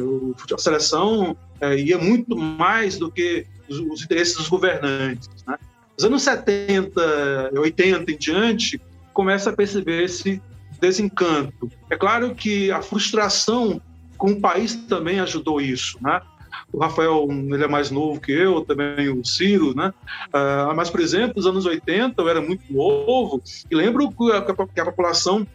a 0.53 0.57
seleção 0.57 1.35
é, 1.61 1.75
ia 1.77 1.97
muito 1.97 2.35
mais 2.37 2.97
do 2.97 3.11
que 3.11 3.45
os, 3.69 3.79
os 3.79 4.03
interesses 4.03 4.35
dos 4.35 4.47
governantes. 4.47 5.29
Né? 5.45 5.57
Nos 5.97 6.05
anos 6.05 6.21
70, 6.21 7.51
80 7.55 8.11
em 8.11 8.17
diante, 8.17 8.81
começa 9.13 9.49
a 9.49 9.53
perceber 9.53 10.03
esse 10.03 10.41
desencanto. 10.79 11.71
É 11.89 11.97
claro 11.97 12.35
que 12.35 12.71
a 12.71 12.81
frustração 12.81 13.81
com 14.17 14.31
o 14.31 14.41
país 14.41 14.75
também 14.75 15.19
ajudou 15.19 15.59
isso, 15.59 15.97
né? 16.01 16.21
O 16.71 16.79
Rafael, 16.79 17.27
ele 17.29 17.63
é 17.63 17.67
mais 17.67 17.91
novo 17.91 18.19
que 18.19 18.31
eu, 18.31 18.61
também 18.61 19.09
o 19.09 19.23
Ciro, 19.23 19.75
né? 19.75 19.93
Uh, 20.27 20.75
mas, 20.75 20.89
por 20.89 20.99
exemplo, 20.99 21.33
nos 21.35 21.47
anos 21.47 21.65
80, 21.65 22.21
eu 22.21 22.29
era 22.29 22.41
muito 22.41 22.61
novo 22.71 23.41
e 23.69 23.75
lembro 23.75 24.11
que 24.11 24.31
a, 24.31 24.41
que 24.41 24.79
a 24.79 24.85
população 24.85 25.47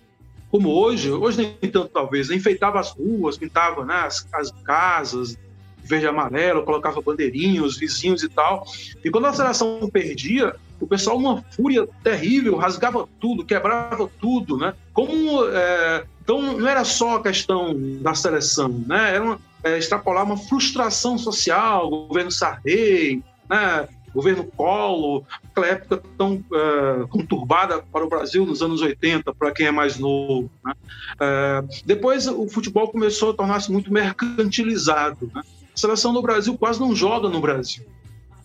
como 0.52 0.68
hoje, 0.68 1.10
hoje 1.10 1.56
nem 1.62 1.70
tanto 1.70 1.88
talvez, 1.88 2.30
enfeitava 2.30 2.78
as 2.78 2.90
ruas, 2.90 3.38
pintava 3.38 3.86
né, 3.86 3.94
as, 4.04 4.28
as 4.34 4.52
casas 4.62 5.38
verde 5.82 6.04
e 6.04 6.08
amarelo, 6.08 6.62
colocava 6.62 7.00
bandeirinhos, 7.00 7.76
vizinhos 7.76 8.22
e 8.22 8.28
tal. 8.28 8.64
E 9.02 9.10
quando 9.10 9.26
a 9.26 9.32
seleção 9.32 9.88
perdia, 9.92 10.54
o 10.78 10.86
pessoal, 10.86 11.16
uma 11.16 11.42
fúria 11.50 11.88
terrível, 12.04 12.56
rasgava 12.56 13.08
tudo, 13.18 13.44
quebrava 13.44 14.08
tudo, 14.20 14.56
né? 14.56 14.74
Como, 14.92 15.44
é, 15.46 16.04
então, 16.22 16.40
não 16.40 16.68
era 16.68 16.84
só 16.84 17.16
a 17.16 17.22
questão 17.22 17.74
da 18.00 18.14
seleção, 18.14 18.68
né? 18.86 19.16
Era 19.16 19.24
uma, 19.24 19.40
é, 19.64 19.78
extrapolar 19.78 20.24
uma 20.24 20.36
frustração 20.36 21.18
social, 21.18 21.88
o 21.88 22.06
governo 22.06 22.30
Sarney, 22.30 23.22
né? 23.48 23.88
Governo 24.14 24.44
Collor, 24.44 25.24
aquela 25.50 25.66
época 25.66 26.02
tão 26.16 26.34
uh, 26.34 27.08
conturbada 27.08 27.82
para 27.82 28.04
o 28.04 28.08
Brasil 28.08 28.44
nos 28.44 28.62
anos 28.62 28.82
80, 28.82 29.32
para 29.34 29.52
quem 29.52 29.66
é 29.66 29.70
mais 29.70 29.98
novo. 29.98 30.50
Né? 30.64 30.72
Uh, 31.14 31.68
depois 31.84 32.26
o 32.26 32.46
futebol 32.48 32.88
começou 32.88 33.30
a 33.30 33.34
tornar-se 33.34 33.70
muito 33.72 33.92
mercantilizado. 33.92 35.30
Né? 35.34 35.42
A 35.44 35.76
seleção 35.76 36.12
do 36.12 36.22
Brasil 36.22 36.56
quase 36.56 36.80
não 36.80 36.94
joga 36.94 37.28
no 37.28 37.40
Brasil. 37.40 37.84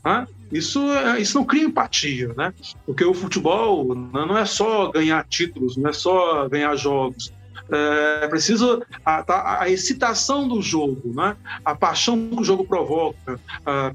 Né? 0.03 0.28
Isso, 0.51 0.82
isso 1.20 1.38
não 1.38 1.45
cria 1.45 1.63
empatia, 1.63 2.34
né? 2.38 2.53
porque 2.86 3.03
o 3.03 3.13
futebol 3.13 3.93
não 3.93 4.38
é 4.38 4.45
só 4.45 4.91
ganhar 4.91 5.26
títulos, 5.28 5.76
não 5.76 5.89
é 5.89 5.93
só 5.93 6.47
ganhar 6.47 6.76
jogos. 6.76 7.34
É 7.70 8.28
preciso 8.28 8.82
a, 9.05 9.24
a, 9.28 9.63
a, 9.63 9.70
excitação 9.70 10.47
do 10.47 10.61
jogo, 10.61 11.13
né? 11.13 11.36
a 11.65 11.76
paixão 11.76 12.30
que 12.30 12.39
o 12.39 12.43
jogo 12.43 12.65
provoca, 12.65 13.39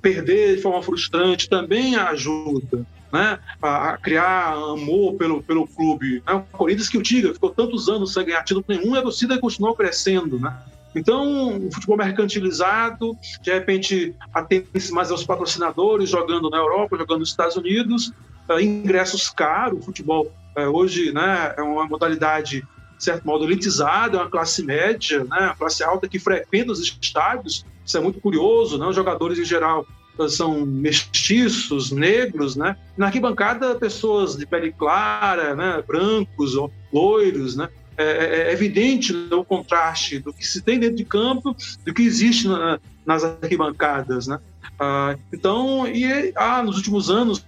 perder 0.00 0.56
de 0.56 0.62
forma 0.62 0.82
frustrante 0.82 1.48
também 1.48 1.96
ajuda. 1.96 2.86
Né, 3.12 3.38
a, 3.60 3.98
criar 3.98 4.54
amor 4.54 5.16
pelo, 5.16 5.42
pelo 5.42 5.66
clube. 5.66 6.22
Né? 6.26 6.32
O 6.32 6.40
Corinthians 6.56 6.88
que 6.88 6.96
o 6.96 7.02
diga, 7.02 7.34
ficou 7.34 7.50
tantos 7.50 7.86
anos 7.86 8.14
sem 8.14 8.24
ganhar 8.24 8.42
título 8.42 8.64
nenhum 8.66 8.94
e 8.94 8.98
a 8.98 9.02
torcida 9.02 9.38
continuou 9.38 9.76
crescendo. 9.76 10.40
Né? 10.40 10.50
Então, 10.94 11.58
o 11.58 11.70
futebol 11.70 11.98
mercantilizado, 11.98 13.14
de 13.42 13.52
repente, 13.52 14.14
atende-se 14.32 14.90
mais 14.92 15.10
aos 15.10 15.24
patrocinadores, 15.24 16.08
jogando 16.08 16.48
na 16.48 16.56
Europa, 16.56 16.96
jogando 16.96 17.20
nos 17.20 17.28
Estados 17.28 17.54
Unidos, 17.54 18.12
uh, 18.48 18.58
ingressos 18.58 19.28
caros, 19.28 19.80
o 19.80 19.82
futebol 19.82 20.32
hoje 20.72 21.12
né, 21.12 21.54
é 21.56 21.62
uma 21.62 21.86
modalidade 21.86 22.62
de 23.02 23.06
certo 23.06 23.26
modo, 23.26 23.44
elitizada, 23.44 24.16
é 24.16 24.20
uma 24.20 24.30
classe 24.30 24.64
média, 24.64 25.24
né, 25.24 25.38
uma 25.40 25.56
classe 25.56 25.82
alta 25.82 26.06
que 26.06 26.20
frequenta 26.20 26.70
os 26.70 26.80
estádios. 26.80 27.66
Isso 27.84 27.98
é 27.98 28.00
muito 28.00 28.20
curioso, 28.20 28.78
né? 28.78 28.86
Os 28.86 28.94
jogadores, 28.94 29.40
em 29.40 29.44
geral, 29.44 29.84
são 30.28 30.64
mestiços, 30.64 31.90
negros, 31.90 32.54
né? 32.54 32.76
Na 32.96 33.06
arquibancada, 33.06 33.74
pessoas 33.74 34.36
de 34.36 34.46
pele 34.46 34.70
clara, 34.70 35.56
né? 35.56 35.82
brancos, 35.84 36.52
loiros, 36.92 37.56
né? 37.56 37.68
É, 37.96 38.04
é, 38.04 38.50
é 38.50 38.52
evidente 38.52 39.12
né, 39.12 39.34
o 39.34 39.44
contraste 39.44 40.20
do 40.20 40.32
que 40.32 40.46
se 40.46 40.62
tem 40.62 40.78
dentro 40.78 40.96
de 40.96 41.04
campo, 41.04 41.56
do 41.84 41.92
que 41.92 42.02
existe 42.02 42.46
na, 42.46 42.78
nas 43.04 43.24
arquibancadas, 43.24 44.28
né? 44.28 44.38
Ah, 44.78 45.16
então, 45.32 45.88
e 45.88 46.32
ah, 46.36 46.62
nos 46.62 46.76
últimos 46.76 47.10
anos, 47.10 47.44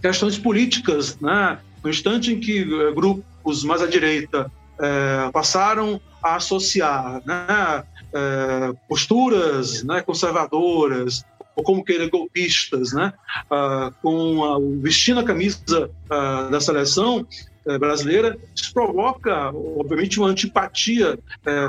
questões 0.00 0.38
políticas, 0.38 1.18
né? 1.20 1.58
No 1.84 1.90
instante 1.90 2.32
em 2.32 2.40
que 2.40 2.62
eh, 2.62 2.92
grupos 2.92 3.62
mais 3.62 3.82
à 3.82 3.86
direita 3.86 4.50
é, 4.80 5.30
passaram 5.30 6.00
a 6.22 6.36
associar 6.36 7.22
né, 7.24 7.84
é, 8.12 8.72
posturas 8.88 9.82
né, 9.82 10.02
conservadoras 10.02 11.24
ou 11.60 11.62
como 11.62 11.84
queira 11.84 12.08
golpistas, 12.08 12.92
né, 12.92 13.12
uh, 13.50 13.92
com 14.02 14.44
a, 14.44 14.58
vestindo 14.82 15.20
a 15.20 15.24
camisa 15.24 15.90
uh, 16.06 16.50
da 16.50 16.60
seleção 16.60 17.26
uh, 17.66 17.78
brasileira, 17.78 18.38
isso 18.54 18.72
provoca, 18.72 19.50
obviamente, 19.54 20.18
uma 20.18 20.28
antipatia 20.28 21.18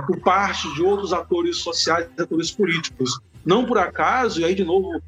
por 0.08 0.20
parte 0.22 0.74
de 0.76 0.82
outros 0.82 1.14
atores 1.14 1.58
sociais, 1.58 2.08
atores 2.18 2.52
políticos. 2.52 3.20
Não 3.46 3.66
por 3.66 3.78
acaso, 3.78 4.42
e 4.42 4.46
aí 4.46 4.54
de 4.54 4.64
novo 4.64 5.02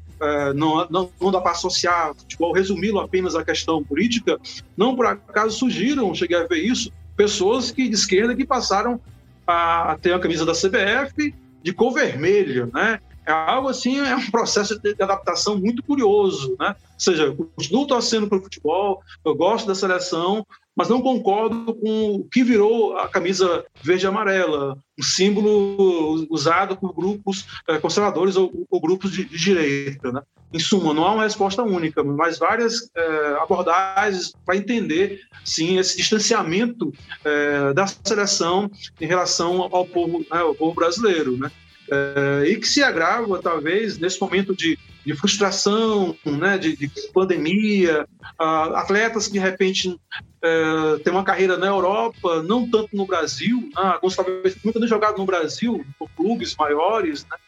não, 0.54 0.88
não, 0.88 1.10
não, 1.20 1.30
dá 1.30 1.40
para 1.40 1.52
associar 1.52 2.14
futebol, 2.14 2.52
resumi-lo 2.52 2.98
apenas 2.98 3.34
à 3.34 3.44
questão 3.44 3.84
política, 3.84 4.38
não 4.76 4.96
por 4.96 5.06
acaso 5.06 5.58
surgiram, 5.58 6.14
cheguei 6.14 6.36
a 6.36 6.46
ver 6.46 6.58
isso, 6.58 6.90
pessoas 7.16 7.70
que, 7.70 7.88
de 7.88 7.94
esquerda 7.94 8.34
que 8.34 8.46
passaram 8.46 9.00
a 9.46 9.96
ter 10.00 10.12
a 10.12 10.18
camisa 10.18 10.44
da 10.44 10.52
CBF 10.52 11.34
de 11.62 11.72
cor 11.72 11.92
vermelha, 11.92 12.68
né? 12.72 13.00
É 13.26 13.32
algo 13.32 13.68
assim, 13.68 13.98
é 13.98 14.14
um 14.14 14.30
processo 14.30 14.78
de 14.78 14.94
adaptação 15.00 15.58
muito 15.58 15.82
curioso, 15.82 16.54
né? 16.60 16.76
Ou 16.78 17.00
seja, 17.00 17.24
eu 17.24 17.50
continuo 17.56 17.86
torcendo 17.86 18.28
para 18.28 18.36
o 18.36 18.42
futebol, 18.42 19.02
eu 19.24 19.34
gosto 19.34 19.66
da 19.66 19.74
seleção, 19.74 20.46
mas 20.76 20.90
não 20.90 21.00
concordo 21.00 21.74
com 21.74 22.16
o 22.16 22.24
que 22.24 22.42
virou 22.42 22.98
a 22.98 23.08
camisa 23.08 23.64
verde 23.82 24.04
e 24.04 24.08
amarela, 24.08 24.76
um 24.98 25.02
símbolo 25.02 26.26
usado 26.28 26.76
por 26.76 26.92
grupos 26.92 27.46
é, 27.68 27.78
conservadores 27.78 28.36
ou, 28.36 28.66
ou 28.70 28.80
grupos 28.80 29.12
de, 29.12 29.24
de, 29.24 29.38
direita. 29.38 30.12
Né? 30.12 30.20
Em 30.54 30.58
suma, 30.60 30.94
não 30.94 31.04
há 31.04 31.12
uma 31.14 31.24
resposta 31.24 31.64
única, 31.64 32.04
mas 32.04 32.38
várias 32.38 32.88
é, 32.94 33.36
abordagens 33.40 34.32
para 34.46 34.56
entender, 34.56 35.20
sim, 35.44 35.78
esse 35.78 35.96
distanciamento 35.96 36.92
é, 37.24 37.72
da 37.72 37.88
seleção 37.88 38.70
em 39.00 39.04
relação 39.04 39.62
ao 39.62 39.84
povo, 39.84 40.20
né, 40.20 40.38
ao 40.38 40.54
povo 40.54 40.72
brasileiro. 40.72 41.36
Né? 41.36 41.50
É, 41.90 42.44
e 42.50 42.56
que 42.56 42.68
se 42.68 42.84
agrava, 42.84 43.42
talvez, 43.42 43.98
nesse 43.98 44.20
momento 44.20 44.54
de, 44.54 44.78
de 45.04 45.16
frustração, 45.16 46.16
né, 46.24 46.56
de, 46.56 46.76
de 46.76 46.88
pandemia, 47.12 48.06
uh, 48.40 48.76
atletas 48.76 49.26
que, 49.26 49.32
de 49.32 49.40
repente, 49.40 49.88
uh, 49.88 50.98
têm 51.02 51.12
uma 51.12 51.24
carreira 51.24 51.56
na 51.56 51.66
Europa, 51.66 52.44
não 52.44 52.70
tanto 52.70 52.96
no 52.96 53.06
Brasil, 53.06 53.58
né, 53.74 53.82
alguns 53.82 54.14
talvez 54.14 54.56
nunca 54.64 54.86
jogado 54.86 55.18
no 55.18 55.26
Brasil, 55.26 55.84
por 55.98 56.08
clubes 56.10 56.54
maiores, 56.56 57.24
né, 57.24 57.36
É, 57.36 57.43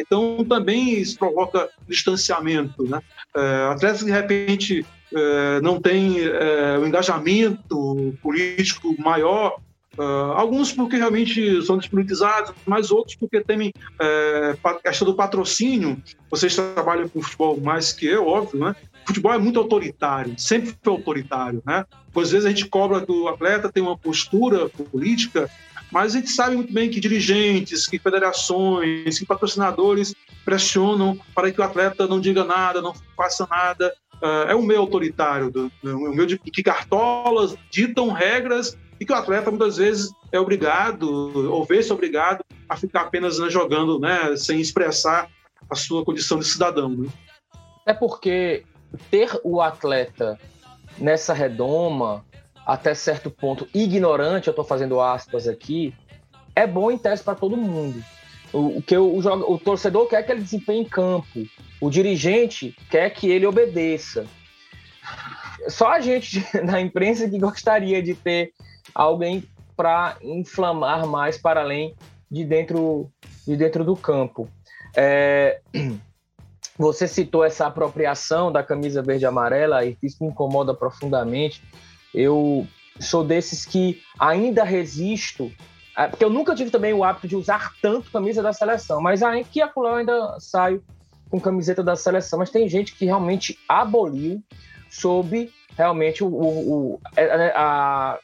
então, 0.00 0.44
também 0.44 0.94
isso 0.94 1.18
provoca 1.18 1.68
distanciamento. 1.86 2.82
Né? 2.84 3.00
É, 3.36 3.68
atletas 3.72 4.04
de 4.04 4.10
repente, 4.10 4.86
é, 5.14 5.60
não 5.60 5.80
têm 5.80 6.20
é, 6.20 6.78
um 6.78 6.86
engajamento 6.86 8.14
político 8.22 8.94
maior, 9.00 9.58
é, 9.98 10.02
alguns 10.36 10.72
porque 10.72 10.96
realmente 10.96 11.62
são 11.62 11.76
despolitizados, 11.76 12.52
mas 12.66 12.90
outros 12.90 13.16
porque 13.16 13.40
temem 13.40 13.72
é, 14.00 14.56
a 14.62 14.74
questão 14.74 15.06
do 15.06 15.14
patrocínio. 15.14 16.00
Vocês 16.30 16.54
trabalham 16.54 17.08
com 17.08 17.22
futebol 17.22 17.60
mais 17.60 17.92
que 17.92 18.06
eu, 18.06 18.26
óbvio, 18.26 18.60
né? 18.60 18.76
O 19.04 19.08
futebol 19.08 19.32
é 19.32 19.38
muito 19.38 19.58
autoritário, 19.58 20.34
sempre 20.38 20.74
foi 20.82 20.92
autoritário, 20.92 21.62
né? 21.66 21.84
Às 22.14 22.32
vezes 22.32 22.44
a 22.44 22.48
gente 22.48 22.66
cobra 22.66 23.00
do 23.00 23.28
atleta, 23.28 23.72
tem 23.72 23.82
uma 23.82 23.96
postura 23.96 24.68
política, 24.68 25.48
mas 25.90 26.14
a 26.14 26.18
gente 26.18 26.30
sabe 26.30 26.56
muito 26.56 26.72
bem 26.72 26.90
que 26.90 27.00
dirigentes, 27.00 27.86
que 27.86 27.98
federações, 27.98 29.18
que 29.18 29.26
patrocinadores 29.26 30.14
pressionam 30.44 31.18
para 31.34 31.50
que 31.50 31.60
o 31.60 31.64
atleta 31.64 32.06
não 32.06 32.20
diga 32.20 32.44
nada, 32.44 32.80
não 32.80 32.94
faça 33.16 33.46
nada. 33.50 33.94
Uh, 34.22 34.50
é 34.50 34.56
um 34.56 34.62
meio 34.62 34.80
autoritário, 34.80 35.50
do, 35.50 35.70
um 35.84 36.10
meio 36.10 36.26
de 36.26 36.38
que 36.38 36.62
cartolas 36.62 37.54
ditam 37.70 38.10
regras 38.10 38.76
e 39.00 39.06
que 39.06 39.12
o 39.12 39.16
atleta 39.16 39.50
muitas 39.50 39.76
vezes 39.76 40.10
é 40.32 40.40
obrigado, 40.40 41.08
ou 41.52 41.64
vê-se 41.64 41.92
obrigado, 41.92 42.44
a 42.68 42.76
ficar 42.76 43.02
apenas 43.02 43.38
né, 43.38 43.48
jogando, 43.48 43.98
né, 43.98 44.36
sem 44.36 44.60
expressar 44.60 45.28
a 45.70 45.74
sua 45.74 46.04
condição 46.04 46.38
de 46.38 46.46
cidadão. 46.46 46.90
Né? 46.90 47.08
É 47.86 47.94
porque 47.94 48.64
ter 49.10 49.30
o 49.44 49.60
atleta 49.60 50.38
nessa 50.98 51.32
redoma, 51.32 52.24
até 52.68 52.94
certo 52.94 53.30
ponto 53.30 53.66
ignorante, 53.72 54.46
eu 54.46 54.50
estou 54.50 54.64
fazendo 54.64 55.00
aspas 55.00 55.48
aqui, 55.48 55.94
é 56.54 56.66
bom 56.66 56.90
em 56.90 56.98
teste 56.98 57.24
para 57.24 57.34
todo 57.34 57.56
mundo. 57.56 58.04
O, 58.52 58.82
que 58.82 58.94
o, 58.94 59.04
o, 59.06 59.54
o, 59.54 59.58
torcedor 59.58 60.06
quer 60.06 60.22
que 60.22 60.32
ele 60.32 60.42
desempenhe 60.42 60.82
em 60.82 60.84
campo, 60.84 61.46
o 61.80 61.88
dirigente 61.88 62.76
quer 62.90 63.08
que 63.08 63.30
ele 63.30 63.46
obedeça. 63.46 64.26
Só 65.66 65.92
a 65.92 66.00
gente 66.00 66.44
na 66.62 66.78
imprensa 66.78 67.26
que 67.26 67.38
gostaria 67.38 68.02
de 68.02 68.14
ter 68.14 68.52
alguém 68.94 69.44
para 69.74 70.18
inflamar 70.20 71.06
mais 71.06 71.38
para 71.38 71.62
além 71.62 71.94
de 72.30 72.44
dentro, 72.44 73.10
de 73.46 73.56
dentro 73.56 73.82
do 73.82 73.96
campo. 73.96 74.46
É, 74.94 75.62
você 76.76 77.08
citou 77.08 77.44
essa 77.44 77.66
apropriação 77.66 78.52
da 78.52 78.62
camisa 78.62 79.02
verde 79.02 79.24
e 79.24 79.26
amarela, 79.26 79.86
e 79.86 79.96
isso 80.02 80.22
me 80.22 80.28
incomoda 80.28 80.74
profundamente. 80.74 81.62
Eu 82.14 82.66
sou 83.00 83.24
desses 83.24 83.64
que 83.64 84.00
ainda 84.18 84.64
resisto, 84.64 85.52
é, 85.96 86.08
porque 86.08 86.24
eu 86.24 86.30
nunca 86.30 86.54
tive 86.54 86.70
também 86.70 86.92
o 86.92 87.04
hábito 87.04 87.28
de 87.28 87.36
usar 87.36 87.72
tanto 87.80 88.10
camisa 88.10 88.42
da 88.42 88.52
seleção, 88.52 89.00
mas 89.00 89.22
aqui 89.22 89.62
a 89.62 89.70
eu 89.74 89.86
ainda 89.86 90.36
saio 90.40 90.82
com 91.30 91.40
camiseta 91.40 91.82
da 91.82 91.94
seleção, 91.94 92.38
mas 92.38 92.50
tem 92.50 92.68
gente 92.68 92.94
que 92.94 93.04
realmente 93.04 93.58
aboliu 93.68 94.42
sob 94.88 95.50
realmente 95.76 96.24
o, 96.24 96.28
o, 96.28 96.94
o 96.94 97.00
a, 97.04 97.20
é, 97.20 97.24
é, 97.24 97.52
a, 97.54 98.18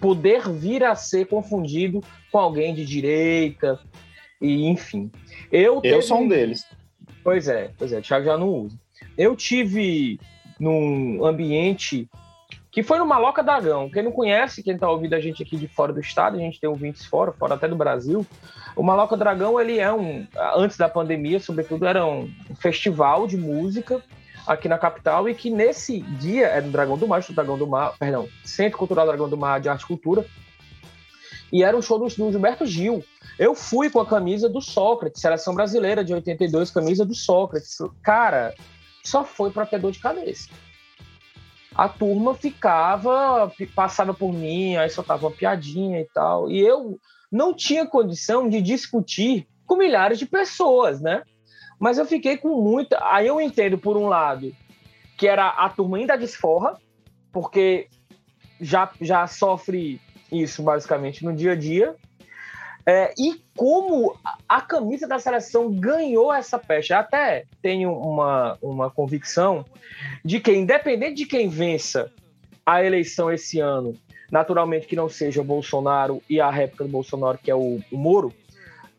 poder 0.00 0.50
vir 0.50 0.84
a 0.84 0.94
ser 0.94 1.26
confundido 1.26 2.02
com 2.30 2.38
alguém 2.38 2.74
de 2.74 2.84
direita 2.84 3.78
e 4.40 4.66
enfim. 4.66 5.10
Eu, 5.50 5.80
eu 5.82 6.02
sou 6.02 6.20
um 6.20 6.28
deles. 6.28 6.66
Pois 7.22 7.48
é, 7.48 7.70
pois 7.78 7.92
é, 7.92 7.98
o 7.98 8.02
Thiago 8.02 8.26
já 8.26 8.36
não 8.36 8.48
usa. 8.48 8.78
Eu 9.16 9.34
tive 9.34 10.18
num 10.60 11.24
ambiente 11.24 12.08
que 12.74 12.82
foi 12.82 12.98
no 12.98 13.06
Maloca 13.06 13.40
Dragão. 13.40 13.88
Quem 13.88 14.02
não 14.02 14.10
conhece, 14.10 14.60
quem 14.60 14.74
está 14.74 14.90
ouvindo 14.90 15.14
a 15.14 15.20
gente 15.20 15.40
aqui 15.40 15.56
de 15.56 15.68
fora 15.68 15.92
do 15.92 16.00
estado, 16.00 16.36
a 16.36 16.40
gente 16.40 16.58
tem 16.58 16.68
ouvintes 16.68 17.04
fora, 17.04 17.30
fora 17.30 17.54
até 17.54 17.68
do 17.68 17.76
Brasil. 17.76 18.26
O 18.74 18.82
Maloca 18.82 19.16
Dragão, 19.16 19.60
ele 19.60 19.78
é 19.78 19.92
um, 19.92 20.26
antes 20.56 20.76
da 20.76 20.88
pandemia, 20.88 21.38
sobretudo, 21.38 21.86
era 21.86 22.04
um 22.04 22.28
festival 22.58 23.28
de 23.28 23.36
música 23.36 24.02
aqui 24.44 24.68
na 24.68 24.76
capital 24.76 25.28
e 25.28 25.34
que 25.36 25.50
nesse 25.50 26.00
dia, 26.00 26.48
é 26.48 26.60
no 26.60 26.72
Dragão 26.72 26.98
do 26.98 27.06
Mar, 27.06 27.22
do 27.22 27.32
Dragão 27.32 27.56
do 27.56 27.66
Mar, 27.66 27.94
perdão, 27.96 28.28
Centro 28.42 28.76
Cultural 28.76 29.06
Dragão 29.06 29.28
do 29.28 29.36
Mar 29.36 29.60
de 29.60 29.68
Arte 29.68 29.84
e 29.84 29.86
Cultura, 29.86 30.26
e 31.52 31.62
era 31.62 31.76
um 31.76 31.80
show 31.80 31.96
do, 31.96 32.06
do 32.06 32.32
Gilberto 32.32 32.66
Gil. 32.66 33.04
Eu 33.38 33.54
fui 33.54 33.88
com 33.88 34.00
a 34.00 34.06
camisa 34.06 34.48
do 34.48 34.60
Sócrates, 34.60 35.22
seleção 35.22 35.54
brasileira 35.54 36.04
de 36.04 36.12
82, 36.12 36.72
camisa 36.72 37.04
do 37.04 37.14
Sócrates. 37.14 37.78
Cara, 38.02 38.52
só 39.04 39.24
foi 39.24 39.52
para 39.52 39.64
ter 39.64 39.78
dor 39.78 39.92
de 39.92 40.00
cabeça 40.00 40.48
a 41.74 41.88
turma 41.88 42.34
ficava, 42.34 43.52
passava 43.74 44.14
por 44.14 44.32
mim, 44.32 44.76
aí 44.76 44.88
soltava 44.88 45.26
uma 45.26 45.32
piadinha 45.34 46.00
e 46.00 46.06
tal. 46.14 46.50
E 46.50 46.60
eu 46.60 46.98
não 47.30 47.52
tinha 47.52 47.86
condição 47.86 48.48
de 48.48 48.62
discutir 48.62 49.48
com 49.66 49.76
milhares 49.76 50.18
de 50.18 50.26
pessoas, 50.26 51.00
né? 51.00 51.22
Mas 51.78 51.98
eu 51.98 52.06
fiquei 52.06 52.36
com 52.36 52.62
muita. 52.62 52.98
Aí 53.02 53.26
eu 53.26 53.40
entendo, 53.40 53.76
por 53.76 53.96
um 53.96 54.06
lado, 54.06 54.54
que 55.18 55.26
era 55.26 55.48
a 55.48 55.68
turma 55.68 55.96
ainda 55.96 56.16
desforra, 56.16 56.78
porque 57.32 57.88
já, 58.60 58.90
já 59.00 59.26
sofre 59.26 60.00
isso 60.30 60.62
basicamente 60.62 61.24
no 61.24 61.34
dia 61.34 61.52
a 61.52 61.56
dia. 61.56 61.96
É, 62.86 63.14
e 63.18 63.40
como 63.56 64.14
a 64.48 64.60
camisa 64.60 65.08
da 65.08 65.18
seleção 65.18 65.72
ganhou 65.72 66.32
essa 66.32 66.58
pecha. 66.58 66.98
Até 66.98 67.44
tenho 67.62 67.92
uma, 67.92 68.58
uma 68.60 68.90
convicção 68.90 69.64
de 70.24 70.38
que, 70.38 70.52
independente 70.52 71.14
de 71.14 71.26
quem 71.26 71.48
vença 71.48 72.12
a 72.66 72.82
eleição 72.82 73.32
esse 73.32 73.58
ano, 73.60 73.94
naturalmente 74.30 74.86
que 74.86 74.96
não 74.96 75.08
seja 75.08 75.40
o 75.40 75.44
Bolsonaro 75.44 76.22
e 76.28 76.40
a 76.40 76.50
réplica 76.50 76.84
do 76.84 76.90
Bolsonaro, 76.90 77.38
que 77.38 77.50
é 77.50 77.54
o, 77.54 77.80
o 77.90 77.96
Moro, 77.96 78.34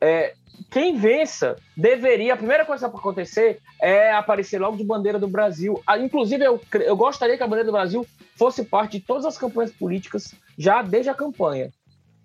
é, 0.01 0.33
quem 0.71 0.97
vença 0.97 1.57
deveria, 1.75 2.33
a 2.33 2.38
primeira 2.38 2.65
coisa 2.65 2.89
para 2.89 2.99
acontecer 2.99 3.59
é 3.81 4.11
aparecer 4.11 4.59
logo 4.59 4.77
de 4.77 4.83
bandeira 4.83 5.19
do 5.19 5.27
Brasil. 5.27 5.81
Ah, 5.86 5.97
inclusive, 5.97 6.43
eu, 6.43 6.61
eu 6.73 6.95
gostaria 6.95 7.38
que 7.38 7.43
a 7.43 7.47
bandeira 7.47 7.65
do 7.65 7.73
Brasil 7.73 8.05
fosse 8.36 8.63
parte 8.63 8.99
de 8.99 9.05
todas 9.05 9.25
as 9.25 9.38
campanhas 9.38 9.71
políticas 9.71 10.33
já 10.57 10.81
desde 10.81 11.09
a 11.09 11.13
campanha. 11.13 11.71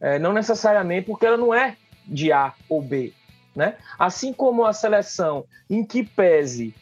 É, 0.01 0.19
não 0.19 0.33
necessariamente 0.33 1.07
porque 1.07 1.27
ela 1.27 1.37
não 1.37 1.53
é 1.55 1.77
de 2.07 2.33
A 2.33 2.55
ou 2.69 2.81
B. 2.81 3.13
Né? 3.55 3.77
Assim 3.99 4.33
como 4.33 4.65
a 4.65 4.73
seleção, 4.73 5.45
em 5.69 5.85
que 5.85 6.05
pese 6.05 6.75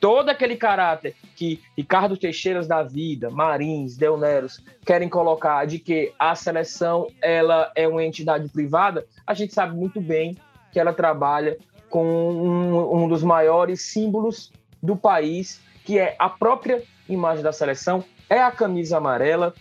todo 0.00 0.28
aquele 0.28 0.56
caráter 0.56 1.14
que 1.34 1.62
Ricardo 1.76 2.16
Teixeiras 2.16 2.66
da 2.66 2.82
vida, 2.82 3.30
Marins, 3.30 3.96
Delneros 3.96 4.62
querem 4.84 5.08
colocar 5.08 5.64
de 5.66 5.78
que 5.78 6.12
a 6.18 6.34
seleção 6.34 7.08
ela 7.22 7.72
é 7.74 7.88
uma 7.88 8.04
entidade 8.04 8.48
privada, 8.50 9.06
a 9.26 9.32
gente 9.32 9.54
sabe 9.54 9.74
muito 9.74 10.02
bem 10.02 10.36
que 10.72 10.78
ela 10.78 10.92
trabalha 10.92 11.56
com 11.88 12.04
um, 12.04 13.04
um 13.04 13.08
dos 13.08 13.22
maiores 13.22 13.80
símbolos 13.80 14.52
do 14.82 14.94
país, 14.94 15.62
que 15.84 15.98
é 15.98 16.16
a 16.18 16.28
própria 16.28 16.82
imagem 17.08 17.42
da 17.42 17.52
seleção, 17.52 18.04
é 18.28 18.42
a 18.42 18.50
camisa 18.50 18.98
amarela, 18.98 19.54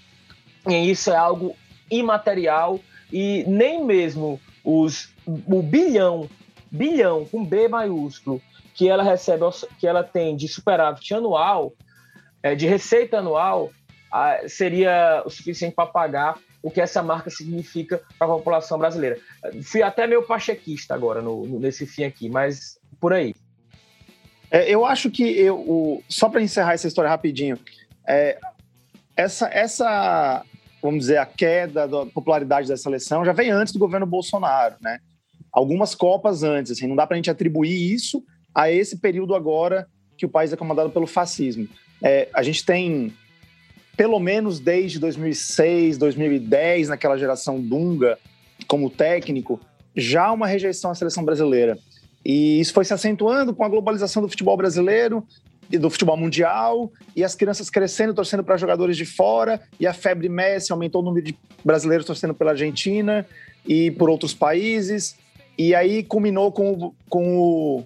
e 0.67 0.91
isso 0.91 1.09
é 1.09 1.15
algo 1.15 1.55
imaterial 1.89 2.79
e 3.13 3.45
nem 3.47 3.85
mesmo 3.85 4.41
os, 4.63 5.13
o 5.27 5.61
bilhão, 5.61 6.27
bilhão 6.71 7.25
com 7.25 7.45
B 7.45 7.67
maiúsculo, 7.67 8.41
que 8.73 8.89
ela 8.89 9.03
recebe, 9.03 9.43
que 9.79 9.85
ela 9.85 10.03
tem 10.03 10.35
de 10.35 10.47
superávit 10.47 11.13
anual, 11.13 11.73
é, 12.41 12.55
de 12.55 12.65
receita 12.65 13.19
anual, 13.19 13.69
seria 14.47 15.21
o 15.25 15.29
suficiente 15.29 15.75
para 15.75 15.85
pagar 15.85 16.39
o 16.61 16.71
que 16.71 16.81
essa 16.81 17.03
marca 17.03 17.29
significa 17.29 18.01
para 18.17 18.25
a 18.25 18.31
população 18.31 18.79
brasileira. 18.79 19.19
Fui 19.63 19.83
até 19.83 20.07
meio 20.07 20.23
pachequista 20.23 20.95
agora 20.95 21.21
no, 21.21 21.45
nesse 21.59 21.85
fim 21.85 22.03
aqui, 22.05 22.29
mas 22.29 22.79
por 22.99 23.13
aí. 23.13 23.35
É, 24.49 24.69
eu 24.69 24.85
acho 24.85 25.11
que 25.11 25.23
eu, 25.23 25.55
o, 25.55 26.03
só 26.09 26.29
para 26.29 26.41
encerrar 26.41 26.73
essa 26.73 26.87
história 26.87 27.09
rapidinho, 27.09 27.59
é, 28.07 28.39
essa, 29.15 29.47
essa 29.49 30.43
vamos 30.83 31.01
dizer, 31.01 31.17
a 31.17 31.25
queda 31.25 31.87
da 31.87 32.05
popularidade 32.05 32.67
da 32.67 32.75
seleção 32.75 33.23
já 33.23 33.31
vem 33.31 33.49
antes 33.49 33.71
do 33.71 33.79
governo 33.79 34.05
Bolsonaro, 34.05 34.75
né? 34.81 34.99
Algumas 35.51 35.95
Copas 35.95 36.43
antes, 36.43 36.71
assim, 36.71 36.87
não 36.87 36.95
dá 36.95 37.07
para 37.07 37.15
a 37.15 37.17
gente 37.17 37.31
atribuir 37.31 37.93
isso 37.93 38.23
a 38.53 38.69
esse 38.69 38.97
período 38.97 39.33
agora 39.33 39.87
que 40.17 40.25
o 40.25 40.29
país 40.29 40.51
é 40.51 40.57
comandado 40.57 40.89
pelo 40.89 41.07
fascismo. 41.07 41.67
É, 42.01 42.27
a 42.33 42.43
gente 42.43 42.65
tem, 42.65 43.13
pelo 43.95 44.19
menos 44.19 44.59
desde 44.59 44.99
2006, 44.99 45.97
2010, 45.97 46.89
naquela 46.89 47.17
geração 47.17 47.61
Dunga, 47.61 48.17
como 48.67 48.89
técnico, 48.89 49.59
já 49.95 50.31
uma 50.31 50.47
rejeição 50.47 50.91
à 50.91 50.95
seleção 50.95 51.23
brasileira. 51.23 51.77
E 52.25 52.59
isso 52.59 52.73
foi 52.73 52.85
se 52.85 52.93
acentuando 52.93 53.53
com 53.53 53.63
a 53.63 53.69
globalização 53.69 54.21
do 54.21 54.29
futebol 54.29 54.57
brasileiro 54.57 55.25
do 55.77 55.89
futebol 55.89 56.15
mundial 56.15 56.91
e 57.15 57.23
as 57.23 57.35
crianças 57.35 57.69
crescendo, 57.69 58.13
torcendo 58.13 58.43
para 58.43 58.57
jogadores 58.57 58.95
de 58.95 59.05
fora 59.05 59.61
e 59.79 59.87
a 59.87 59.93
febre 59.93 60.29
Messi 60.29 60.71
aumentou 60.71 61.01
o 61.01 61.05
número 61.05 61.25
de 61.25 61.37
brasileiros 61.63 62.05
torcendo 62.05 62.33
pela 62.33 62.51
Argentina 62.51 63.25
e 63.65 63.91
por 63.91 64.09
outros 64.09 64.33
países 64.33 65.15
e 65.57 65.75
aí 65.75 66.03
culminou 66.03 66.51
com 66.51 66.93
com 67.09 67.37
o, 67.37 67.83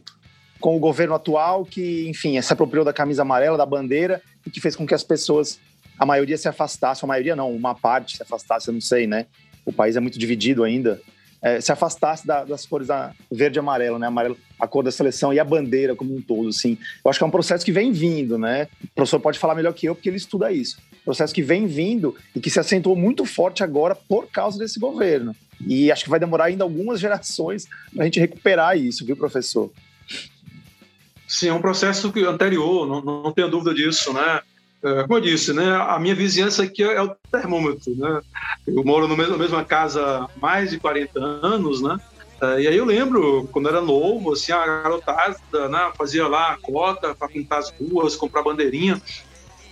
com 0.59 0.75
o 0.75 0.79
governo 0.79 1.15
atual 1.15 1.65
que, 1.65 2.07
enfim, 2.09 2.39
se 2.41 2.53
apropriou 2.53 2.85
da 2.85 2.93
camisa 2.93 3.21
amarela, 3.21 3.57
da 3.57 3.65
bandeira 3.65 4.21
e 4.45 4.49
que 4.49 4.61
fez 4.61 4.75
com 4.75 4.85
que 4.85 4.93
as 4.93 5.03
pessoas, 5.03 5.59
a 5.99 6.05
maioria 6.05 6.38
se 6.38 6.47
afastasse, 6.47 7.03
a 7.03 7.07
maioria 7.07 7.35
não, 7.35 7.51
uma 7.51 7.75
parte 7.75 8.17
se 8.17 8.23
afastasse, 8.23 8.67
eu 8.67 8.73
não 8.73 8.81
sei, 8.81 9.05
né? 9.05 9.25
O 9.65 9.73
país 9.73 9.95
é 9.95 9.99
muito 9.99 10.17
dividido 10.17 10.63
ainda. 10.63 11.01
É, 11.41 11.61
se 11.61 11.71
afastasse 11.71 12.25
da, 12.25 12.43
das 12.43 12.65
cores 12.65 12.88
da 12.88 13.13
verde 13.31 13.57
e 13.57 13.59
amarelo, 13.59 13.99
né? 13.99 14.07
Amarelo, 14.07 14.38
a 14.59 14.67
cor 14.67 14.83
da 14.83 14.91
seleção 14.91 15.33
e 15.33 15.39
a 15.39 15.43
bandeira 15.43 15.95
como 15.95 16.15
um 16.15 16.21
todo, 16.21 16.49
assim. 16.49 16.77
Eu 17.03 17.09
acho 17.09 17.19
que 17.19 17.23
é 17.23 17.27
um 17.27 17.31
processo 17.31 17.63
que 17.63 17.71
vem 17.71 17.91
vindo, 17.91 18.38
né? 18.38 18.67
O 18.83 18.88
professor 18.95 19.19
pode 19.19 19.38
falar 19.38 19.55
melhor 19.55 19.73
que 19.73 19.88
eu, 19.88 19.95
porque 19.95 20.09
ele 20.09 20.17
estuda 20.17 20.51
isso. 20.51 20.77
Processo 21.05 21.33
que 21.33 21.43
vem 21.43 21.67
vindo 21.67 22.15
e 22.35 22.39
que 22.39 22.49
se 22.49 22.59
acentuou 22.59 22.95
muito 22.95 23.23
forte 23.25 23.63
agora 23.63 23.95
por 23.95 24.27
causa 24.27 24.57
desse 24.57 24.79
governo. 24.79 25.35
E 25.65 25.91
acho 25.91 26.03
que 26.03 26.09
vai 26.09 26.19
demorar 26.19 26.45
ainda 26.45 26.63
algumas 26.63 26.99
gerações 27.01 27.67
para 27.93 28.03
a 28.03 28.05
gente 28.05 28.19
recuperar 28.19 28.77
isso, 28.77 29.05
viu, 29.05 29.15
professor? 29.15 29.71
Sim, 31.27 31.49
é 31.49 31.53
um 31.53 31.61
processo 31.61 32.11
anterior, 32.27 32.88
não, 32.88 33.23
não 33.23 33.31
tenho 33.33 33.49
dúvida 33.49 33.73
disso, 33.73 34.13
né? 34.13 34.41
É, 34.84 35.01
como 35.03 35.15
eu 35.15 35.21
disse, 35.21 35.53
né, 35.53 35.75
a 35.75 35.99
minha 35.99 36.13
vizinhança 36.13 36.63
aqui 36.63 36.84
é 36.84 37.01
o 37.01 37.15
termômetro, 37.32 37.95
né? 37.95 38.21
Eu 38.65 38.84
moro 38.84 39.07
mesmo, 39.07 39.32
na 39.32 39.38
mesma 39.38 39.65
casa 39.65 40.01
há 40.03 40.30
mais 40.39 40.69
de 40.69 40.80
40 40.80 41.19
anos, 41.19 41.82
né? 41.82 41.97
É, 42.41 42.61
e 42.61 42.67
aí 42.67 42.78
eu 42.78 42.86
lembro, 42.86 43.47
quando 43.51 43.67
era 43.67 43.82
novo, 43.82 44.34
assim, 44.34 44.51
a 44.51 44.65
garotada 44.65 45.69
né, 45.69 45.91
fazia 45.97 46.28
lá 46.28 46.51
a 46.51 46.57
cota 46.61 47.15
para 47.15 47.28
pintar 47.28 47.59
as 47.59 47.73
ruas, 47.80 48.15
comprar 48.15 48.43
bandeirinha. 48.43 49.01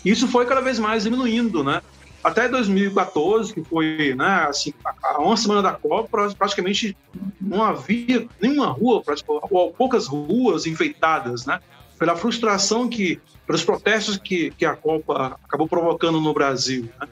Isso 0.03 0.27
foi 0.27 0.45
cada 0.45 0.61
vez 0.61 0.79
mais 0.79 1.03
diminuindo, 1.03 1.63
né? 1.63 1.81
Até 2.23 2.49
2014, 2.49 3.53
que 3.53 3.63
foi, 3.63 4.15
né, 4.15 4.47
assim, 4.49 4.73
a 5.03 5.21
uma 5.21 5.37
semana 5.37 5.61
da 5.61 5.73
Copa, 5.73 6.33
praticamente 6.35 6.97
não 7.39 7.63
havia 7.63 8.27
nenhuma 8.41 8.67
rua, 8.67 9.03
ou 9.51 9.71
poucas 9.71 10.07
ruas 10.07 10.65
enfeitadas, 10.65 11.45
né? 11.45 11.59
Pela 11.97 12.15
frustração 12.15 12.87
que 12.87 13.19
pelos 13.45 13.63
protestos 13.63 14.17
que, 14.17 14.51
que 14.51 14.65
a 14.65 14.75
Copa 14.75 15.37
acabou 15.43 15.67
provocando 15.67 16.19
no 16.19 16.33
Brasil. 16.33 16.89
Né? 16.99 17.07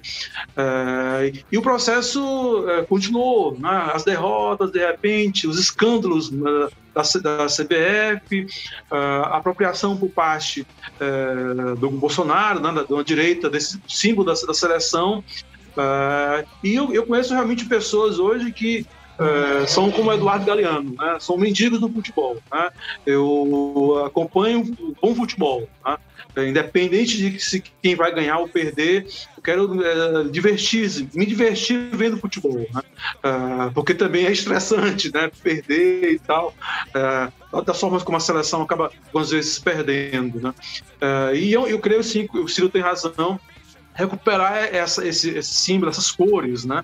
É, 0.57 1.34
e 1.51 1.57
o 1.57 1.61
processo 1.61 2.65
é, 2.69 2.84
continuou, 2.84 3.57
né? 3.59 3.91
as 3.93 4.03
derrotas, 4.03 4.71
de 4.71 4.79
repente, 4.79 5.47
os 5.47 5.59
escândalos 5.59 6.31
né, 6.31 6.67
da, 6.93 7.01
da 7.01 7.45
CBF, 7.45 8.47
a 8.89 9.38
apropriação 9.38 9.95
por 9.95 10.09
parte 10.09 10.65
é, 10.99 11.75
do 11.75 11.89
Bolsonaro, 11.91 12.59
né, 12.59 12.71
da, 12.71 12.84
da 12.84 13.03
direita, 13.03 13.49
desse 13.49 13.79
símbolo 13.88 14.25
da, 14.25 14.34
da 14.47 14.53
seleção. 14.53 15.23
É, 15.77 16.45
e 16.63 16.73
eu, 16.73 16.93
eu 16.93 17.05
conheço 17.05 17.34
realmente 17.34 17.65
pessoas 17.65 18.17
hoje 18.17 18.51
que 18.51 18.86
é, 19.20 19.66
são 19.68 19.91
como 19.91 20.11
Eduardo 20.11 20.45
Galeano, 20.45 20.95
né? 20.97 21.18
são 21.20 21.38
mendigos 21.38 21.80
do 21.80 21.89
futebol. 21.89 22.38
Né? 22.51 22.70
Eu 23.05 24.03
acompanho 24.05 24.76
bom 25.01 25.16
futebol. 25.16 25.68
Né? 25.86 25.97
É, 26.36 26.47
independente 26.47 27.18
de 27.18 27.39
se 27.39 27.64
quem 27.82 27.95
vai 27.95 28.14
ganhar 28.14 28.39
ou 28.39 28.47
perder, 28.47 29.05
eu 29.38 29.43
quero 29.43 29.84
é, 29.84 30.24
divertir, 30.24 31.07
me 31.14 31.28
divertir 31.28 31.89
vendo 31.91 32.18
futebol, 32.18 32.57
né? 32.74 32.82
É, 33.22 33.70
porque 33.72 33.93
também 33.93 34.26
é 34.26 34.32
estressante, 34.32 35.14
né? 35.14 35.30
Perder 35.43 36.14
e 36.14 36.20
tal, 36.20 36.55
é, 36.95 37.30
das 37.61 37.80
formas 37.80 38.01
como 38.01 38.18
a 38.18 38.20
seleção 38.20 38.64
acaba 38.64 38.91
algumas 39.05 39.30
vezes 39.30 39.59
perdendo, 39.59 40.41
né? 40.41 40.55
É, 40.99 41.36
e 41.36 41.53
eu, 41.53 41.68
eu 41.68 41.78
creio 41.78 42.03
sim 42.03 42.28
o 42.34 42.47
Ciro 42.47 42.68
tem 42.68 42.82
razão, 42.82 43.39
recuperar 43.93 44.74
essa, 44.74 45.05
esse, 45.07 45.30
esse 45.30 45.53
símbolo, 45.53 45.91
essas 45.91 46.09
cores, 46.09 46.66
né? 46.66 46.82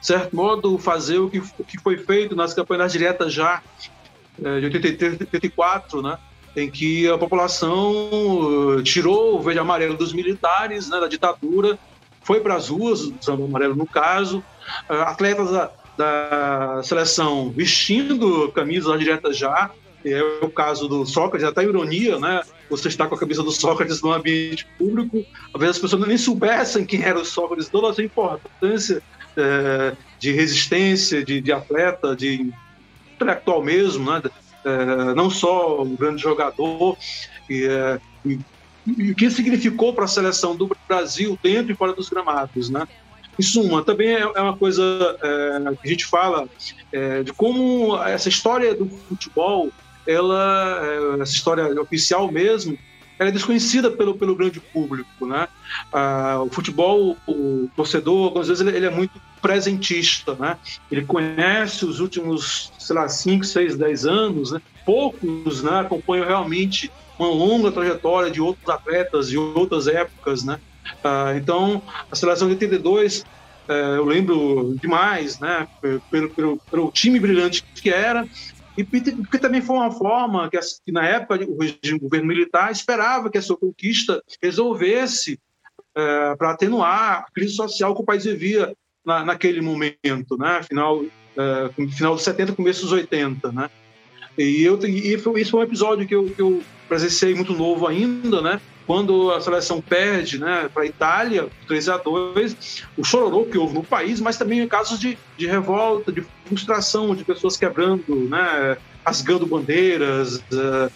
Certo 0.00 0.34
modo, 0.34 0.78
fazer 0.78 1.18
o 1.18 1.28
que, 1.28 1.38
o 1.38 1.64
que 1.64 1.78
foi 1.78 1.98
feito 1.98 2.36
nas 2.36 2.54
campanhas 2.54 2.92
diretas 2.92 3.32
já 3.32 3.62
é, 4.42 4.60
de 4.60 4.66
83, 4.66 5.20
84, 5.20 6.02
né? 6.02 6.18
em 6.56 6.70
que 6.70 7.08
a 7.08 7.16
população 7.16 8.78
eh, 8.78 8.82
tirou 8.82 9.36
o 9.36 9.42
verde 9.42 9.60
amarelo 9.60 9.96
dos 9.96 10.12
militares, 10.12 10.88
né, 10.88 10.98
da 10.98 11.06
ditadura, 11.06 11.78
foi 12.22 12.40
para 12.40 12.56
as 12.56 12.68
ruas, 12.68 13.02
o 13.02 13.32
amarelo 13.44 13.76
no 13.76 13.86
caso, 13.86 14.42
eh, 14.88 15.00
atletas 15.02 15.50
da, 15.50 15.70
da 15.96 16.82
seleção 16.82 17.50
vestindo 17.50 18.50
camisas 18.52 18.98
diretas 18.98 19.36
já, 19.36 19.70
é 20.04 20.22
o 20.42 20.48
caso 20.48 20.88
do 20.88 21.04
Sócrates, 21.04 21.46
até 21.46 21.64
ironia, 21.64 22.20
né? 22.20 22.40
Você 22.70 22.86
está 22.86 23.06
com 23.06 23.16
a 23.16 23.18
camisa 23.18 23.42
do 23.42 23.50
Sócrates 23.50 24.00
no 24.00 24.12
ambiente 24.12 24.64
público, 24.78 25.24
às 25.52 25.60
vezes 25.60 25.76
as 25.76 25.82
pessoas 25.82 26.06
nem 26.06 26.16
soubessem 26.16 26.86
quem 26.86 27.02
era 27.02 27.18
o 27.18 27.24
Sócrates, 27.24 27.68
toda 27.68 27.90
a 27.90 27.92
sua 27.92 28.04
importância 28.04 29.02
é, 29.38 29.96
de 30.18 30.32
resistência, 30.32 31.24
de, 31.24 31.40
de 31.40 31.52
atleta, 31.52 32.14
de 32.14 32.52
intelectual 33.14 33.62
mesmo, 33.62 34.10
né? 34.10 34.22
É, 34.64 35.14
não 35.14 35.30
só 35.30 35.82
um 35.82 35.94
grande 35.94 36.20
jogador, 36.20 36.96
e, 37.48 37.64
é, 37.64 38.00
e, 38.26 38.38
o 39.10 39.14
que 39.14 39.30
significou 39.30 39.92
para 39.92 40.04
a 40.04 40.08
seleção 40.08 40.56
do 40.56 40.70
Brasil 40.88 41.38
dentro 41.42 41.72
e 41.72 41.76
fora 41.76 41.92
dos 41.92 42.08
gramados, 42.08 42.68
né? 42.68 42.86
Em 43.38 43.42
suma, 43.42 43.84
também 43.84 44.08
é, 44.08 44.20
é 44.20 44.40
uma 44.40 44.56
coisa 44.56 44.82
é, 45.22 45.74
que 45.76 45.86
a 45.86 45.90
gente 45.90 46.06
fala 46.06 46.48
é, 46.92 47.22
de 47.22 47.32
como 47.32 47.96
essa 48.02 48.28
história 48.28 48.74
do 48.74 48.86
futebol, 49.08 49.70
ela, 50.06 50.80
é, 50.82 51.22
essa 51.22 51.32
história 51.32 51.80
oficial 51.80 52.32
mesmo, 52.32 52.76
ela 53.18 53.30
é 53.30 53.32
desconhecida 53.32 53.90
pelo, 53.90 54.16
pelo 54.16 54.34
grande 54.34 54.60
público, 54.60 55.26
né? 55.26 55.48
Ah, 55.92 56.40
o 56.42 56.50
futebol, 56.50 57.16
o 57.26 57.68
torcedor, 57.74 58.38
às 58.38 58.48
vezes 58.48 58.66
ele, 58.66 58.76
ele, 58.76 58.86
é 58.86 58.90
muito 58.90 59.20
presentista, 59.42 60.34
né? 60.36 60.56
Ele 60.90 61.04
conhece 61.04 61.84
os 61.84 62.00
últimos, 62.00 62.72
sei 62.78 62.94
lá, 62.94 63.08
5, 63.08 63.44
6, 63.44 63.76
10 63.76 64.06
anos, 64.06 64.52
né? 64.52 64.60
Poucos, 64.84 65.62
né, 65.62 65.80
acompanham 65.80 66.26
realmente 66.26 66.90
uma 67.18 67.28
longa 67.28 67.72
trajetória 67.72 68.30
de 68.30 68.40
outros 68.40 68.68
atletas 68.68 69.28
de 69.28 69.36
outras 69.36 69.86
épocas, 69.88 70.44
né? 70.44 70.58
Ah, 71.02 71.34
então, 71.36 71.82
a 72.10 72.16
seleção 72.16 72.48
de 72.48 72.54
82 72.54 73.24
eh, 73.68 73.96
eu 73.98 74.04
lembro 74.06 74.74
demais, 74.80 75.38
né, 75.38 75.66
pelo, 76.10 76.30
pelo, 76.34 76.58
pelo 76.70 76.90
time 76.90 77.20
brilhante 77.20 77.62
que 77.74 77.90
era, 77.90 78.26
e 78.78 78.84
porque 78.84 79.38
também 79.38 79.60
foi 79.60 79.74
uma 79.74 79.90
forma 79.90 80.48
que, 80.48 80.56
que 80.86 80.92
na 80.92 81.04
época 81.04 81.44
o 81.44 81.58
regime, 81.58 81.98
governo 81.98 82.28
militar 82.28 82.70
esperava 82.70 83.28
que 83.28 83.36
a 83.36 83.42
sua 83.42 83.56
conquista 83.56 84.22
resolvesse 84.40 85.40
é, 85.96 86.36
para 86.36 86.52
atenuar 86.52 87.24
a 87.26 87.26
crise 87.32 87.56
social 87.56 87.92
que 87.92 88.02
o 88.02 88.04
país 88.04 88.24
vivia 88.24 88.72
na, 89.04 89.24
naquele 89.24 89.60
momento, 89.60 90.38
né? 90.38 90.62
Final, 90.62 91.04
é, 91.36 91.86
final 91.90 92.14
dos 92.14 92.22
70, 92.22 92.52
começo 92.52 92.82
dos 92.82 92.92
80, 92.92 93.50
né? 93.50 93.68
E, 94.38 94.62
eu, 94.62 94.78
e 94.84 95.18
foi, 95.18 95.40
isso 95.40 95.50
foi 95.50 95.60
um 95.60 95.64
episódio 95.64 96.06
que 96.06 96.14
eu, 96.14 96.24
que 96.26 96.40
eu 96.40 96.62
presenciei 96.88 97.34
muito 97.34 97.52
novo 97.52 97.86
ainda, 97.86 98.40
né? 98.40 98.60
quando 98.88 99.30
a 99.32 99.40
seleção 99.42 99.82
perde 99.82 100.38
né, 100.38 100.70
para 100.72 100.84
a 100.84 100.86
Itália, 100.86 101.46
3 101.66 101.90
a 101.90 101.98
2 101.98 102.86
o 102.96 103.04
chororô 103.04 103.44
que 103.44 103.58
houve 103.58 103.74
no 103.74 103.84
país, 103.84 104.18
mas 104.18 104.38
também 104.38 104.66
casos 104.66 104.98
de, 104.98 105.18
de 105.36 105.46
revolta, 105.46 106.10
de 106.10 106.24
frustração, 106.46 107.14
de 107.14 107.22
pessoas 107.22 107.54
quebrando, 107.54 108.02
né, 108.30 108.78
rasgando 109.04 109.46
bandeiras, 109.46 110.36
uh, 110.36 110.90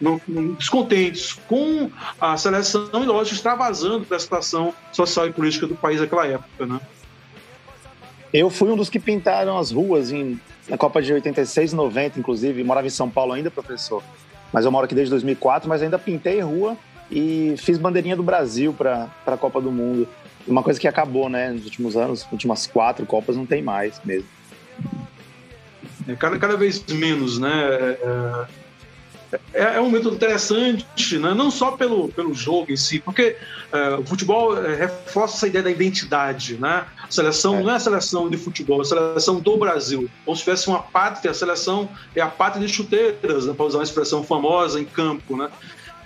uh, 0.00 0.54
descontentes 0.56 1.34
com 1.46 1.90
a 2.18 2.38
seleção 2.38 2.88
e, 2.94 3.04
lógico, 3.04 3.36
extravasando 3.36 4.06
da 4.06 4.18
situação 4.18 4.72
social 4.90 5.26
e 5.26 5.32
política 5.32 5.66
do 5.66 5.74
país 5.74 6.00
naquela 6.00 6.26
época. 6.26 6.64
Né? 6.64 6.80
Eu 8.32 8.48
fui 8.48 8.70
um 8.70 8.76
dos 8.76 8.88
que 8.88 8.98
pintaram 8.98 9.58
as 9.58 9.70
ruas 9.70 10.10
em, 10.10 10.40
na 10.70 10.78
Copa 10.78 11.02
de 11.02 11.12
86 11.12 11.72
e 11.72 11.74
90, 11.74 12.20
inclusive, 12.20 12.62
morava 12.62 12.86
em 12.86 12.90
São 12.90 13.10
Paulo 13.10 13.32
ainda, 13.32 13.50
professor. 13.50 14.02
Mas 14.52 14.64
eu 14.64 14.70
moro 14.70 14.84
aqui 14.84 14.94
desde 14.94 15.10
2004, 15.10 15.68
mas 15.68 15.82
ainda 15.82 15.98
pintei 15.98 16.40
rua 16.40 16.76
e 17.10 17.54
fiz 17.58 17.76
bandeirinha 17.76 18.14
do 18.14 18.22
Brasil 18.22 18.72
para 18.72 19.08
a 19.26 19.36
Copa 19.36 19.60
do 19.60 19.72
Mundo. 19.72 20.08
Uma 20.46 20.62
coisa 20.62 20.78
que 20.78 20.86
acabou, 20.86 21.28
né, 21.28 21.50
nos 21.50 21.64
últimos 21.64 21.96
anos, 21.96 22.26
últimas 22.30 22.68
quatro 22.68 23.04
Copas 23.04 23.36
não 23.36 23.44
tem 23.44 23.60
mais 23.60 24.00
mesmo. 24.04 24.28
É, 26.06 26.14
cada, 26.14 26.38
cada 26.38 26.56
vez 26.56 26.84
menos, 26.86 27.38
né? 27.38 27.50
É, 28.00 28.46
é, 29.52 29.76
é, 29.76 29.80
um 29.80 29.90
método 29.90 30.16
interessante, 30.16 31.18
né? 31.18 31.32
não 31.34 31.50
só 31.50 31.72
pelo, 31.72 32.08
pelo 32.08 32.34
jogo 32.34 32.72
em 32.72 32.76
si, 32.76 32.98
porque 32.98 33.36
é, 33.72 33.94
o 33.94 34.04
futebol 34.04 34.56
é, 34.56 34.74
reforça 34.74 35.36
essa 35.36 35.46
ideia 35.46 35.62
da 35.62 35.70
identidade. 35.70 36.56
Né? 36.56 36.84
A 37.02 37.10
seleção 37.10 37.58
é. 37.58 37.62
não 37.62 37.70
é 37.70 37.76
a 37.76 37.80
seleção 37.80 38.28
de 38.28 38.36
futebol, 38.36 38.78
é 38.78 38.82
a 38.82 38.84
seleção 38.84 39.40
do 39.40 39.56
Brasil. 39.56 40.10
Como 40.24 40.36
se 40.36 40.42
tivesse 40.42 40.68
uma 40.68 40.82
pátria, 40.82 41.30
a 41.30 41.34
seleção 41.34 41.88
é 42.14 42.20
a 42.20 42.28
pátria 42.28 42.66
de 42.66 42.72
chuteiras, 42.72 43.46
né? 43.46 43.54
para 43.54 43.66
usar 43.66 43.78
uma 43.78 43.84
expressão 43.84 44.22
famosa 44.24 44.80
em 44.80 44.84
campo. 44.84 45.36
Né? 45.36 45.48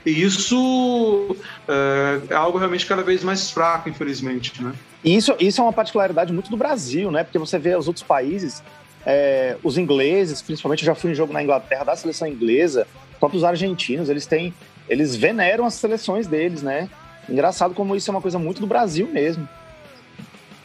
E 0.04 0.22
isso 0.22 1.36
é, 1.66 2.20
é, 2.28 2.34
algo 2.34 2.58
realmente 2.58 2.84
cada 2.84 3.02
vez 3.02 3.24
mais 3.24 3.50
fraco, 3.50 3.88
infelizmente, 3.88 4.62
né? 4.62 4.74
E 5.02 5.16
isso, 5.16 5.34
isso 5.38 5.60
é 5.60 5.64
uma 5.64 5.72
particularidade 5.72 6.32
muito 6.32 6.50
do 6.50 6.56
Brasil, 6.56 7.10
né? 7.10 7.24
Porque 7.24 7.38
você 7.38 7.58
vê 7.58 7.74
os 7.74 7.88
outros 7.88 8.02
países, 8.02 8.62
é, 9.06 9.56
os 9.62 9.78
ingleses, 9.78 10.42
principalmente, 10.42 10.82
eu 10.82 10.86
já 10.86 10.94
fui 10.94 11.10
em 11.10 11.14
jogo 11.14 11.32
na 11.32 11.42
Inglaterra 11.42 11.84
da 11.84 11.96
seleção 11.96 12.28
inglesa, 12.28 12.86
próprios 13.18 13.44
argentinos, 13.44 14.08
eles 14.08 14.26
têm, 14.26 14.54
eles 14.88 15.16
veneram 15.16 15.64
as 15.64 15.74
seleções 15.74 16.26
deles, 16.26 16.62
né? 16.62 16.88
Engraçado 17.28 17.74
como 17.74 17.96
isso 17.96 18.10
é 18.10 18.12
uma 18.12 18.20
coisa 18.20 18.38
muito 18.38 18.60
do 18.60 18.66
Brasil 18.66 19.06
mesmo. 19.06 19.48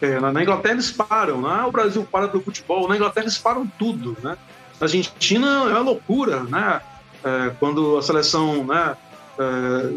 É, 0.02 0.20
na, 0.20 0.42
Inglaterra 0.42 0.74
eles 0.74 0.92
param, 0.92 1.42
né? 1.42 1.64
O 1.64 1.72
Brasil 1.72 2.08
para 2.10 2.28
do 2.28 2.42
futebol, 2.42 2.88
na 2.88 2.96
Inglaterra 2.96 3.26
eles 3.26 3.38
param 3.38 3.68
tudo, 3.78 4.18
né? 4.24 4.38
Na 4.80 4.86
Argentina 4.86 5.48
é 5.48 5.74
uma 5.74 5.80
loucura, 5.80 6.44
né? 6.44 6.82
É, 7.24 7.52
quando 7.60 7.98
a 7.98 8.02
seleção, 8.02 8.64
né? 8.64 8.96
É, 9.38 9.94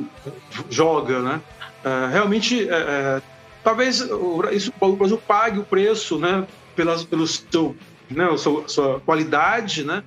joga, 0.71 1.21
né? 1.21 1.41
É, 1.85 2.09
realmente, 2.13 2.69
é, 2.69 3.21
talvez 3.63 4.01
o, 4.01 4.43
isso, 4.51 4.73
o 4.81 4.97
Brasil 4.97 5.19
pague 5.27 5.59
o 5.59 5.65
preço, 5.65 6.19
né? 6.19 6.47
Pelas, 6.75 7.05
pelo 7.05 7.27
seu 7.27 7.77
né, 8.15 8.37
sua, 8.37 8.69
sua 8.69 9.01
qualidade, 9.01 9.85
né, 9.85 10.03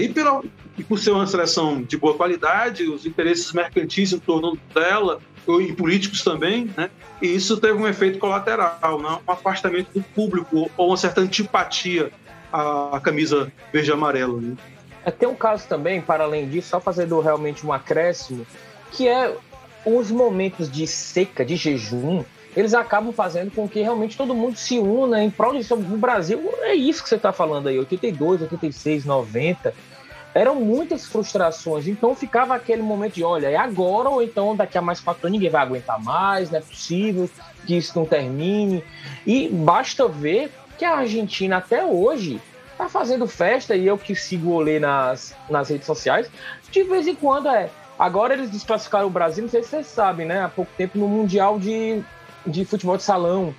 e, 0.00 0.08
pela, 0.08 0.42
e 0.76 0.82
por 0.84 0.98
ser 0.98 1.10
uma 1.10 1.26
seleção 1.26 1.82
de 1.82 1.96
boa 1.96 2.14
qualidade, 2.14 2.88
os 2.88 3.06
interesses 3.06 3.52
mercantis 3.52 4.12
em 4.12 4.18
torno 4.18 4.58
dela, 4.74 5.20
e 5.46 5.72
políticos 5.74 6.22
também, 6.22 6.70
né, 6.76 6.90
e 7.20 7.26
isso 7.26 7.58
teve 7.58 7.74
um 7.74 7.86
efeito 7.86 8.18
colateral, 8.18 9.00
né, 9.00 9.18
um 9.26 9.30
afastamento 9.30 9.88
do 9.92 10.02
público 10.02 10.70
ou 10.76 10.88
uma 10.88 10.96
certa 10.96 11.20
antipatia 11.20 12.10
à, 12.52 12.98
camisa 13.02 13.52
verde 13.72 13.92
amarela. 13.92 14.40
Né. 14.40 14.56
É, 15.04 15.10
tem 15.10 15.28
um 15.28 15.34
caso 15.34 15.68
também, 15.68 16.00
para 16.00 16.24
além 16.24 16.48
disso, 16.48 16.68
só 16.70 16.80
fazendo 16.80 17.20
realmente 17.20 17.66
um 17.66 17.72
acréscimo, 17.72 18.46
que 18.90 19.06
é 19.06 19.36
os 19.84 20.10
momentos 20.10 20.70
de 20.70 20.86
seca, 20.86 21.44
de 21.44 21.56
jejum, 21.56 22.24
eles 22.56 22.72
acabam 22.72 23.12
fazendo 23.12 23.50
com 23.50 23.68
que 23.68 23.82
realmente 23.82 24.16
todo 24.16 24.34
mundo 24.34 24.56
se 24.56 24.78
una 24.78 25.22
em 25.22 25.28
prol. 25.28 25.52
No 25.52 25.98
Brasil, 25.98 26.40
é 26.62 26.74
isso 26.74 27.02
que 27.02 27.08
você 27.08 27.16
está 27.16 27.32
falando 27.32 27.68
aí, 27.68 27.78
82, 27.78 28.42
86, 28.42 29.04
90. 29.04 29.74
Eram 30.34 30.56
muitas 30.56 31.06
frustrações, 31.06 31.86
então 31.86 32.14
ficava 32.14 32.56
aquele 32.56 32.82
momento 32.82 33.14
de, 33.14 33.22
olha, 33.22 33.48
é 33.48 33.56
agora 33.56 34.08
ou 34.08 34.20
então 34.20 34.56
daqui 34.56 34.76
a 34.76 34.82
mais 34.82 34.98
quatro 34.98 35.26
anos 35.26 35.34
ninguém 35.34 35.48
vai 35.48 35.62
aguentar 35.62 36.02
mais, 36.02 36.50
não 36.50 36.58
é 36.58 36.60
possível 36.60 37.30
que 37.64 37.76
isso 37.76 37.96
não 37.96 38.04
termine. 38.04 38.82
E 39.24 39.48
basta 39.48 40.08
ver 40.08 40.50
que 40.76 40.84
a 40.84 40.96
Argentina 40.96 41.58
até 41.58 41.84
hoje 41.84 42.40
tá 42.76 42.88
fazendo 42.88 43.28
festa, 43.28 43.76
e 43.76 43.86
eu 43.86 43.96
que 43.96 44.16
sigo 44.16 44.50
o 44.50 44.54
Olê 44.54 44.80
nas, 44.80 45.36
nas 45.48 45.68
redes 45.68 45.86
sociais, 45.86 46.28
de 46.70 46.82
vez 46.82 47.06
em 47.06 47.14
quando 47.14 47.48
é. 47.48 47.70
Agora 47.96 48.34
eles 48.34 48.50
desclassificaram 48.50 49.06
o 49.06 49.10
Brasil, 49.10 49.44
não 49.44 49.50
sei 49.50 49.62
se 49.62 49.68
vocês 49.68 49.86
sabem, 49.86 50.26
né? 50.26 50.42
Há 50.42 50.48
pouco 50.48 50.72
tempo 50.76 50.98
no 50.98 51.06
Mundial 51.06 51.60
de, 51.60 52.02
de 52.44 52.64
Futebol 52.64 52.96
de 52.96 53.04
Salão. 53.04 53.54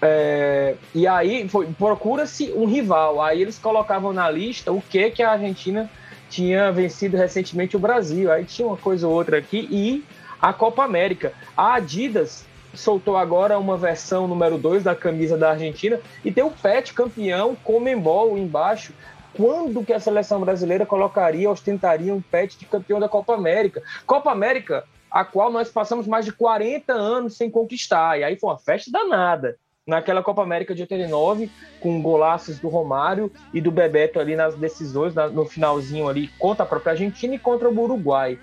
É, 0.00 0.74
e 0.94 1.06
aí 1.06 1.48
procura-se 1.78 2.50
um 2.52 2.64
rival. 2.64 3.20
Aí 3.20 3.42
eles 3.42 3.58
colocavam 3.58 4.12
na 4.12 4.30
lista 4.30 4.72
o 4.72 4.80
que, 4.80 5.10
que 5.10 5.22
a 5.22 5.32
Argentina 5.32 5.90
tinha 6.28 6.70
vencido 6.72 7.16
recentemente 7.16 7.76
o 7.76 7.80
Brasil. 7.80 8.30
Aí 8.30 8.44
tinha 8.44 8.66
uma 8.66 8.76
coisa 8.76 9.06
ou 9.06 9.14
outra 9.14 9.38
aqui 9.38 9.68
e 9.70 10.04
a 10.40 10.52
Copa 10.52 10.84
América. 10.84 11.32
A 11.56 11.74
Adidas 11.74 12.44
soltou 12.74 13.16
agora 13.16 13.58
uma 13.58 13.76
versão 13.76 14.26
número 14.26 14.58
2 14.58 14.82
da 14.82 14.94
camisa 14.94 15.36
da 15.36 15.50
Argentina 15.50 16.00
e 16.24 16.32
tem 16.32 16.44
o 16.44 16.50
pet 16.50 16.92
campeão 16.92 17.56
Comembol 17.62 18.36
embaixo. 18.36 18.92
Quando 19.34 19.84
que 19.84 19.92
a 19.92 19.98
seleção 19.98 20.40
brasileira 20.40 20.86
colocaria, 20.86 21.50
ostentaria 21.50 22.14
um 22.14 22.20
pet 22.20 22.58
de 22.58 22.66
campeão 22.66 23.00
da 23.00 23.08
Copa 23.08 23.34
América? 23.34 23.82
Copa 24.06 24.30
América, 24.30 24.84
a 25.10 25.24
qual 25.24 25.50
nós 25.50 25.68
passamos 25.68 26.06
mais 26.06 26.24
de 26.24 26.32
40 26.32 26.92
anos 26.92 27.36
sem 27.36 27.50
conquistar. 27.50 28.18
E 28.18 28.24
aí 28.24 28.36
foi 28.36 28.50
uma 28.50 28.58
festa 28.58 28.90
danada. 28.92 29.56
Naquela 29.86 30.22
Copa 30.22 30.42
América 30.42 30.74
de 30.74 30.80
89, 30.80 31.50
com 31.78 32.00
golaços 32.00 32.58
do 32.58 32.68
Romário 32.68 33.30
e 33.52 33.60
do 33.60 33.70
Bebeto 33.70 34.18
ali 34.18 34.34
nas 34.34 34.54
decisões, 34.54 35.14
no 35.14 35.44
finalzinho 35.44 36.08
ali, 36.08 36.28
contra 36.38 36.64
a 36.64 36.66
própria 36.66 36.92
Argentina 36.92 37.34
e 37.34 37.38
contra 37.38 37.68
o 37.68 37.78
Uruguai. 37.78 38.38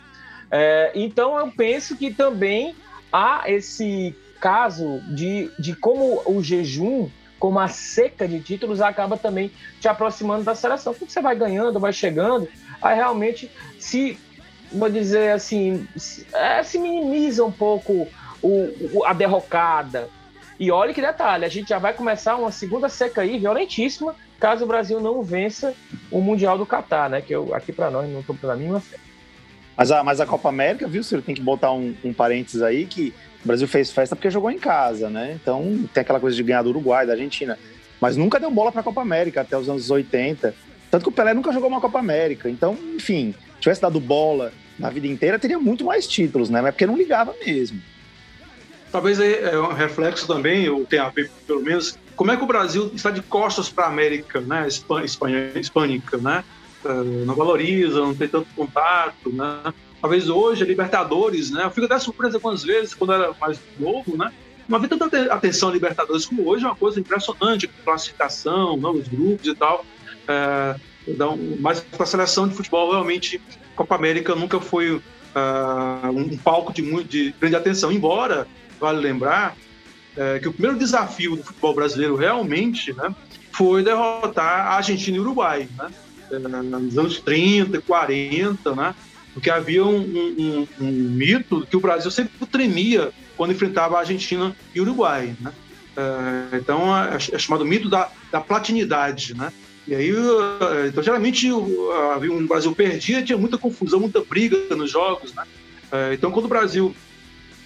É, 0.52 0.92
então 0.94 1.40
eu 1.40 1.52
penso 1.52 1.98
que 1.98 2.14
também 2.14 2.76
há 3.12 3.46
esse 3.48 4.16
caso 4.40 5.02
de, 5.16 5.50
de 5.58 5.76
como 5.76 6.22
o 6.28 6.44
jejum, 6.44 7.10
como 7.40 7.58
a 7.58 7.68
seca 7.68 8.28
de 8.28 8.40
títulos, 8.40 8.80
acaba 8.80 9.18
também 9.18 9.52
te 9.80 9.88
aproximando 9.88 10.44
da 10.44 10.54
seleção. 10.54 10.94
Porque 10.94 11.12
você 11.12 11.24
vai 11.24 11.36
ganhando, 11.36 11.80
vai 11.80 11.92
chegando, 11.92 12.48
aí 12.80 12.96
realmente 12.96 13.50
se, 13.80 14.16
vou 14.72 14.92
dizer 14.92 15.32
assim, 15.32 15.88
se, 15.96 16.28
é, 16.34 16.62
se 16.62 16.78
minimiza 16.78 17.44
um 17.44 17.52
pouco 17.52 18.08
o, 18.44 18.98
o, 19.00 19.06
a 19.06 19.14
derrocada. 19.14 20.08
E 20.62 20.70
olha 20.70 20.94
que 20.94 21.02
detalhe, 21.02 21.44
a 21.44 21.50
gente 21.50 21.70
já 21.70 21.80
vai 21.80 21.92
começar 21.92 22.36
uma 22.36 22.52
segunda 22.52 22.88
seca 22.88 23.22
aí, 23.22 23.40
violentíssima, 23.40 24.16
caso 24.40 24.64
o 24.64 24.68
Brasil 24.68 25.02
não 25.02 25.24
vença 25.24 25.74
o 26.12 26.22
Mundial 26.22 26.56
do 26.56 26.68
Catar, 26.68 27.10
né? 27.10 27.20
Que 27.20 27.34
eu, 27.34 27.52
aqui 27.56 27.74
para 27.74 27.90
nós 27.90 28.08
não 28.08 28.20
estou 28.20 28.36
pela 28.36 28.56
mínima 28.56 28.80
fé. 28.80 28.98
Mas 29.76 29.90
a, 29.90 30.04
mas 30.04 30.22
a 30.22 30.26
Copa 30.28 30.50
América, 30.50 30.88
viu, 30.88 31.04
Ciro, 31.04 31.24
tem 31.24 31.34
que 31.34 31.42
botar 31.42 31.72
um, 31.72 31.96
um 32.04 32.14
parênteses 32.14 32.62
aí 32.62 32.86
que 32.86 33.12
o 33.44 33.48
Brasil 33.48 33.68
fez 33.68 33.90
festa 33.92 34.16
porque 34.16 34.30
jogou 34.30 34.52
em 34.52 34.60
casa, 34.60 35.10
né? 35.10 35.36
Então 35.42 35.64
tem 35.92 36.02
aquela 36.02 36.20
coisa 36.20 36.38
de 36.38 36.44
ganhar 36.44 36.62
do 36.62 36.70
Uruguai, 36.70 37.08
da 37.08 37.14
Argentina. 37.14 37.58
Mas 38.00 38.16
nunca 38.16 38.40
deu 38.40 38.52
bola 38.52 38.72
para 38.72 38.82
a 38.82 38.84
Copa 38.84 39.02
América 39.02 39.42
até 39.42 39.58
os 39.58 39.68
anos 39.68 39.90
80. 39.90 40.54
Tanto 40.92 41.02
que 41.02 41.10
o 41.10 41.12
Pelé 41.12 41.34
nunca 41.34 41.52
jogou 41.52 41.70
uma 41.70 41.82
Copa 41.82 41.98
América. 41.98 42.48
Então, 42.48 42.78
enfim, 42.96 43.34
tivesse 43.60 43.82
dado 43.82 44.00
bola 44.00 44.54
na 44.78 44.92
vida 44.92 45.08
inteira, 45.08 45.40
teria 45.40 45.58
muito 45.58 45.84
mais 45.84 46.06
títulos, 46.06 46.52
né? 46.52 46.62
Mas 46.62 46.76
porque 46.76 46.86
não 46.86 46.96
ligava 46.96 47.34
mesmo. 47.44 47.82
Talvez 48.92 49.20
é 49.20 49.58
um 49.58 49.74
reflexo 49.74 50.28
também, 50.28 50.68
ou 50.68 50.86
tenha 50.86 51.04
a 51.04 51.10
ver, 51.10 51.32
pelo 51.48 51.62
menos, 51.62 51.98
como 52.16 52.32
é 52.32 52.38
que 52.38 52.44
o 52.44 52.48
Brasil 52.48 52.92
está 52.94 53.10
de 53.10 53.22
costas 53.22 53.70
para 53.70 53.86
a 53.86 53.88
América, 53.88 54.42
né? 54.42 54.68
Espanha, 54.68 55.52
hispânica, 55.56 56.18
né? 56.18 56.44
Eh, 56.84 57.04
não 57.26 57.34
valoriza, 57.34 58.02
não 58.02 58.14
tem 58.14 58.28
tanto 58.28 58.48
contato, 58.56 59.32
né? 59.32 59.74
Talvez 60.02 60.28
hoje 60.30 60.66
Libertadores, 60.66 61.52
né? 61.52 61.64
Eu 61.64 61.72
fico 61.72 61.86
até 61.86 61.98
surpreso 62.00 62.36
algumas 62.36 62.64
vezes, 62.64 62.94
quando 62.94 63.14
era 63.14 63.34
mais 63.40 63.60
novo, 63.80 64.18
né? 64.18 64.32
Não 64.68 64.78
havia 64.78 64.90
tanta 64.90 65.34
atenção 65.34 65.70
a 65.70 65.72
Libertadores 65.72 66.26
como 66.26 66.48
hoje, 66.48 66.66
é 66.66 66.68
uma 66.68 66.76
coisa 66.76 67.00
impressionante, 67.00 67.68
classificação, 67.68 68.76
não, 68.76 68.92
os 68.92 69.08
grupos 69.08 69.48
e 69.48 69.56
tal. 69.56 69.86
É, 70.28 70.76
então, 71.08 71.38
mas 71.60 71.80
para 71.80 72.04
a 72.04 72.06
seleção 72.06 72.48
de 72.48 72.56
futebol, 72.56 72.92
realmente, 72.92 73.42
Copa 73.76 73.96
América 73.96 74.36
nunca 74.36 74.60
foi 74.60 74.92
uh, 74.96 75.02
um 76.14 76.38
palco 76.38 76.74
de, 76.74 76.82
muito, 76.82 77.08
de 77.10 77.34
grande 77.40 77.56
atenção, 77.56 77.92
embora, 77.92 78.48
vale 78.82 79.00
lembrar, 79.00 79.56
é, 80.18 80.40
que 80.40 80.48
o 80.48 80.52
primeiro 80.52 80.78
desafio 80.78 81.38
do 81.38 81.44
futebol 81.44 81.74
brasileiro 81.74 82.16
realmente 82.16 82.92
né, 82.94 83.16
foi 83.54 83.84
derrotar 83.84 84.68
a 84.68 84.76
Argentina 84.76 85.16
e 85.16 85.20
o 85.20 85.24
Uruguai. 85.24 85.70
Né? 85.78 85.90
nos 86.40 86.98
anos 86.98 87.20
30, 87.20 87.82
40, 87.82 88.74
né? 88.74 88.96
Porque 89.34 89.50
havia 89.50 89.84
um, 89.86 90.00
um, 90.00 90.68
um, 90.80 90.92
mito 90.92 91.66
que 91.70 91.76
o 91.76 91.80
Brasil 91.80 92.12
sempre 92.12 92.46
tremia 92.46 93.12
quando 93.38 93.52
enfrentava 93.52 93.96
a 93.96 94.00
Argentina 94.00 94.56
e 94.74 94.80
o 94.80 94.84
Uruguai, 94.84 95.36
né? 95.40 95.52
É, 95.96 96.58
então 96.58 96.98
é, 96.98 97.16
é, 97.16 97.40
chamado 97.40 97.66
mito 97.66 97.90
da, 97.90 98.10
da 98.32 98.40
platinidade, 98.40 99.36
né? 99.36 99.52
E 99.88 99.96
aí, 99.96 100.10
é, 100.10 100.88
então 100.88 101.04
geralmente 101.04 101.52
um 101.52 102.48
Brasil 102.48 102.74
perdia, 102.74 103.24
tinha 103.24 103.38
muita 103.38 103.58
confusão, 103.58 104.00
muita 104.00 104.22
briga 104.24 104.76
nos 104.76 104.92
jogos, 104.92 105.34
né? 105.34 105.44
É, 105.92 106.14
então 106.14 106.32
quando 106.32 106.46
o 106.46 106.50
Brasil 106.50 106.96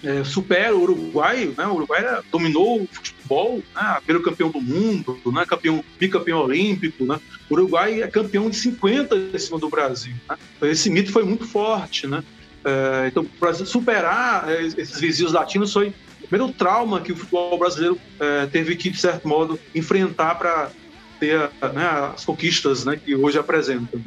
é, 0.06 0.22
supera 0.22 0.74
o 0.74 0.82
Uruguai, 0.82 1.52
né? 1.58 1.66
O 1.66 1.74
Uruguai 1.74 2.22
dominou 2.30 2.82
o 2.82 2.86
futebol, 2.86 3.60
né? 3.74 3.96
Primeiro 4.04 4.22
campeão 4.22 4.50
do 4.50 4.60
mundo, 4.60 5.18
né? 5.26 5.44
Campeão, 5.44 5.84
bicampeão 5.98 6.38
olímpico, 6.38 7.04
né? 7.04 7.18
O 7.50 7.54
Uruguai 7.54 8.02
é 8.02 8.06
campeão 8.06 8.48
de 8.48 8.56
50 8.56 9.16
em 9.16 9.38
cima 9.38 9.58
do 9.58 9.68
Brasil, 9.68 10.14
né? 10.28 10.38
Então, 10.56 10.68
esse 10.68 10.88
mito 10.88 11.10
foi 11.10 11.24
muito 11.24 11.44
forte, 11.44 12.06
né? 12.06 12.22
É, 12.64 13.08
então, 13.08 13.24
para 13.24 13.52
superar 13.54 14.48
é, 14.48 14.64
esses 14.64 15.00
vizinhos 15.00 15.32
latinos 15.32 15.72
foi 15.72 15.88
o 16.22 16.28
primeiro 16.28 16.52
trauma 16.52 17.00
que 17.00 17.12
o 17.12 17.16
futebol 17.16 17.58
brasileiro 17.58 17.98
é, 18.20 18.46
teve 18.46 18.76
que, 18.76 18.90
de 18.90 18.98
certo 18.98 19.26
modo, 19.26 19.58
enfrentar 19.74 20.36
para 20.36 20.70
ter 21.18 21.50
né, 21.74 22.12
as 22.14 22.24
conquistas 22.24 22.84
né, 22.84 22.96
que 22.96 23.14
hoje 23.16 23.38
apresenta. 23.38 23.98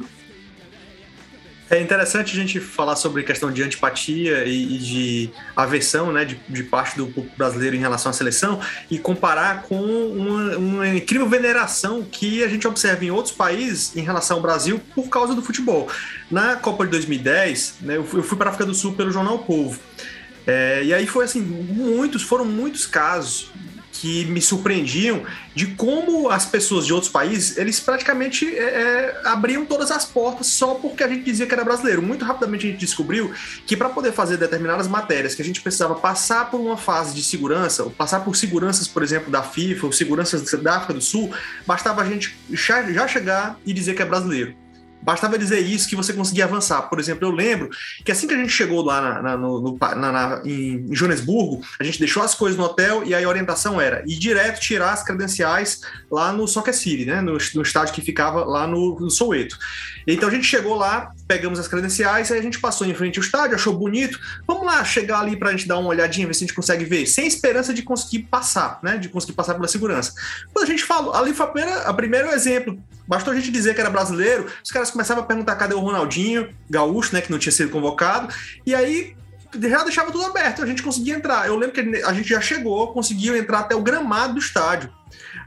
É 1.70 1.80
interessante 1.80 2.32
a 2.32 2.34
gente 2.34 2.58
falar 2.58 2.96
sobre 2.96 3.22
questão 3.22 3.52
de 3.52 3.62
antipatia 3.62 4.44
e, 4.44 4.74
e 4.74 4.78
de 4.78 5.30
aversão 5.54 6.12
né, 6.12 6.24
de, 6.24 6.34
de, 6.48 6.64
parte 6.64 6.96
do 6.96 7.06
público 7.06 7.36
brasileiro 7.38 7.76
em 7.76 7.78
relação 7.78 8.10
à 8.10 8.12
seleção 8.12 8.60
e 8.90 8.98
comparar 8.98 9.62
com 9.62 9.80
uma, 9.80 10.56
uma, 10.56 10.88
incrível 10.88 11.28
veneração 11.28 12.02
que 12.02 12.42
a 12.42 12.48
gente 12.48 12.66
observa 12.66 13.04
em 13.04 13.12
outros 13.12 13.32
países 13.32 13.96
em 13.96 14.00
relação 14.00 14.38
ao 14.38 14.42
Brasil 14.42 14.80
por 14.96 15.08
causa 15.08 15.32
do 15.32 15.42
futebol. 15.42 15.88
Na 16.28 16.56
Copa 16.56 16.84
de 16.84 16.90
2010, 16.90 17.76
né, 17.82 17.96
eu, 17.98 18.04
fui, 18.04 18.18
eu 18.18 18.24
fui 18.24 18.36
para 18.36 18.48
a 18.48 18.50
África 18.50 18.66
do 18.66 18.74
Sul 18.74 18.94
pelo 18.94 19.12
Jornal 19.12 19.36
o 19.36 19.44
Povo. 19.44 19.78
É, 20.44 20.82
e 20.82 20.92
aí 20.92 21.06
foi 21.06 21.24
assim, 21.24 21.40
muitos, 21.40 22.22
foram 22.24 22.44
muitos 22.44 22.84
casos 22.84 23.48
que 24.00 24.24
me 24.24 24.40
surpreendiam 24.40 25.22
de 25.54 25.66
como 25.66 26.30
as 26.30 26.46
pessoas 26.46 26.86
de 26.86 26.92
outros 26.94 27.12
países, 27.12 27.58
eles 27.58 27.78
praticamente 27.78 28.48
é, 28.48 28.62
é, 28.62 29.20
abriam 29.26 29.66
todas 29.66 29.90
as 29.90 30.06
portas 30.06 30.46
só 30.46 30.74
porque 30.76 31.04
a 31.04 31.08
gente 31.08 31.22
dizia 31.22 31.46
que 31.46 31.52
era 31.52 31.62
brasileiro. 31.62 32.00
Muito 32.00 32.24
rapidamente 32.24 32.66
a 32.66 32.70
gente 32.70 32.80
descobriu 32.80 33.30
que 33.66 33.76
para 33.76 33.90
poder 33.90 34.12
fazer 34.12 34.38
determinadas 34.38 34.88
matérias 34.88 35.34
que 35.34 35.42
a 35.42 35.44
gente 35.44 35.60
precisava 35.60 35.94
passar 35.96 36.50
por 36.50 36.58
uma 36.58 36.78
fase 36.78 37.14
de 37.14 37.22
segurança, 37.22 37.84
ou 37.84 37.90
passar 37.90 38.20
por 38.20 38.34
seguranças, 38.36 38.88
por 38.88 39.02
exemplo, 39.02 39.30
da 39.30 39.42
FIFA, 39.42 39.86
ou 39.86 39.92
seguranças 39.92 40.50
da 40.62 40.76
África 40.76 40.94
do 40.94 41.02
Sul, 41.02 41.30
bastava 41.66 42.00
a 42.00 42.06
gente 42.06 42.34
já 42.50 43.06
chegar 43.06 43.58
e 43.66 43.72
dizer 43.74 43.94
que 43.94 44.00
é 44.00 44.06
brasileiro. 44.06 44.54
Bastava 45.02 45.38
dizer 45.38 45.60
isso 45.60 45.88
que 45.88 45.96
você 45.96 46.12
conseguia 46.12 46.44
avançar. 46.44 46.82
Por 46.82 46.98
exemplo, 46.98 47.26
eu 47.26 47.30
lembro 47.30 47.70
que 48.04 48.12
assim 48.12 48.26
que 48.26 48.34
a 48.34 48.36
gente 48.36 48.52
chegou 48.52 48.82
lá 48.84 49.00
na, 49.00 49.22
na, 49.22 49.36
no, 49.36 49.78
na, 49.78 50.12
na, 50.12 50.42
em 50.44 50.86
Joanesburgo, 50.94 51.62
a 51.78 51.84
gente 51.84 51.98
deixou 51.98 52.22
as 52.22 52.34
coisas 52.34 52.58
no 52.58 52.64
hotel 52.64 53.02
e 53.04 53.14
aí 53.14 53.24
a 53.24 53.28
orientação 53.28 53.80
era 53.80 54.02
ir 54.06 54.18
direto 54.18 54.60
tirar 54.60 54.92
as 54.92 55.02
credenciais 55.02 55.80
lá 56.10 56.32
no 56.32 56.46
Soccer 56.46 56.74
City, 56.74 57.06
né? 57.06 57.20
No, 57.20 57.32
no 57.32 57.62
estádio 57.62 57.94
que 57.94 58.02
ficava 58.02 58.44
lá 58.44 58.66
no, 58.66 58.98
no 59.00 59.10
Soweto. 59.10 59.58
Então 60.06 60.28
a 60.28 60.32
gente 60.32 60.44
chegou 60.44 60.76
lá 60.76 61.10
pegamos 61.30 61.60
as 61.60 61.68
credenciais, 61.68 62.32
aí 62.32 62.40
a 62.40 62.42
gente 62.42 62.58
passou 62.58 62.84
em 62.84 62.92
frente 62.92 63.20
ao 63.20 63.24
estádio, 63.24 63.54
achou 63.54 63.72
bonito. 63.72 64.18
Vamos 64.48 64.66
lá 64.66 64.84
chegar 64.84 65.20
ali 65.20 65.36
pra 65.36 65.52
gente 65.52 65.68
dar 65.68 65.78
uma 65.78 65.88
olhadinha, 65.88 66.26
ver 66.26 66.34
se 66.34 66.42
a 66.42 66.46
gente 66.48 66.56
consegue 66.56 66.84
ver, 66.84 67.06
sem 67.06 67.24
esperança 67.24 67.72
de 67.72 67.82
conseguir 67.82 68.24
passar, 68.24 68.80
né? 68.82 68.96
De 68.96 69.08
conseguir 69.08 69.34
passar 69.34 69.54
pela 69.54 69.68
segurança. 69.68 70.12
Quando 70.52 70.64
a 70.64 70.68
gente 70.68 70.82
falou, 70.82 71.14
ali 71.14 71.32
foi 71.32 71.46
a 71.46 71.48
primeira, 71.48 71.82
a 71.82 71.94
primeiro 71.94 72.28
exemplo. 72.30 72.76
Bastou 73.06 73.32
a 73.32 73.36
gente 73.36 73.52
dizer 73.52 73.74
que 73.76 73.80
era 73.80 73.88
brasileiro, 73.88 74.46
os 74.62 74.72
caras 74.72 74.90
começavam 74.90 75.22
a 75.22 75.26
perguntar 75.26 75.54
cadê 75.54 75.72
o 75.72 75.78
Ronaldinho, 75.78 76.52
gaúcho, 76.68 77.14
né? 77.14 77.20
Que 77.20 77.30
não 77.30 77.38
tinha 77.38 77.52
sido 77.52 77.70
convocado. 77.70 78.34
E 78.66 78.74
aí 78.74 79.14
já 79.54 79.84
deixava 79.84 80.10
tudo 80.10 80.24
aberto, 80.24 80.64
a 80.64 80.66
gente 80.66 80.82
conseguia 80.82 81.14
entrar. 81.14 81.46
Eu 81.46 81.54
lembro 81.56 81.74
que 81.74 82.02
a 82.04 82.12
gente 82.12 82.28
já 82.28 82.40
chegou, 82.40 82.92
conseguiu 82.92 83.36
entrar 83.36 83.60
até 83.60 83.76
o 83.76 83.82
gramado 83.82 84.34
do 84.34 84.40
estádio. 84.40 84.90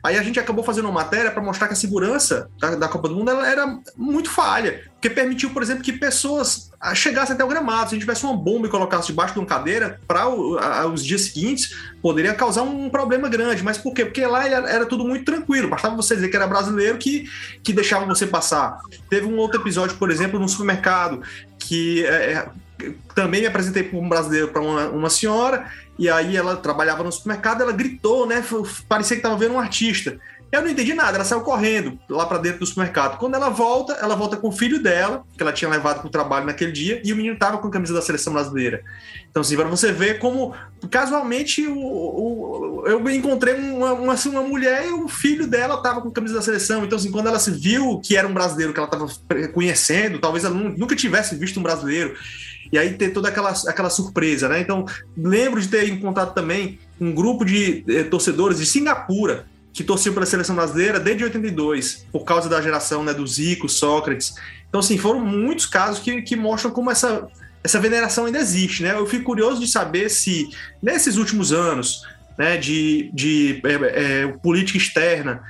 Aí 0.04 0.18
a 0.18 0.24
gente 0.24 0.38
acabou 0.38 0.66
fazendo 0.66 0.86
uma 0.86 0.96
matéria 0.96 1.32
para 1.32 1.42
mostrar 1.42 1.68
que 1.68 1.74
a 1.74 1.78
segurança 1.78 2.50
da, 2.60 2.76
da 2.76 2.88
Copa 2.90 3.08
do 3.08 3.16
Mundo 3.16 3.32
era 3.32 3.80
muito 3.96 4.30
falha, 4.30 4.82
porque 4.92 5.10
permitiu, 5.10 5.52
por 5.52 5.64
exemplo, 5.64 5.82
que 5.82 5.94
pessoas 5.94 6.72
chegassem 6.94 7.34
até 7.34 7.44
o 7.44 7.48
gramado. 7.48 7.90
Se 7.90 7.96
a 7.96 7.96
gente 7.96 8.02
tivesse 8.02 8.26
uma 8.26 8.36
bomba 8.36 8.68
e 8.68 8.70
colocasse 8.70 9.08
debaixo 9.08 9.34
de 9.34 9.40
uma 9.40 9.46
cadeira, 9.46 10.02
para 10.06 10.28
os 10.28 11.06
dias 11.06 11.22
seguintes, 11.22 11.74
poderia 12.02 12.34
causar 12.34 12.64
um 12.64 12.90
problema 12.90 13.30
grande. 13.30 13.64
Mas 13.64 13.78
por 13.78 13.94
quê? 13.94 14.04
Porque 14.04 14.26
lá 14.26 14.46
era 14.46 14.86
tudo 14.86 15.06
muito 15.06 15.24
tranquilo, 15.24 15.70
bastava 15.70 15.96
você 15.96 16.16
dizer 16.16 16.28
que 16.28 16.36
era 16.36 16.48
brasileiro 16.48 16.98
que, 16.98 17.30
que 17.64 17.72
deixava 17.72 18.06
você 18.06 18.28
passar. 18.28 18.80
Teve 19.10 19.26
um 19.26 19.38
outro 19.38 19.62
episódio, 19.62 19.96
por 19.96 20.12
exemplo, 20.12 20.38
no 20.38 20.50
supermercado, 20.50 21.22
que 21.58 22.06
é, 22.06 22.34
é 22.34 22.50
também 23.16 23.42
me 23.42 23.48
apresentei 23.48 23.84
para 23.84 24.00
um 24.00 24.10
brasileiro 24.10 24.50
para 24.50 24.62
uma, 24.62 24.88
uma 24.90 25.10
senhora, 25.10 25.72
e 25.98 26.10
aí 26.10 26.36
ela 26.36 26.56
trabalhava 26.56 27.04
no 27.04 27.12
supermercado, 27.12 27.62
ela 27.62 27.72
gritou, 27.72 28.26
né? 28.26 28.44
Parecia 28.88 29.16
que 29.16 29.20
estava 29.20 29.38
vendo 29.38 29.54
um 29.54 29.60
artista. 29.60 30.20
Eu 30.54 30.62
não 30.62 30.70
entendi 30.70 30.94
nada, 30.94 31.18
ela 31.18 31.26
saiu 31.26 31.42
correndo 31.42 32.00
lá 32.08 32.28
para 32.28 32.38
dentro 32.38 32.60
do 32.60 32.66
supermercado. 32.68 33.18
Quando 33.18 33.34
ela 33.34 33.50
volta, 33.50 33.94
ela 33.94 34.16
volta 34.16 34.38
com 34.38 34.50
o 34.50 34.52
filho 34.52 34.80
dela, 34.80 35.24
que 35.36 35.42
ela 35.42 35.52
tinha 35.52 35.68
levado 35.68 36.02
para 36.02 36.08
o 36.08 36.12
trabalho 36.12 36.46
naquele 36.46 36.72
dia, 36.72 37.02
e 37.04 37.12
o 37.12 37.16
menino 37.16 37.34
estava 37.34 37.58
com 37.58 37.68
a 37.68 37.72
camisa 37.72 37.92
da 37.92 38.04
seleção 38.04 38.34
brasileira. 38.34 38.84
Então, 39.32 39.42
assim, 39.42 39.56
para 39.56 39.68
você 39.68 39.92
ver 39.92 40.20
como, 40.20 40.54
casualmente, 40.92 41.66
o, 41.66 41.76
o, 41.76 42.84
eu 42.86 43.10
encontrei 43.10 43.56
uma, 43.56 43.94
uma, 43.94 44.14
assim, 44.14 44.30
uma 44.30 44.44
mulher 44.44 44.86
e 44.86 44.92
o 44.92 45.08
filho 45.08 45.48
dela 45.48 45.74
estava 45.74 46.02
com 46.02 46.10
a 46.10 46.14
camisa 46.14 46.36
da 46.36 46.42
seleção. 46.44 46.86
Então, 46.86 47.00
assim, 47.00 47.10
quando 47.10 47.30
ela 47.30 47.40
se 47.40 47.50
viu 47.50 48.00
que 48.00 48.16
era 48.16 48.28
um 48.28 48.34
brasileiro 48.34 48.74
que 48.74 48.80
ela 48.80 48.88
estava 48.88 49.48
conhecendo, 49.48 50.20
talvez 50.20 50.44
ela 50.44 50.54
nunca 50.54 50.96
tivesse 50.96 51.36
visto 51.36 51.60
um 51.60 51.64
brasileiro, 51.64 52.14
e 52.72 52.78
aí 52.78 52.94
ter 52.94 53.10
toda 53.10 53.30
aquela, 53.30 53.52
aquela 53.68 53.90
surpresa, 53.90 54.48
né? 54.48 54.60
Então, 54.60 54.86
lembro 55.18 55.60
de 55.60 55.68
ter 55.68 55.90
encontrado 55.90 56.32
também 56.36 56.78
um 57.02 57.12
grupo 57.12 57.44
de 57.44 57.84
eh, 57.88 58.04
torcedores 58.04 58.60
de 58.60 58.68
Singapura 58.68 59.52
que 59.74 59.84
torciam 59.84 60.14
pela 60.14 60.26
seleção 60.26 60.56
brasileira 60.56 61.00
desde 61.00 61.24
82, 61.24 62.06
por 62.12 62.24
causa 62.24 62.48
da 62.48 62.62
geração 62.62 63.04
né, 63.04 63.14
do 63.14 63.26
Zico, 63.26 63.68
Sócrates. 63.68 64.36
Então, 64.70 64.80
assim, 64.80 64.98
foram 64.98 65.20
muitos 65.20 65.66
casos 65.66 66.00
que, 66.00 66.22
que 66.22 66.36
mostram 66.36 66.72
como 66.72 66.92
essa, 66.92 67.28
essa 67.64 67.80
veneração 67.80 68.26
ainda 68.26 68.40
existe, 68.40 68.84
né? 68.84 68.94
Eu 68.94 69.08
fico 69.08 69.24
curioso 69.24 69.60
de 69.60 69.68
saber 69.68 70.10
se, 70.10 70.50
nesses 70.82 71.18
últimos 71.18 71.52
anos, 71.52 72.04
né, 72.38 72.56
de, 72.56 73.10
de 73.14 73.62
é, 73.64 74.24
é, 74.24 74.28
política 74.28 74.78
externa, 74.78 75.42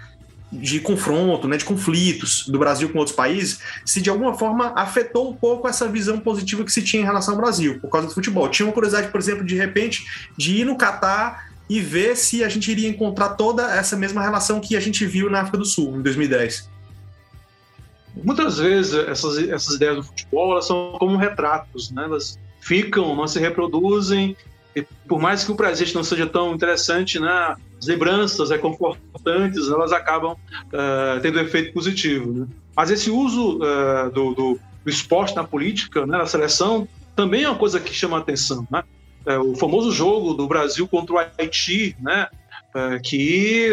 de 0.52 0.80
confronto, 0.80 1.48
né, 1.48 1.58
de 1.58 1.66
conflitos 1.66 2.48
do 2.48 2.60
Brasil 2.60 2.88
com 2.90 3.00
outros 3.00 3.16
países, 3.16 3.60
se 3.84 4.00
de 4.00 4.10
alguma 4.10 4.38
forma 4.38 4.72
afetou 4.76 5.32
um 5.32 5.34
pouco 5.34 5.68
essa 5.68 5.88
visão 5.88 6.20
positiva 6.20 6.64
que 6.64 6.72
se 6.72 6.82
tinha 6.82 7.02
em 7.02 7.06
relação 7.06 7.34
ao 7.34 7.42
Brasil, 7.42 7.80
por 7.80 7.90
causa 7.90 8.08
do 8.08 8.14
futebol. 8.14 8.48
Tinha 8.48 8.68
uma 8.68 8.74
curiosidade, 8.74 9.12
por 9.12 9.20
exemplo, 9.20 9.44
de 9.44 9.56
repente, 9.56 10.06
de 10.38 10.58
ir 10.58 10.66
no 10.66 10.78
Catar 10.78 11.53
e 11.74 11.82
ver 11.82 12.16
se 12.16 12.44
a 12.44 12.50
gente 12.50 12.70
iria 12.70 12.88
encontrar 12.88 13.30
toda 13.30 13.64
essa 13.76 13.98
mesma 13.98 14.22
relação 14.22 14.60
que 14.60 14.76
a 14.76 14.80
gente 14.80 15.08
viu 15.08 15.28
na 15.28 15.40
África 15.40 15.58
do 15.58 15.66
Sul, 15.66 15.98
em 15.98 16.04
2010. 16.04 16.70
Muitas 18.24 18.60
vezes 18.60 18.94
essas, 18.94 19.40
essas 19.50 19.74
ideias 19.74 19.96
do 19.96 20.04
futebol 20.04 20.52
elas 20.52 20.68
são 20.68 20.96
como 21.00 21.18
retratos, 21.18 21.90
né? 21.90 22.04
elas 22.04 22.38
ficam, 22.62 23.16
não 23.16 23.26
se 23.26 23.40
reproduzem, 23.40 24.38
e 24.76 24.84
por 25.08 25.20
mais 25.20 25.44
que 25.44 25.52
o 25.52 25.56
presente 25.56 25.96
não 25.96 26.04
seja 26.04 26.28
tão 26.28 26.54
interessante, 26.54 27.20
né? 27.20 27.56
as 27.80 27.88
lembranças 27.88 28.52
reconfortantes 28.52 29.68
elas 29.68 29.92
acabam 29.92 30.34
uh, 30.34 31.20
tendo 31.24 31.40
um 31.40 31.42
efeito 31.42 31.74
positivo. 31.74 32.32
Né? 32.34 32.48
Mas 32.76 32.92
esse 32.92 33.10
uso 33.10 33.58
uh, 33.58 34.12
do, 34.12 34.36
do, 34.36 34.60
do, 34.84 34.90
esporte 34.92 35.36
na 35.36 35.44
política, 35.44 36.06
né, 36.06 36.20
na 36.20 36.28
seleção, 36.28 36.88
também 37.16 37.46
é 37.46 37.50
uma 37.50 37.58
coisa 37.58 37.80
que 37.80 37.92
chama 37.92 38.20
atenção. 38.20 38.68
Né? 38.70 38.84
É, 39.26 39.38
o 39.38 39.56
famoso 39.56 39.92
jogo 39.92 40.34
do 40.34 40.48
Brasil 40.48 40.88
contra 40.88 41.16
o 41.16 41.18
Haiti, 41.18 41.96
né? 42.00 42.28
É, 42.76 42.98
que 42.98 43.70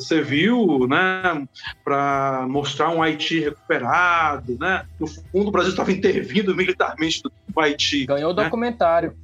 serviu 0.00 0.84
né, 0.88 1.46
para 1.84 2.46
mostrar 2.48 2.90
um 2.90 3.00
Haiti 3.00 3.38
recuperado. 3.38 4.56
Né? 4.58 4.84
No 4.98 5.06
fundo, 5.06 5.48
o 5.48 5.50
Brasil 5.52 5.70
estava 5.70 5.92
intervindo 5.92 6.54
militarmente 6.54 7.22
no 7.24 7.62
Haiti. 7.62 8.06
Ganhou 8.06 8.32
o 8.32 8.34
né? 8.34 8.42
documentário. 8.42 9.16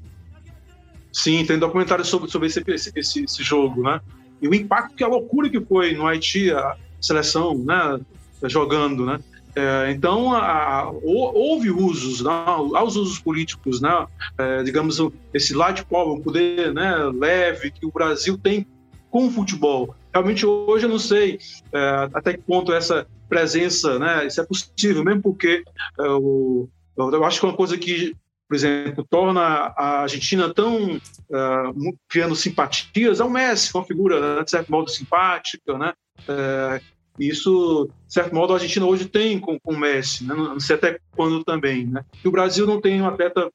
Sim, 1.12 1.44
tem 1.44 1.58
documentário 1.58 2.04
sobre, 2.04 2.30
sobre 2.30 2.46
esse, 2.46 2.62
esse, 2.68 3.24
esse, 3.24 3.42
jogo. 3.42 3.82
Né? 3.82 4.00
E 4.40 4.46
o 4.46 4.54
impacto, 4.54 4.94
que 4.94 5.02
a 5.02 5.08
loucura 5.08 5.50
que 5.50 5.60
foi 5.60 5.92
no 5.92 6.06
Haiti, 6.06 6.52
a 6.52 6.76
seleção 7.00 7.58
né, 7.58 7.98
jogando. 8.44 9.04
Né? 9.04 9.18
É, 9.56 9.90
então, 9.90 10.34
a, 10.34 10.90
houve 11.02 11.70
usos, 11.70 12.20
né, 12.20 12.30
aos 12.30 12.94
usos 12.94 13.18
políticos, 13.18 13.80
né, 13.80 14.06
é, 14.36 14.62
digamos, 14.62 14.98
esse 15.32 15.54
light 15.54 15.82
power, 15.86 16.14
um 16.14 16.20
poder 16.20 16.74
né, 16.74 16.94
leve 17.14 17.70
que 17.70 17.86
o 17.86 17.90
Brasil 17.90 18.36
tem 18.36 18.66
com 19.10 19.28
o 19.28 19.30
futebol. 19.30 19.96
Realmente, 20.12 20.44
hoje 20.44 20.84
eu 20.84 20.90
não 20.90 20.98
sei 20.98 21.38
é, 21.72 22.10
até 22.12 22.34
que 22.34 22.42
ponto 22.42 22.70
essa 22.70 23.06
presença, 23.30 23.98
né, 23.98 24.26
isso 24.26 24.38
é 24.42 24.44
possível, 24.44 25.02
mesmo 25.02 25.22
porque 25.22 25.64
é, 25.98 26.08
o, 26.10 26.68
eu 26.96 27.24
acho 27.24 27.40
que 27.40 27.46
é 27.46 27.48
uma 27.48 27.56
coisa 27.56 27.78
que, 27.78 28.14
por 28.46 28.54
exemplo, 28.54 29.06
torna 29.08 29.40
a 29.40 30.02
Argentina 30.02 30.52
tão 30.52 30.96
uh, 30.96 31.98
criando 32.08 32.34
simpatias. 32.34 33.20
É 33.20 33.24
o 33.24 33.30
Messi, 33.30 33.74
uma 33.74 33.84
figura, 33.84 34.36
né, 34.36 34.44
de 34.44 34.50
certo 34.50 34.70
modo, 34.70 34.90
simpática, 34.90 35.76
né, 35.76 35.92
é, 36.28 36.80
isso, 37.18 37.88
de 38.06 38.12
certo 38.12 38.34
modo, 38.34 38.52
a 38.52 38.56
Argentina 38.56 38.86
hoje 38.86 39.06
tem 39.06 39.38
com, 39.38 39.58
com 39.58 39.72
o 39.72 39.78
Messi, 39.78 40.24
né? 40.24 40.34
não 40.34 40.60
sei 40.60 40.76
até 40.76 40.98
quando 41.12 41.42
também. 41.44 41.86
Né? 41.86 42.04
E 42.24 42.28
o 42.28 42.30
Brasil 42.30 42.66
não 42.66 42.80
tem 42.80 43.00
um 43.00 43.06
atleta 43.06 43.50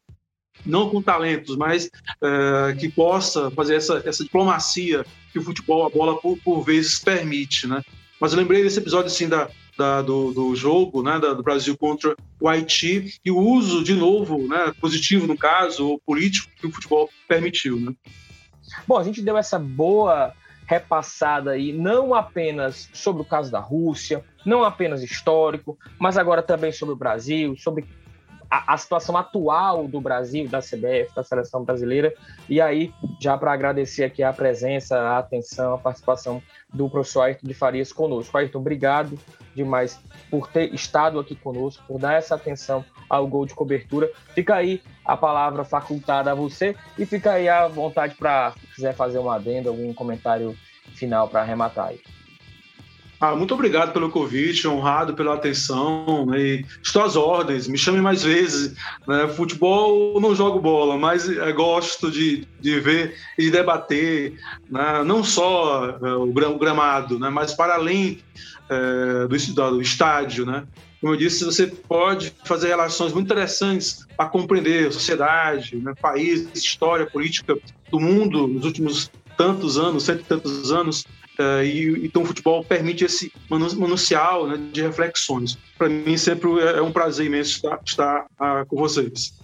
não 0.66 0.90
com 0.90 1.02
talentos, 1.02 1.56
mas 1.56 1.90
é, 2.22 2.76
que 2.76 2.90
possa 2.90 3.50
fazer 3.52 3.76
essa, 3.76 4.02
essa 4.06 4.24
diplomacia 4.24 5.06
que 5.32 5.40
o 5.40 5.44
futebol, 5.44 5.86
a 5.86 5.90
bola, 5.90 6.20
por, 6.20 6.38
por 6.38 6.62
vezes 6.62 7.00
permite. 7.00 7.68
Né? 7.68 7.82
Mas 8.20 8.34
eu 8.34 8.40
lembrei 8.40 8.64
desse 8.64 8.80
episódio 8.80 9.08
assim, 9.08 9.28
da, 9.28 9.50
da, 9.78 10.02
do, 10.02 10.32
do, 10.32 10.56
jogo 10.56 11.02
né, 11.02 11.20
da, 11.20 11.34
do 11.34 11.44
Brasil 11.44 11.78
contra 11.78 12.16
o 12.40 12.48
Haiti 12.48 13.20
e 13.24 13.32
o 13.32 13.40
uso, 13.40 13.84
de 13.84 13.94
novo, 13.94 14.48
né, 14.48 14.74
positivo 14.80 15.26
no 15.26 15.38
caso, 15.38 15.88
ou 15.88 16.00
político, 16.00 16.52
que 16.60 16.68
o 16.68 16.72
futebol 16.72 17.10
permitiu. 17.28 17.80
Né? 17.80 17.94
Bom, 18.88 18.98
a 18.98 19.04
gente 19.04 19.22
deu 19.22 19.38
essa 19.38 19.58
boa 19.58 20.34
repassada 20.72 21.52
aí, 21.52 21.74
não 21.74 22.16
apenas 22.16 22.90
sobre 22.94 23.22
o 23.22 23.26
caso 23.26 23.52
da 23.52 23.60
Rússia, 23.60 24.24
não 24.46 24.64
apenas 24.64 25.04
histórico, 25.04 25.78
mas 26.00 26.18
agora 26.18 26.42
também 26.42 26.72
sobre 26.72 26.94
o 26.94 26.98
Brasil, 26.98 27.58
sobre 27.58 27.86
a, 28.50 28.74
a 28.74 28.78
situação 28.78 29.18
atual 29.18 29.86
do 29.86 30.00
Brasil, 30.00 30.48
da 30.48 30.60
CBF, 30.60 31.14
da 31.14 31.24
seleção 31.24 31.66
brasileira. 31.66 32.14
E 32.48 32.62
aí, 32.62 32.94
já 33.20 33.38
para 33.38 33.52
agradecer 33.52 34.06
aqui 34.06 34.24
a 34.24 34.32
presença, 34.32 34.98
a 34.98 35.18
atenção, 35.18 35.74
a 35.74 35.78
participação 35.78 36.42
do 36.74 36.90
professor 36.90 37.24
Ayrton 37.24 37.48
de 37.50 37.54
Farias 37.54 37.92
conosco. 37.92 38.38
Ayrton, 38.38 38.60
obrigado 38.60 39.20
demais 39.54 40.00
por 40.30 40.48
ter 40.48 40.74
estado 40.74 41.20
aqui 41.20 41.36
conosco, 41.36 41.84
por 41.86 42.00
dar 42.00 42.14
essa 42.14 42.36
atenção 42.36 42.86
ao 43.10 43.28
gol 43.28 43.46
de 43.46 43.54
cobertura. 43.54 44.10
Fica 44.34 44.56
aí 44.56 44.82
a 45.12 45.18
palavra 45.18 45.66
facultada 45.66 46.32
a 46.32 46.36
você 46.36 46.76
e 46.98 47.06
fica 47.06 47.34
aí 47.34 47.50
à 47.50 47.68
vontade 47.68 48.16
para 48.16 48.54
quiser 48.74 48.96
fazer 48.96 49.20
uma 49.20 49.36
adenda, 49.36 49.70
algum 49.70 49.94
comentário 49.94 50.58
final 50.96 51.28
para 51.28 51.42
arrematar 51.42 51.88
aí. 51.88 52.00
Ah, 53.20 53.36
muito 53.36 53.54
obrigado 53.54 53.92
pelo 53.92 54.10
convite, 54.10 54.68
honrado 54.68 55.14
pela 55.14 55.36
atenção. 55.36 56.26
Né? 56.26 56.64
Estou 56.82 57.04
às 57.04 57.16
ordens, 57.16 57.68
me 57.68 57.78
chame 57.78 58.02
mais 58.02 58.24
vezes. 58.24 58.76
Né? 59.08 59.28
Futebol 59.28 60.20
não 60.20 60.34
jogo 60.34 60.60
bola, 60.60 60.98
mas 60.98 61.30
é, 61.30 61.52
gosto 61.52 62.10
de, 62.10 62.48
de 62.60 62.80
ver 62.80 63.16
e 63.38 63.44
de 63.44 63.52
debater, 63.52 64.40
né? 64.68 65.04
não 65.04 65.24
só 65.24 66.00
é, 66.02 66.14
o 66.16 66.58
gramado, 66.58 67.20
né? 67.20 67.30
mas 67.30 67.54
para 67.54 67.76
além 67.76 68.20
é, 68.68 69.28
do, 69.28 69.72
do 69.72 69.82
estádio. 69.82 70.46
Né? 70.46 70.64
Como 71.02 71.14
eu 71.14 71.18
disse, 71.18 71.44
você 71.44 71.66
pode 71.66 72.32
fazer 72.46 72.68
relações 72.68 73.12
muito 73.12 73.26
interessantes 73.26 74.06
para 74.16 74.30
compreender 74.30 74.88
a 74.88 74.92
sociedade, 74.92 75.76
né? 75.78 75.94
país, 76.00 76.48
história, 76.54 77.08
política 77.08 77.58
do 77.90 78.00
mundo 78.00 78.48
nos 78.48 78.64
últimos 78.64 79.12
tantos 79.36 79.80
anos, 79.80 80.04
cento 80.04 80.22
e 80.22 80.26
tantos 80.26 80.72
anos, 80.72 81.02
uh, 81.40 81.64
e 81.64 82.06
então 82.06 82.22
o 82.22 82.26
futebol 82.26 82.64
permite 82.64 83.04
esse 83.04 83.34
manuncial 83.50 84.48
né, 84.48 84.60
de 84.72 84.84
reflexões. 84.84 85.58
Para 85.76 85.90
mim 85.90 86.16
sempre 86.18 86.48
é, 86.60 86.78
é 86.78 86.82
um 86.84 86.92
prazer 86.92 87.26
imenso 87.26 87.56
estar, 87.56 87.80
estar 87.84 88.26
uh, 88.40 88.66
com 88.68 88.76
vocês. 88.76 89.41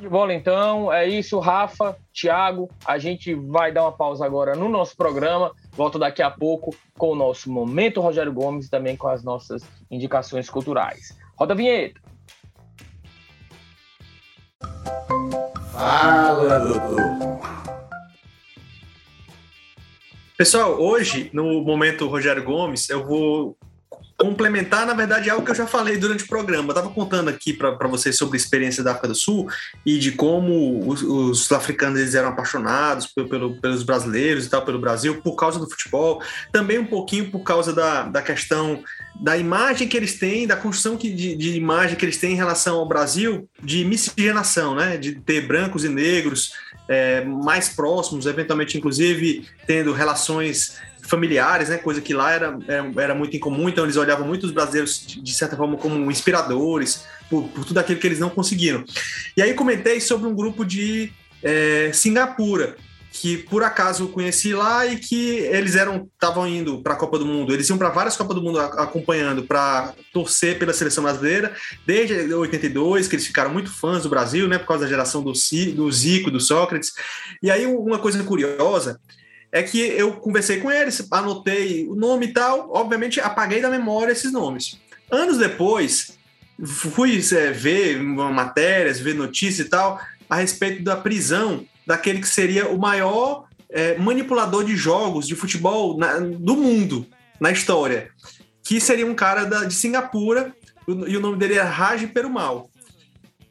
De 0.00 0.08
bola, 0.08 0.32
então. 0.32 0.92
É 0.92 1.06
isso, 1.06 1.38
Rafa, 1.38 1.96
Thiago. 2.12 2.68
A 2.84 2.98
gente 2.98 3.34
vai 3.34 3.72
dar 3.72 3.82
uma 3.82 3.92
pausa 3.92 4.24
agora 4.24 4.56
no 4.56 4.68
nosso 4.68 4.96
programa. 4.96 5.52
Volto 5.72 5.98
daqui 5.98 6.22
a 6.22 6.30
pouco 6.30 6.74
com 6.98 7.10
o 7.10 7.14
nosso 7.14 7.50
Momento 7.50 8.00
Rogério 8.00 8.32
Gomes 8.32 8.66
e 8.66 8.70
também 8.70 8.96
com 8.96 9.08
as 9.08 9.22
nossas 9.22 9.62
indicações 9.90 10.48
culturais. 10.48 11.16
Roda 11.36 11.52
a 11.52 11.56
vinheta. 11.56 12.00
Fala, 15.72 16.58
doutor. 16.58 17.22
Pessoal, 20.36 20.72
hoje, 20.80 21.30
no 21.32 21.62
Momento 21.62 22.08
Rogério 22.08 22.42
Gomes, 22.42 22.88
eu 22.90 23.06
vou 23.06 23.56
complementar, 24.22 24.86
na 24.86 24.94
verdade, 24.94 25.28
algo 25.28 25.44
que 25.44 25.50
eu 25.50 25.54
já 25.54 25.66
falei 25.66 25.96
durante 25.96 26.22
o 26.22 26.28
programa. 26.28 26.68
Eu 26.68 26.70
estava 26.70 26.88
contando 26.90 27.28
aqui 27.28 27.52
para 27.52 27.88
vocês 27.88 28.16
sobre 28.16 28.36
a 28.36 28.40
experiência 28.40 28.82
da 28.82 28.92
África 28.92 29.08
do 29.08 29.16
Sul 29.16 29.48
e 29.84 29.98
de 29.98 30.12
como 30.12 30.88
os, 30.88 31.02
os 31.02 31.50
africanos 31.50 31.98
eles 31.98 32.14
eram 32.14 32.28
apaixonados 32.28 33.08
pelo, 33.08 33.28
pelo, 33.28 33.60
pelos 33.60 33.82
brasileiros 33.82 34.46
e 34.46 34.48
tal, 34.48 34.64
pelo 34.64 34.78
Brasil, 34.78 35.20
por 35.22 35.34
causa 35.34 35.58
do 35.58 35.68
futebol. 35.68 36.22
Também 36.52 36.78
um 36.78 36.86
pouquinho 36.86 37.32
por 37.32 37.40
causa 37.40 37.72
da, 37.72 38.04
da 38.04 38.22
questão 38.22 38.84
da 39.20 39.36
imagem 39.36 39.88
que 39.88 39.96
eles 39.96 40.18
têm, 40.18 40.46
da 40.46 40.56
construção 40.56 40.96
que, 40.96 41.10
de, 41.10 41.34
de 41.34 41.56
imagem 41.56 41.96
que 41.96 42.04
eles 42.04 42.16
têm 42.16 42.32
em 42.32 42.36
relação 42.36 42.78
ao 42.78 42.86
Brasil, 42.88 43.48
de 43.60 43.84
miscigenação, 43.84 44.76
né? 44.76 44.96
De 44.96 45.16
ter 45.16 45.46
brancos 45.46 45.84
e 45.84 45.88
negros 45.88 46.52
é, 46.88 47.24
mais 47.24 47.68
próximos, 47.68 48.26
eventualmente, 48.26 48.78
inclusive, 48.78 49.46
tendo 49.66 49.92
relações 49.92 50.80
familiares, 51.12 51.68
né? 51.68 51.76
Coisa 51.76 52.00
que 52.00 52.14
lá 52.14 52.32
era, 52.32 52.58
era, 52.66 52.90
era, 52.96 53.14
muito 53.14 53.36
incomum, 53.36 53.68
então 53.68 53.84
eles 53.84 53.96
olhavam 53.98 54.26
muito 54.26 54.44
os 54.44 54.50
brasileiros, 54.50 55.04
de, 55.06 55.34
certa 55.34 55.54
forma, 55.54 55.76
como 55.76 56.10
inspiradores, 56.10 57.04
por, 57.28 57.46
por, 57.48 57.66
tudo 57.66 57.78
aquilo 57.78 58.00
que 58.00 58.06
eles 58.06 58.18
não 58.18 58.30
conseguiram. 58.30 58.82
E 59.36 59.42
aí 59.42 59.52
comentei 59.52 60.00
sobre 60.00 60.26
um 60.26 60.34
grupo 60.34 60.64
de 60.64 61.12
é, 61.42 61.90
Singapura, 61.92 62.76
que 63.12 63.36
por 63.36 63.62
acaso 63.62 64.08
conheci 64.08 64.54
lá 64.54 64.86
e 64.86 64.96
que 64.96 65.40
eles 65.40 65.76
eram 65.76 66.08
estavam 66.14 66.48
indo 66.48 66.80
para 66.80 66.94
a 66.94 66.96
Copa 66.96 67.18
do 67.18 67.26
Mundo. 67.26 67.52
Eles 67.52 67.68
iam 67.68 67.76
para 67.76 67.90
várias 67.90 68.16
Copas 68.16 68.34
do 68.34 68.42
Mundo 68.42 68.58
acompanhando 68.58 69.42
para 69.42 69.92
torcer 70.14 70.58
pela 70.58 70.72
seleção 70.72 71.04
brasileira 71.04 71.54
desde 71.86 72.32
82, 72.32 73.06
que 73.06 73.16
eles 73.16 73.26
ficaram 73.26 73.52
muito 73.52 73.70
fãs 73.70 74.04
do 74.04 74.08
Brasil, 74.08 74.48
né, 74.48 74.56
por 74.56 74.66
causa 74.66 74.84
da 74.84 74.88
geração 74.88 75.22
do, 75.22 75.34
do 75.74 75.92
Zico, 75.92 76.30
do 76.30 76.40
Sócrates. 76.40 76.92
E 77.42 77.50
aí 77.50 77.66
uma 77.66 77.98
coisa 77.98 78.24
curiosa 78.24 78.98
é 79.52 79.62
que 79.62 79.78
eu 79.78 80.14
conversei 80.14 80.58
com 80.60 80.70
eles, 80.70 81.06
anotei 81.10 81.86
o 81.86 81.94
nome 81.94 82.26
e 82.26 82.32
tal, 82.32 82.70
obviamente 82.72 83.20
apaguei 83.20 83.60
da 83.60 83.68
memória 83.68 84.12
esses 84.12 84.32
nomes. 84.32 84.80
Anos 85.10 85.36
depois, 85.36 86.18
fui 86.64 87.20
é, 87.32 87.50
ver 87.50 88.02
matérias, 88.02 88.98
ver 88.98 89.14
notícias 89.14 89.66
e 89.66 89.70
tal 89.70 90.00
a 90.28 90.36
respeito 90.36 90.82
da 90.82 90.96
prisão 90.96 91.66
daquele 91.86 92.20
que 92.20 92.28
seria 92.28 92.68
o 92.68 92.78
maior 92.78 93.44
é, 93.68 93.98
manipulador 93.98 94.64
de 94.64 94.74
jogos 94.74 95.26
de 95.26 95.36
futebol 95.36 95.98
na, 95.98 96.18
do 96.18 96.56
mundo, 96.56 97.06
na 97.38 97.50
história, 97.50 98.08
que 98.62 98.80
seria 98.80 99.06
um 99.06 99.14
cara 99.14 99.44
da, 99.44 99.64
de 99.64 99.74
Singapura, 99.74 100.54
e 100.88 101.16
o 101.16 101.20
nome 101.20 101.36
dele 101.36 101.54
é 101.54 101.62
Raj 101.62 102.06
Perumal. 102.06 102.70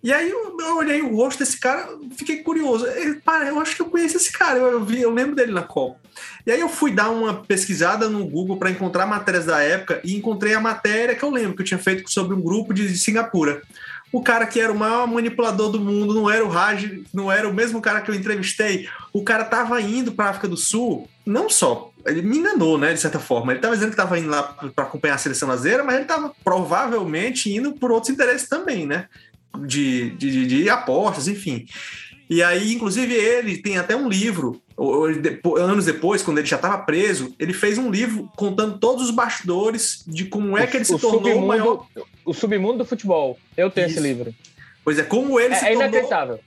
E 0.04 0.12
aí 0.12 0.30
eu, 0.30 0.58
eu, 0.60 0.78
olhei 0.78 1.02
o 1.02 1.16
rosto 1.16 1.39
desse 1.39 1.60
cara, 1.60 1.88
fiquei 2.16 2.38
curioso. 2.38 2.86
Eu, 2.86 3.22
para, 3.22 3.47
eu 3.47 3.60
acho 3.60 3.76
que 3.76 3.82
eu 3.82 3.86
conheço 3.86 4.18
esse 4.18 4.32
cara, 4.32 4.58
eu, 4.58 4.72
eu, 4.72 4.84
vi, 4.84 5.02
eu 5.02 5.12
lembro 5.12 5.36
dele 5.36 5.52
na 5.52 5.62
Copa. 5.62 5.99
E 6.45 6.52
aí 6.52 6.60
eu 6.60 6.70
fui 6.70 6.91
dar 6.91 7.10
uma 7.10 7.36
pesquisada 7.43 8.10
no 8.10 8.26
Google 8.26 8.58
para 8.58 8.72
encontrar 8.72 9.06
matérias 9.06 9.45
da 9.45 9.62
época 9.62 10.02
e 10.04 10.16
encontrei 10.16 10.54
a 10.54 10.60
matéria 10.60 11.16
que 11.16 11.24
eu 11.24 11.30
lembro 11.30 11.56
que 11.56 11.62
eu 11.62 11.66
tinha 11.66 11.78
feito 11.78 12.12
sobre 12.12 12.36
um 12.36 12.41
grupo 12.41 12.74
de, 12.74 12.88
de 12.88 12.97
Singapura 12.97 13.62
o 14.12 14.22
cara 14.22 14.45
que 14.45 14.60
era 14.60 14.72
o 14.72 14.78
maior 14.78 15.08
manipulador 15.08 15.70
do 15.70 15.80
mundo 15.80 16.14
não 16.14 16.30
era 16.30 16.43
o 16.43 16.49
Raj, 16.49 17.02
não 17.14 17.32
era 17.32 17.47
o 17.47 17.54
mesmo 17.54 17.82
cara 17.82 18.02
que 18.02 18.12
eu 18.12 18.16
entrevistei. 18.16 18.89
O 19.14 19.24
cara 19.24 19.45
tava 19.45 19.80
indo 19.82 20.12
para 20.12 20.30
África 20.30 20.49
do 20.49 20.58
Sul, 20.58 21.08
não 21.26 21.49
só, 21.49 21.91
ele 22.06 22.22
me 22.22 22.39
enganou, 22.39 22.78
né, 22.78 22.93
de 22.93 22.99
certa 22.99 23.20
forma. 23.20 23.54
Ele 23.54 23.62
tava 23.62 23.74
dizendo 23.74 23.91
que 23.91 23.95
tava 23.95 24.20
indo 24.20 24.30
lá 24.30 24.43
para 24.76 24.84
acompanhar 24.84 25.16
a 25.16 25.20
seleção 25.20 25.47
brasileira, 25.47 25.84
mas 25.84 25.95
ele 25.95 26.06
tava 26.06 26.34
provavelmente 26.43 27.54
indo 27.54 27.72
por 27.74 27.91
outros 27.91 28.12
interesses 28.12 28.49
também, 28.49 28.86
né? 28.86 29.08
De, 29.60 30.12
de, 30.12 30.47
de 30.47 30.70
apostas, 30.70 31.28
enfim. 31.28 31.66
E 32.30 32.41
aí, 32.41 32.74
inclusive, 32.74 33.14
ele 33.14 33.58
tem 33.58 33.78
até 33.78 33.93
um 33.93 34.08
livro, 34.08 34.62
anos 35.58 35.86
depois, 35.86 36.24
quando 36.24 36.38
ele 36.38 36.47
já 36.47 36.56
estava 36.56 36.78
preso, 36.78 37.36
ele 37.38 37.52
fez 37.52 37.78
um 37.78 37.91
livro 37.91 38.32
contando 38.38 38.80
todos 38.80 39.06
os 39.06 39.12
bastidores 39.12 40.02
de 40.08 40.26
como 40.26 40.58
é 40.58 40.66
que 40.66 40.78
ele 40.78 40.86
se 40.86 40.93
o 40.93 40.99
tornou 40.99 41.43
o 41.43 41.47
maior. 41.47 41.86
O 42.24 42.34
submundo 42.34 42.80
do 42.80 42.86
futebol. 42.86 43.38
Eu 43.58 43.70
tenho 43.70 43.88
Isso. 43.88 43.99
esse 43.99 44.08
livro. 44.08 44.34
Pois 44.84 44.97
é, 44.97 45.04
como 45.04 45.39
ele 45.39 45.54
é, 45.54 45.58
se 45.58 45.66
é 45.66 45.68
tornou. 45.70 45.84
É 45.84 45.88
inacreditável. 45.88 46.39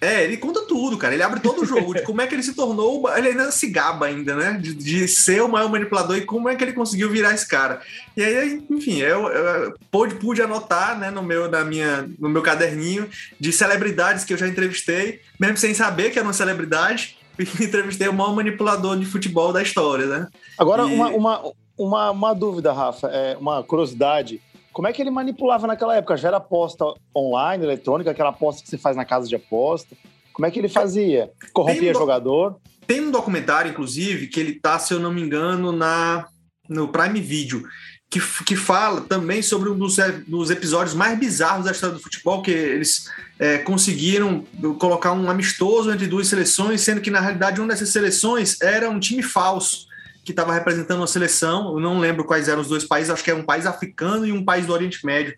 É, 0.00 0.24
ele 0.24 0.36
conta 0.36 0.62
tudo, 0.62 0.98
cara. 0.98 1.14
Ele 1.14 1.22
abre 1.22 1.40
todo 1.40 1.62
o 1.62 1.64
jogo, 1.64 1.94
de 1.94 2.02
como 2.04 2.20
é 2.20 2.26
que 2.26 2.34
ele 2.34 2.42
se 2.42 2.54
tornou. 2.54 3.08
Ele 3.16 3.28
ainda 3.28 3.50
se 3.50 3.68
gaba 3.68 4.06
ainda, 4.06 4.34
né? 4.34 4.58
De, 4.60 4.74
de, 4.74 5.08
ser 5.08 5.42
o 5.42 5.48
maior 5.48 5.70
manipulador 5.70 6.16
e 6.16 6.24
como 6.24 6.48
é 6.48 6.54
que 6.54 6.62
ele 6.62 6.72
conseguiu 6.72 7.10
virar 7.10 7.32
esse 7.32 7.48
cara. 7.48 7.80
E 8.16 8.22
aí, 8.22 8.62
enfim, 8.70 8.98
eu, 8.98 9.26
eu 9.28 9.74
pude, 9.90 10.16
pude 10.16 10.42
anotar 10.42 10.98
né, 10.98 11.10
no, 11.10 11.22
meu, 11.22 11.50
na 11.50 11.64
minha, 11.64 12.08
no 12.18 12.28
meu 12.28 12.42
caderninho 12.42 13.08
de 13.40 13.52
celebridades 13.52 14.24
que 14.24 14.32
eu 14.32 14.38
já 14.38 14.46
entrevistei, 14.46 15.20
mesmo 15.40 15.56
sem 15.56 15.72
saber 15.72 16.10
que 16.10 16.18
era 16.18 16.26
uma 16.26 16.34
celebridade. 16.34 17.16
entrevistei 17.60 18.08
o 18.08 18.14
maior 18.14 18.34
manipulador 18.34 18.98
de 18.98 19.06
futebol 19.06 19.52
da 19.52 19.62
história, 19.62 20.06
né? 20.06 20.28
Agora, 20.58 20.82
e... 20.82 20.94
uma, 20.94 21.08
uma, 21.08 21.52
uma, 21.76 22.10
uma 22.10 22.34
dúvida, 22.34 22.72
Rafa, 22.72 23.08
é 23.08 23.36
uma 23.38 23.62
curiosidade. 23.62 24.40
Como 24.76 24.86
é 24.86 24.92
que 24.92 25.00
ele 25.00 25.10
manipulava 25.10 25.66
naquela 25.66 25.96
época? 25.96 26.18
Já 26.18 26.28
era 26.28 26.36
aposta 26.36 26.84
online, 27.16 27.64
eletrônica, 27.64 28.10
aquela 28.10 28.28
aposta 28.28 28.62
que 28.62 28.68
você 28.68 28.76
faz 28.76 28.94
na 28.94 29.06
casa 29.06 29.26
de 29.26 29.34
aposta? 29.34 29.96
Como 30.34 30.44
é 30.44 30.50
que 30.50 30.58
ele 30.58 30.68
fazia? 30.68 31.30
Corrompia 31.50 31.92
um 31.92 31.94
jogador? 31.94 32.60
Tem 32.86 33.00
um 33.00 33.10
documentário, 33.10 33.70
inclusive, 33.70 34.26
que 34.26 34.38
ele 34.38 34.60
tá, 34.60 34.78
se 34.78 34.92
eu 34.92 35.00
não 35.00 35.10
me 35.10 35.22
engano, 35.22 35.72
na 35.72 36.26
no 36.68 36.88
Prime 36.88 37.18
Video, 37.22 37.62
que, 38.10 38.20
que 38.44 38.54
fala 38.54 39.00
também 39.00 39.40
sobre 39.40 39.70
um 39.70 39.78
dos, 39.78 39.96
dos 40.26 40.50
episódios 40.50 40.94
mais 40.94 41.18
bizarros 41.18 41.64
da 41.64 41.70
história 41.70 41.96
do 41.96 42.02
futebol, 42.02 42.42
que 42.42 42.50
eles 42.50 43.10
é, 43.38 43.56
conseguiram 43.56 44.44
colocar 44.78 45.12
um 45.14 45.30
amistoso 45.30 45.90
entre 45.90 46.06
duas 46.06 46.28
seleções, 46.28 46.82
sendo 46.82 47.00
que, 47.00 47.10
na 47.10 47.20
realidade, 47.20 47.62
uma 47.62 47.68
dessas 47.68 47.88
seleções 47.88 48.60
era 48.60 48.90
um 48.90 49.00
time 49.00 49.22
falso 49.22 49.86
que 50.26 50.32
estava 50.32 50.52
representando 50.52 51.04
a 51.04 51.06
seleção. 51.06 51.74
Eu 51.74 51.80
não 51.80 52.00
lembro 52.00 52.24
quais 52.24 52.48
eram 52.48 52.60
os 52.60 52.68
dois 52.68 52.84
países, 52.84 53.10
acho 53.10 53.22
que 53.22 53.30
é 53.30 53.34
um 53.34 53.44
país 53.44 53.64
africano 53.64 54.26
e 54.26 54.32
um 54.32 54.44
país 54.44 54.66
do 54.66 54.72
Oriente 54.72 55.06
Médio 55.06 55.36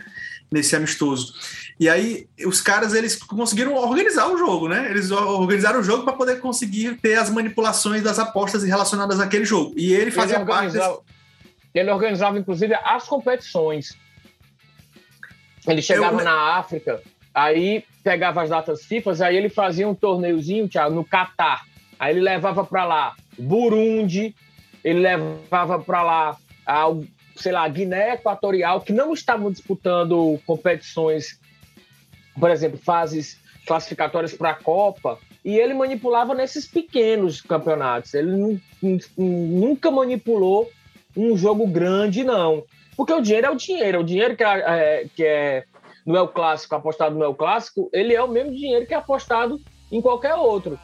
nesse 0.51 0.75
amistoso. 0.75 1.35
E 1.79 1.91
aí 1.91 2.27
os 2.47 2.63
caras 2.63 2.95
eles 2.95 3.15
conseguiram 3.15 3.75
organizar 3.75 4.33
o 4.33 4.39
jogo, 4.39 4.67
né? 4.67 4.91
Eles 4.91 5.11
organizaram 5.11 5.81
o 5.81 5.83
jogo 5.83 6.05
para 6.05 6.15
poder 6.15 6.41
conseguir 6.41 6.97
ter 6.97 7.17
as 7.17 7.29
manipulações 7.29 8.03
das 8.03 8.19
apostas 8.19 8.63
relacionadas 8.63 9.21
àquele 9.21 9.45
jogo. 9.45 9.75
E 9.77 9.93
ele 9.93 10.11
fazia 10.11 10.37
ele 10.37 10.47
parte. 10.47 10.73
Desse... 10.73 10.99
Ele 11.75 11.91
organizava 11.91 12.39
inclusive 12.39 12.75
as 12.75 13.05
competições. 13.05 13.95
Ele 15.67 15.83
chegava 15.83 16.19
Eu... 16.19 16.25
na 16.25 16.57
África, 16.57 17.03
aí 17.35 17.85
pegava 18.03 18.43
as 18.43 18.49
datas 18.49 18.87
FIFA, 18.87 19.27
aí 19.27 19.37
ele 19.37 19.51
fazia 19.51 19.87
um 19.87 19.95
torneiozinho, 19.95 20.67
Thiago, 20.67 20.95
no 20.95 21.05
Catar. 21.05 21.67
Aí 21.99 22.15
ele 22.15 22.23
levava 22.23 22.65
para 22.65 22.87
lá 22.87 23.15
Burundi, 23.39 24.35
ele 24.85 25.01
levava 25.01 25.79
para 25.79 26.03
lá, 26.03 26.37
a, 26.67 26.85
sei 27.37 27.53
lá, 27.53 27.67
Guiné 27.69 28.15
Equatorial, 28.15 28.81
que 28.81 28.93
não 28.93 29.13
estavam 29.13 29.51
disputando 29.51 30.39
competições, 30.47 31.41
por 32.39 32.51
exemplo, 32.51 32.79
fases 32.79 33.39
classificatórias 33.67 34.33
para 34.33 34.51
a 34.51 34.55
Copa, 34.55 35.19
e 35.45 35.57
ele 35.57 35.75
manipulava 35.75 36.35
nesses 36.35 36.67
pequenos 36.67 37.41
campeonatos. 37.41 38.15
Ele 38.15 38.61
nunca 39.17 39.91
manipulou 39.91 40.71
um 41.17 41.37
jogo 41.37 41.67
grande, 41.67 42.25
não. 42.25 42.65
Porque 42.97 43.13
o 43.13 43.21
dinheiro 43.21 43.47
é 43.47 43.51
o 43.51 43.57
dinheiro. 43.57 44.01
O 44.01 44.05
dinheiro 44.05 44.37
que 44.37 44.45
é, 44.45 44.59
é, 44.59 45.07
que 45.15 45.25
é 45.25 45.65
no 46.05 46.17
El 46.17 46.29
Clássico, 46.29 46.75
apostado 46.75 47.15
no 47.15 47.25
El 47.25 47.35
Clássico, 47.35 47.89
ele 47.93 48.15
é 48.15 48.23
o 48.23 48.29
mesmo 48.29 48.51
dinheiro 48.51 48.87
que 48.87 48.95
é 48.95 48.97
apostado 48.97 49.61
em 49.91 50.01
qualquer 50.01 50.35
outro. 50.35 50.79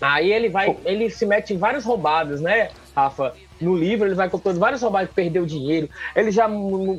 Aí 0.00 0.32
ele 0.32 0.48
vai, 0.48 0.76
ele 0.84 1.10
se 1.10 1.26
mete 1.26 1.52
em 1.52 1.58
várias 1.58 1.84
roubadas, 1.84 2.40
né, 2.40 2.70
Rafa? 2.96 3.34
No 3.60 3.76
livro 3.76 4.08
ele 4.08 4.14
vai 4.14 4.30
contando 4.30 4.58
várias 4.58 4.80
roubadas, 4.80 5.10
perdeu 5.14 5.44
dinheiro. 5.44 5.90
Ele 6.16 6.30
já 6.30 6.48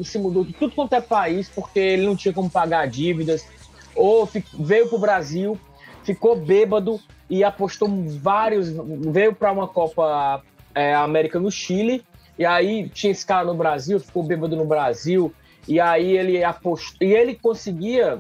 se 0.03 0.19
mudou 0.19 0.45
de 0.45 0.53
tudo 0.53 0.75
quanto 0.75 0.93
é 0.93 1.01
país 1.01 1.49
porque 1.49 1.79
ele 1.79 2.05
não 2.05 2.15
tinha 2.15 2.33
como 2.33 2.49
pagar 2.49 2.87
dívidas. 2.87 3.47
Ou 3.95 4.29
veio 4.59 4.87
para 4.87 4.95
o 4.95 4.99
Brasil, 4.99 5.59
ficou 6.03 6.35
bêbado 6.35 6.99
e 7.29 7.43
apostou 7.43 7.89
vários. 8.19 8.69
Veio 8.69 9.33
para 9.33 9.51
uma 9.51 9.67
Copa 9.67 10.43
é, 10.75 10.93
América 10.93 11.39
no 11.39 11.49
Chile. 11.49 12.03
E 12.37 12.45
aí 12.45 12.87
tinha 12.89 13.11
esse 13.11 13.25
cara 13.25 13.45
no 13.45 13.55
Brasil, 13.55 13.99
ficou 13.99 14.23
bêbado 14.23 14.55
no 14.55 14.65
Brasil. 14.65 15.33
E 15.67 15.79
aí 15.79 16.15
ele 16.15 16.43
apostou. 16.43 17.07
E 17.07 17.13
ele 17.13 17.35
conseguia 17.35 18.19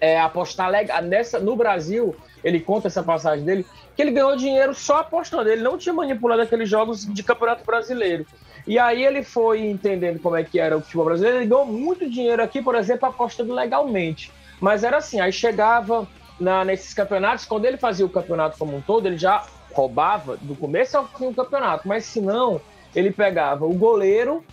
é, 0.00 0.18
apostar 0.18 0.70
legal. 0.70 1.02
Nessa, 1.02 1.38
no 1.38 1.54
Brasil, 1.54 2.16
ele 2.46 2.60
conta 2.60 2.86
essa 2.86 3.02
passagem 3.02 3.44
dele, 3.44 3.66
que 3.96 4.00
ele 4.00 4.12
ganhou 4.12 4.36
dinheiro 4.36 4.72
só 4.72 4.98
apostando. 4.98 5.50
Ele 5.50 5.62
não 5.62 5.76
tinha 5.76 5.92
manipulado 5.92 6.42
aqueles 6.42 6.68
jogos 6.68 7.04
de 7.04 7.22
campeonato 7.24 7.64
brasileiro. 7.64 8.24
E 8.64 8.78
aí 8.78 9.04
ele 9.04 9.24
foi 9.24 9.66
entendendo 9.66 10.20
como 10.20 10.36
é 10.36 10.44
que 10.44 10.60
era 10.60 10.76
o 10.76 10.80
futebol 10.80 11.06
brasileiro. 11.06 11.38
Ele 11.38 11.46
ganhou 11.46 11.66
muito 11.66 12.08
dinheiro 12.08 12.40
aqui, 12.40 12.62
por 12.62 12.76
exemplo, 12.76 13.08
apostando 13.08 13.52
legalmente. 13.52 14.30
Mas 14.60 14.84
era 14.84 14.98
assim, 14.98 15.18
aí 15.18 15.32
chegava 15.32 16.06
na, 16.38 16.64
nesses 16.64 16.94
campeonatos, 16.94 17.44
quando 17.44 17.64
ele 17.64 17.78
fazia 17.78 18.06
o 18.06 18.08
campeonato 18.08 18.56
como 18.56 18.76
um 18.76 18.80
todo, 18.80 19.06
ele 19.06 19.18
já 19.18 19.44
roubava 19.72 20.36
do 20.36 20.54
começo 20.54 20.96
ao 20.96 21.08
fim 21.08 21.30
do 21.30 21.34
campeonato. 21.34 21.88
Mas 21.88 22.04
se 22.04 22.20
não, 22.20 22.60
ele 22.94 23.10
pegava 23.10 23.66
o 23.66 23.74
goleiro 23.74 24.44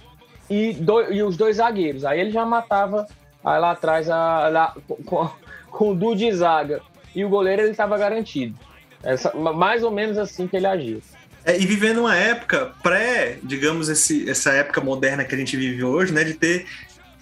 e, 0.49 0.73
do, 0.73 1.13
e 1.13 1.21
os 1.21 1.37
dois 1.37 1.57
zagueiros. 1.57 2.05
Aí 2.05 2.19
ele 2.19 2.31
já 2.31 2.43
matava 2.43 3.05
aí 3.45 3.59
lá 3.59 3.69
atrás 3.69 4.09
a, 4.09 4.47
lá, 4.49 4.75
com, 5.05 5.29
com 5.69 5.91
o 5.91 5.95
Du 5.95 6.15
de 6.15 6.31
zaga. 6.31 6.81
E 7.15 7.23
o 7.23 7.29
goleiro 7.29 7.61
ele 7.61 7.71
estava 7.71 7.97
garantido. 7.97 8.55
Essa, 9.03 9.33
mais 9.33 9.83
ou 9.83 9.91
menos 9.91 10.17
assim 10.17 10.47
que 10.47 10.55
ele 10.55 10.67
agiu. 10.67 11.01
É, 11.45 11.59
e 11.59 11.65
vivendo 11.65 11.99
uma 11.99 12.15
época 12.15 12.71
pré, 12.81 13.37
digamos, 13.43 13.89
esse, 13.89 14.29
essa 14.29 14.51
época 14.51 14.79
moderna 14.79 15.25
que 15.25 15.35
a 15.35 15.37
gente 15.37 15.57
vive 15.57 15.83
hoje, 15.83 16.13
né, 16.13 16.23
de 16.23 16.33
ter 16.35 16.65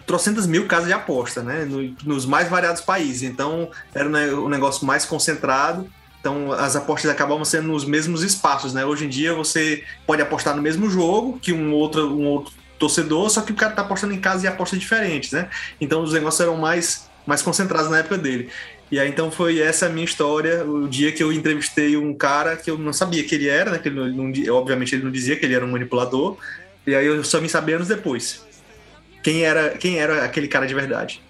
trocentas 0.06 0.46
mil 0.46 0.68
casas 0.68 0.88
de 0.88 0.94
aposta, 0.94 1.42
né, 1.42 1.66
no, 1.66 1.96
nos 2.04 2.26
mais 2.26 2.48
variados 2.48 2.82
países. 2.82 3.24
Então, 3.24 3.72
era 3.94 4.08
um 4.08 4.50
negócio 4.50 4.86
mais 4.86 5.06
concentrado. 5.06 5.90
Então, 6.20 6.52
as 6.52 6.76
apostas 6.76 7.10
acabavam 7.10 7.44
sendo 7.44 7.70
nos 7.70 7.84
mesmos 7.84 8.22
espaços, 8.22 8.76
né? 8.76 8.86
Hoje 8.86 9.06
em 9.06 9.10
dia, 9.10 9.34
você 9.34 9.84
pode 10.06 10.22
apostar 10.22 10.56
no 10.56 10.62
mesmo 10.62 10.88
jogo 10.88 11.40
que 11.40 11.52
um 11.52 11.74
outro, 11.74 12.16
um 12.16 12.28
outro 12.28 12.54
torcedor, 12.78 13.28
só 13.32 13.42
que 13.42 13.52
o 13.52 13.56
cara 13.56 13.74
tá 13.74 13.82
apostando 13.82 14.14
em 14.14 14.20
casa 14.20 14.46
e 14.46 14.48
apostas 14.48 14.80
diferentes, 14.80 15.32
né? 15.32 15.50
Então, 15.80 16.04
os 16.04 16.14
negócios 16.14 16.40
eram 16.40 16.58
mais, 16.58 17.10
mais 17.26 17.42
concentrados 17.42 17.90
na 17.90 18.00
época 18.00 18.20
dele. 18.20 18.52
E 18.92 19.00
aí, 19.00 19.08
então, 19.08 19.32
foi 19.32 19.60
essa 19.60 19.86
a 19.86 19.90
minha 19.90 20.04
história, 20.04 20.66
o 20.66 20.86
dia 20.88 21.14
que 21.14 21.24
eu 21.24 21.32
entrevistei 21.32 21.96
um 21.96 22.14
cara 22.14 22.58
que 22.58 22.70
eu 22.70 22.78
não 22.78 22.92
sabia 22.92 23.24
que 23.24 23.34
ele 23.34 23.48
era, 23.48 23.72
né? 23.72 23.80
Que 23.80 23.88
ele 23.88 24.12
não, 24.12 24.54
obviamente, 24.54 24.94
ele 24.94 25.04
não 25.06 25.12
dizia 25.12 25.38
que 25.38 25.46
ele 25.46 25.56
era 25.56 25.66
um 25.66 25.72
manipulador. 25.72 26.38
E 26.86 26.94
aí, 26.94 27.06
eu 27.06 27.24
só 27.24 27.40
me 27.40 27.48
sabia 27.48 27.78
anos 27.78 27.88
depois. 27.88 28.46
Quem 29.24 29.44
era, 29.44 29.70
quem 29.70 29.98
era 29.98 30.26
aquele 30.26 30.48
cara 30.48 30.66
de 30.68 30.74
verdade. 30.74 31.22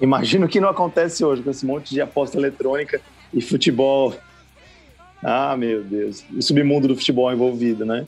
Imagino 0.00 0.48
que 0.48 0.60
não 0.60 0.68
acontece 0.68 1.24
hoje 1.24 1.42
com 1.42 1.50
esse 1.50 1.64
monte 1.64 1.94
de 1.94 2.00
aposta 2.00 2.36
eletrônica 2.36 3.00
e 3.32 3.40
futebol. 3.40 4.14
Ah, 5.22 5.56
meu 5.56 5.84
Deus. 5.84 6.24
O 6.34 6.42
submundo 6.42 6.88
do 6.88 6.96
futebol 6.96 7.32
envolvido, 7.32 7.84
né? 7.84 8.06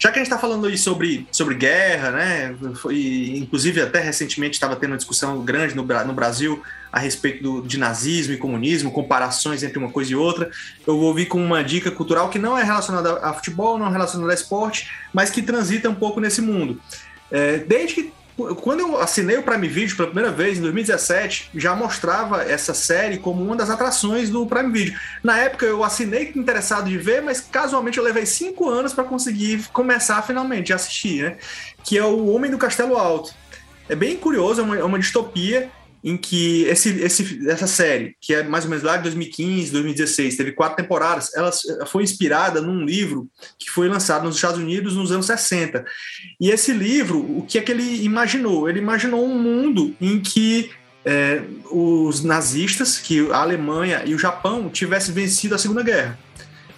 Já 0.00 0.10
que 0.10 0.18
a 0.18 0.22
gente 0.22 0.32
está 0.32 0.38
falando 0.38 0.66
aí 0.66 0.78
sobre, 0.78 1.28
sobre 1.30 1.54
guerra, 1.54 2.10
né? 2.10 2.56
Foi, 2.76 3.34
inclusive, 3.36 3.82
até 3.82 4.00
recentemente 4.00 4.54
estava 4.54 4.74
tendo 4.74 4.92
uma 4.92 4.96
discussão 4.96 5.44
grande 5.44 5.76
no, 5.76 5.84
no 5.84 6.12
Brasil 6.14 6.62
a 6.90 6.98
respeito 6.98 7.42
do, 7.42 7.60
de 7.60 7.78
nazismo 7.78 8.32
e 8.32 8.38
comunismo, 8.38 8.90
comparações 8.90 9.62
entre 9.62 9.78
uma 9.78 9.90
coisa 9.90 10.12
e 10.12 10.16
outra. 10.16 10.50
Eu 10.86 10.98
vou 10.98 11.14
vir 11.14 11.26
com 11.26 11.44
uma 11.44 11.62
dica 11.62 11.90
cultural 11.90 12.30
que 12.30 12.38
não 12.38 12.56
é 12.56 12.64
relacionada 12.64 13.18
a 13.18 13.34
futebol, 13.34 13.78
não 13.78 13.88
é 13.88 13.90
relacionada 13.90 14.32
a 14.32 14.34
esporte, 14.34 14.90
mas 15.12 15.28
que 15.28 15.42
transita 15.42 15.90
um 15.90 15.94
pouco 15.94 16.18
nesse 16.18 16.40
mundo. 16.40 16.80
É, 17.30 17.58
desde 17.58 17.94
que 17.94 18.12
quando 18.56 18.80
eu 18.80 19.00
assinei 19.00 19.36
o 19.38 19.42
Prime 19.42 19.68
Video 19.68 19.96
pela 19.96 20.08
primeira 20.08 20.30
vez, 20.30 20.58
em 20.58 20.62
2017, 20.62 21.50
já 21.54 21.74
mostrava 21.74 22.42
essa 22.42 22.74
série 22.74 23.18
como 23.18 23.42
uma 23.42 23.56
das 23.56 23.70
atrações 23.70 24.30
do 24.30 24.46
Prime 24.46 24.72
Video. 24.72 24.98
Na 25.22 25.38
época 25.38 25.66
eu 25.66 25.82
assinei 25.84 26.32
interessado 26.34 26.88
de 26.88 26.98
ver, 26.98 27.22
mas 27.22 27.40
casualmente 27.40 27.98
eu 27.98 28.04
levei 28.04 28.26
cinco 28.26 28.68
anos 28.68 28.92
para 28.92 29.04
conseguir 29.04 29.64
começar 29.72 30.22
finalmente 30.22 30.72
a 30.72 30.76
assistir, 30.76 31.22
né? 31.22 31.36
Que 31.84 31.98
é 31.98 32.04
o 32.04 32.26
Homem 32.28 32.50
do 32.50 32.58
Castelo 32.58 32.96
Alto. 32.96 33.34
É 33.88 33.94
bem 33.94 34.16
curioso, 34.16 34.60
é 34.60 34.64
uma, 34.64 34.78
é 34.78 34.84
uma 34.84 34.98
distopia 34.98 35.70
em 36.02 36.16
que 36.16 36.62
esse, 36.64 36.88
esse, 37.00 37.48
essa 37.48 37.66
série, 37.66 38.16
que 38.20 38.34
é 38.34 38.42
mais 38.42 38.64
ou 38.64 38.70
menos 38.70 38.82
lá 38.82 38.96
de 38.96 39.02
2015, 39.04 39.70
2016, 39.70 40.36
teve 40.36 40.52
quatro 40.52 40.76
temporadas, 40.76 41.30
ela 41.34 41.50
foi 41.86 42.02
inspirada 42.02 42.60
num 42.60 42.84
livro 42.84 43.28
que 43.58 43.70
foi 43.70 43.88
lançado 43.88 44.24
nos 44.24 44.36
Estados 44.36 44.58
Unidos 44.58 44.96
nos 44.96 45.12
anos 45.12 45.26
60. 45.26 45.84
E 46.40 46.50
esse 46.50 46.72
livro, 46.72 47.18
o 47.18 47.44
que 47.46 47.58
é 47.58 47.60
que 47.62 47.70
ele 47.70 48.02
imaginou? 48.02 48.68
Ele 48.68 48.78
imaginou 48.78 49.26
um 49.26 49.38
mundo 49.38 49.94
em 50.00 50.18
que 50.20 50.70
é, 51.04 51.42
os 51.70 52.22
nazistas, 52.22 52.98
que 52.98 53.30
a 53.30 53.38
Alemanha 53.38 54.02
e 54.04 54.14
o 54.14 54.18
Japão 54.18 54.68
tivessem 54.68 55.14
vencido 55.14 55.54
a 55.54 55.58
Segunda 55.58 55.82
Guerra. 55.82 56.18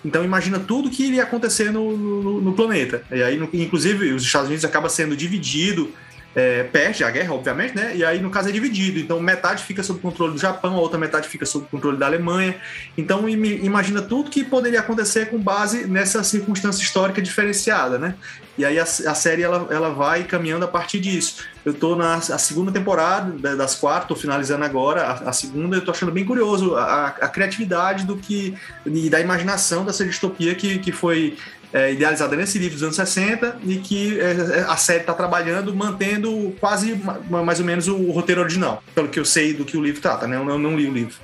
Então 0.04 0.24
imagina 0.24 0.58
tudo 0.58 0.90
que 0.90 1.04
iria 1.04 1.22
acontecer 1.22 1.70
no, 1.70 1.96
no, 1.96 2.40
no 2.40 2.52
planeta. 2.54 3.04
E 3.10 3.22
aí, 3.22 3.40
inclusive, 3.54 4.12
os 4.12 4.24
Estados 4.24 4.48
Unidos 4.48 4.64
acaba 4.64 4.88
sendo 4.88 5.16
dividido 5.16 5.92
é, 6.35 6.64
perde 6.64 7.05
a 7.05 7.11
guerra, 7.11 7.35
obviamente, 7.35 7.76
né? 7.76 7.93
E 7.95 8.05
aí, 8.05 8.20
no 8.20 8.30
caso, 8.30 8.49
é 8.49 8.53
dividido. 8.53 8.99
Então, 8.99 9.20
metade 9.20 9.62
fica 9.64 9.83
sob 9.83 10.01
controle 10.01 10.33
do 10.33 10.39
Japão, 10.39 10.74
a 10.74 10.80
outra 10.80 10.99
metade 10.99 11.28
fica 11.28 11.45
sob 11.45 11.66
controle 11.70 11.99
da 11.99 12.07
Alemanha. 12.07 12.57
Então, 12.97 13.28
imagina 13.28 14.01
tudo 14.01 14.30
que 14.30 14.43
poderia 14.43 14.80
acontecer 14.80 15.26
com 15.26 15.39
base 15.39 15.87
nessa 15.87 16.22
circunstância 16.24 16.83
histórica 16.83 17.20
diferenciada, 17.20 17.99
né? 17.99 18.14
E 18.57 18.64
aí 18.64 18.78
a, 18.78 18.83
a 18.83 19.14
série 19.14 19.43
ela, 19.43 19.66
ela 19.70 19.91
vai 19.91 20.24
caminhando 20.24 20.64
a 20.64 20.68
partir 20.68 21.01
disso. 21.01 21.43
Eu 21.64 21.72
estou 21.72 21.97
na 21.97 22.20
segunda 22.20 22.70
temporada 22.70 23.57
das 23.57 23.74
quatro, 23.74 24.09
tô 24.09 24.16
finalizando 24.16 24.64
agora 24.64 25.03
a, 25.03 25.30
a 25.30 25.33
segunda. 25.33 25.76
Eu 25.76 25.85
tô 25.85 25.91
achando 25.91 26.12
bem 26.12 26.24
curioso 26.24 26.76
a, 26.76 27.07
a, 27.07 27.28
criatividade 27.28 28.05
do 28.05 28.16
que 28.16 28.55
e 28.85 29.09
da 29.09 29.20
imaginação 29.20 29.85
dessa 29.85 30.05
distopia 30.05 30.55
que, 30.55 30.78
que 30.78 30.93
foi 30.93 31.37
é, 31.72 31.92
idealizada 31.92 32.36
nesse 32.36 32.58
livro 32.58 32.74
dos 32.74 32.82
anos 32.82 32.96
60 32.96 33.58
e 33.64 33.76
que 33.76 34.20
é, 34.20 34.64
a 34.68 34.76
série 34.76 35.00
está 35.00 35.14
trabalhando, 35.14 35.74
mantendo 35.74 36.54
quase 36.60 37.00
mais 37.28 37.60
ou 37.60 37.64
menos 37.64 37.88
o 37.88 38.10
roteiro 38.10 38.40
original, 38.40 38.82
pelo 38.94 39.08
que 39.08 39.18
eu 39.18 39.24
sei 39.24 39.54
do 39.54 39.64
que 39.64 39.76
o 39.76 39.82
livro 39.82 40.00
trata, 40.00 40.26
né? 40.26 40.36
Eu 40.36 40.44
não, 40.44 40.58
não 40.58 40.76
li 40.76 40.86
o 40.86 40.92
livro. 40.92 41.14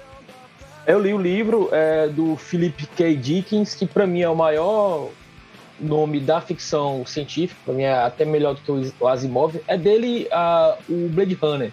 Eu 0.86 0.98
li 0.98 1.12
o 1.12 1.18
livro 1.18 1.68
é, 1.70 2.08
do 2.08 2.36
Philip 2.36 2.86
K. 2.96 3.14
Dickens, 3.14 3.74
que 3.74 3.86
para 3.86 4.06
mim 4.06 4.22
é 4.22 4.28
o 4.28 4.34
maior 4.34 5.10
nome 5.78 6.18
da 6.18 6.40
ficção 6.40 7.04
científica, 7.06 7.60
para 7.64 7.74
mim 7.74 7.82
é 7.82 7.92
até 7.92 8.24
melhor 8.24 8.54
do 8.54 8.60
que 8.60 8.92
o 8.98 9.06
Asimov. 9.06 9.60
É 9.66 9.76
dele 9.76 10.26
uh, 10.32 10.76
o 10.92 11.08
Blade 11.10 11.34
Runner. 11.34 11.70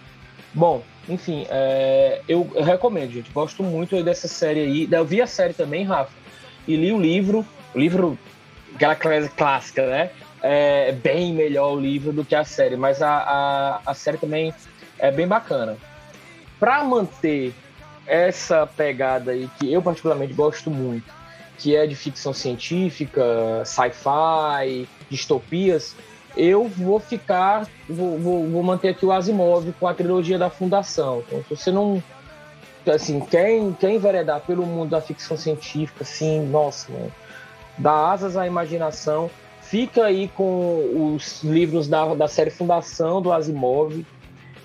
Bom, 0.52 0.82
enfim, 1.08 1.46
é, 1.48 2.20
eu 2.28 2.48
recomendo, 2.62 3.12
gente. 3.12 3.30
Gosto 3.30 3.62
muito 3.62 4.02
dessa 4.02 4.28
série 4.28 4.60
aí. 4.60 4.88
Eu 4.90 5.04
vi 5.04 5.22
a 5.22 5.26
série 5.26 5.54
também, 5.54 5.84
Rafa, 5.84 6.12
e 6.66 6.76
li 6.76 6.92
o 6.92 7.00
livro. 7.00 7.44
O 7.74 7.78
livro 7.78 8.18
aquela 8.84 9.28
clássica, 9.28 9.86
né? 9.86 10.10
É 10.42 10.92
bem 10.92 11.32
melhor 11.32 11.72
o 11.72 11.80
livro 11.80 12.12
do 12.12 12.24
que 12.24 12.34
a 12.34 12.44
série, 12.44 12.76
mas 12.76 13.02
a, 13.02 13.16
a, 13.16 13.80
a 13.86 13.94
série 13.94 14.18
também 14.18 14.54
é 14.98 15.10
bem 15.10 15.26
bacana. 15.26 15.76
Para 16.60 16.84
manter 16.84 17.54
essa 18.06 18.66
pegada 18.66 19.32
aí, 19.32 19.48
que 19.58 19.72
eu 19.72 19.82
particularmente 19.82 20.32
gosto 20.32 20.70
muito, 20.70 21.12
que 21.58 21.74
é 21.74 21.86
de 21.86 21.96
ficção 21.96 22.32
científica, 22.32 23.64
sci-fi, 23.64 24.86
distopias, 25.10 25.96
eu 26.36 26.68
vou 26.68 27.00
ficar, 27.00 27.66
vou, 27.88 28.18
vou, 28.18 28.46
vou, 28.46 28.62
manter 28.62 28.90
aqui 28.90 29.06
o 29.06 29.10
Asimov 29.10 29.72
com 29.80 29.88
a 29.88 29.94
trilogia 29.94 30.38
da 30.38 30.50
Fundação. 30.50 31.24
Então, 31.26 31.42
se 31.42 31.56
você 31.56 31.72
não. 31.72 32.02
Assim, 32.94 33.18
quem, 33.18 33.72
quem 33.72 33.96
enveredar 33.96 34.42
pelo 34.42 34.64
mundo 34.64 34.90
da 34.90 35.00
ficção 35.00 35.36
científica, 35.36 36.04
assim, 36.04 36.46
nossa, 36.46 36.92
mano 36.92 37.10
dá 37.78 38.10
asas 38.10 38.36
à 38.36 38.46
imaginação. 38.46 39.30
Fica 39.62 40.04
aí 40.04 40.28
com 40.28 41.14
os 41.14 41.42
livros 41.42 41.88
da, 41.88 42.14
da 42.14 42.28
série 42.28 42.50
Fundação 42.50 43.20
do 43.20 43.32
Asimov, 43.32 44.04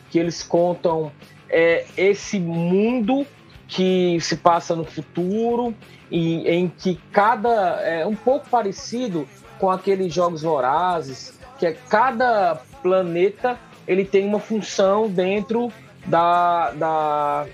que 0.10 0.20
eles 0.20 0.44
contam 0.44 1.12
é, 1.50 1.86
esse 1.98 2.40
mundo 2.40 3.26
que 3.68 4.20
se 4.20 4.38
passa 4.38 4.76
no 4.76 4.84
futuro 4.84 5.74
e 6.12 6.48
em 6.48 6.68
que 6.68 7.00
cada 7.12 7.82
é 7.82 8.06
um 8.06 8.16
pouco 8.16 8.50
parecido 8.50 9.28
com 9.58 9.72
aqueles 9.72 10.14
jogos 10.14 10.42
vorazes, 10.42 11.40
que 11.58 11.66
é 11.66 11.72
cada 11.90 12.56
planeta 12.84 13.58
ele 13.88 14.06
tem 14.06 14.26
uma 14.26 14.40
função 14.40 15.10
dentro 15.10 15.72
da, 16.06 16.72
da 16.72 17.46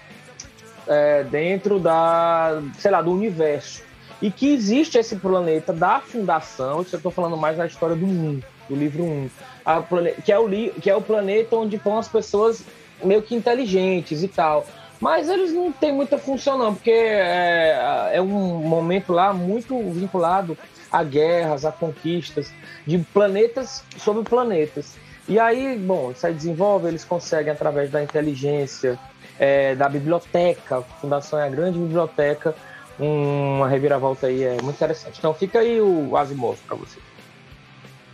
é, 0.88 1.24
dentro 1.24 1.80
da 1.80 2.62
sei 2.78 2.92
lá 2.92 3.02
do 3.02 3.12
universo 3.12 3.87
e 4.22 4.32
que 4.32 4.54
existe 4.54 4.98
esse 4.98 5.16
planeta 5.16 5.72
da 5.72 6.00
fundação, 6.00 6.82
isso 6.82 6.96
eu 6.96 6.98
estou 6.98 7.12
falando 7.12 7.38
mais 7.38 7.58
da 7.58 7.66
história 7.66 7.96
do 7.96 8.06
1, 8.06 8.42
do 8.70 8.76
livro 8.76 9.04
1, 9.04 9.30
a, 9.66 9.84
que, 10.24 10.32
é 10.32 10.40
o, 10.40 10.50
que 10.50 10.90
é 10.90 10.96
o 10.96 11.02
planeta 11.02 11.56
onde 11.56 11.78
vão 11.78 11.98
as 11.98 12.08
pessoas 12.08 12.64
meio 13.04 13.22
que 13.22 13.36
inteligentes 13.36 14.24
e 14.24 14.28
tal. 14.28 14.66
Mas 15.00 15.30
eles 15.30 15.54
não 15.54 15.72
têm 15.72 15.94
muita 15.94 16.18
função, 16.18 16.58
não, 16.58 16.74
porque 16.74 16.90
é, 16.90 18.12
é 18.14 18.22
um 18.22 18.28
momento 18.28 19.14
lá 19.14 19.32
muito 19.32 19.78
vinculado 19.92 20.58
a 20.92 21.04
guerras, 21.04 21.66
a 21.66 21.72
conquistas 21.72 22.52
de 22.86 22.98
planetas 22.98 23.84
sobre 23.98 24.24
planetas. 24.24 24.96
E 25.28 25.38
aí, 25.38 25.78
bom, 25.78 26.12
isso 26.12 26.26
aí 26.26 26.34
desenvolve, 26.34 26.88
eles 26.88 27.04
conseguem, 27.04 27.52
através 27.52 27.92
da 27.92 28.02
inteligência, 28.02 28.98
é, 29.38 29.76
da 29.76 29.88
biblioteca, 29.88 30.78
a 30.78 30.82
Fundação 30.82 31.38
é 31.38 31.46
a 31.46 31.50
grande 31.50 31.78
biblioteca, 31.78 32.56
uma 33.00 33.68
reviravolta 33.68 34.28
aí 34.28 34.44
é 34.44 34.62
muito 34.62 34.76
interessante. 34.76 35.20
Então 35.20 35.34
fica 35.34 35.60
aí 35.60 35.80
o 35.80 36.16
Asimov 36.18 36.58
para 36.68 36.76
você. 36.76 37.00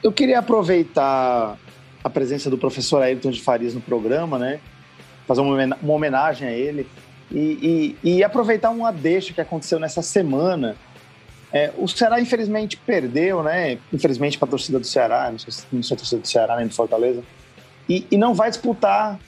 Eu 0.01 0.11
queria 0.11 0.39
aproveitar 0.39 1.57
a 2.03 2.09
presença 2.09 2.49
do 2.49 2.57
professor 2.57 3.01
Ayrton 3.01 3.31
de 3.31 3.41
Farias 3.41 3.73
no 3.73 3.81
programa, 3.81 4.37
né? 4.37 4.59
Fazer 5.25 5.39
uma 5.39 5.93
homenagem 5.93 6.47
a 6.47 6.51
ele 6.51 6.85
e, 7.31 7.95
e, 8.03 8.15
e 8.15 8.23
aproveitar 8.23 8.69
uma 8.71 8.91
deixa 8.91 9.33
que 9.33 9.39
aconteceu 9.39 9.79
nessa 9.79 10.01
semana. 10.01 10.75
É, 11.51 11.71
o 11.77 11.87
Ceará, 11.87 12.19
infelizmente, 12.19 12.75
perdeu, 12.75 13.41
né? 13.41 13.77
Infelizmente, 13.93 14.37
para 14.37 14.47
a 14.47 14.51
torcida 14.51 14.79
do 14.79 14.85
Ceará, 14.85 15.29
não 15.31 15.39
sei, 15.39 15.53
não 15.71 15.79
a 15.79 15.95
torcida 15.95 16.21
do 16.21 16.27
Ceará 16.27 16.57
nem 16.57 16.67
do 16.67 16.73
Fortaleza, 16.73 17.23
e, 17.87 18.05
e 18.11 18.17
não 18.17 18.33
vai 18.33 18.49
disputar 18.49 19.19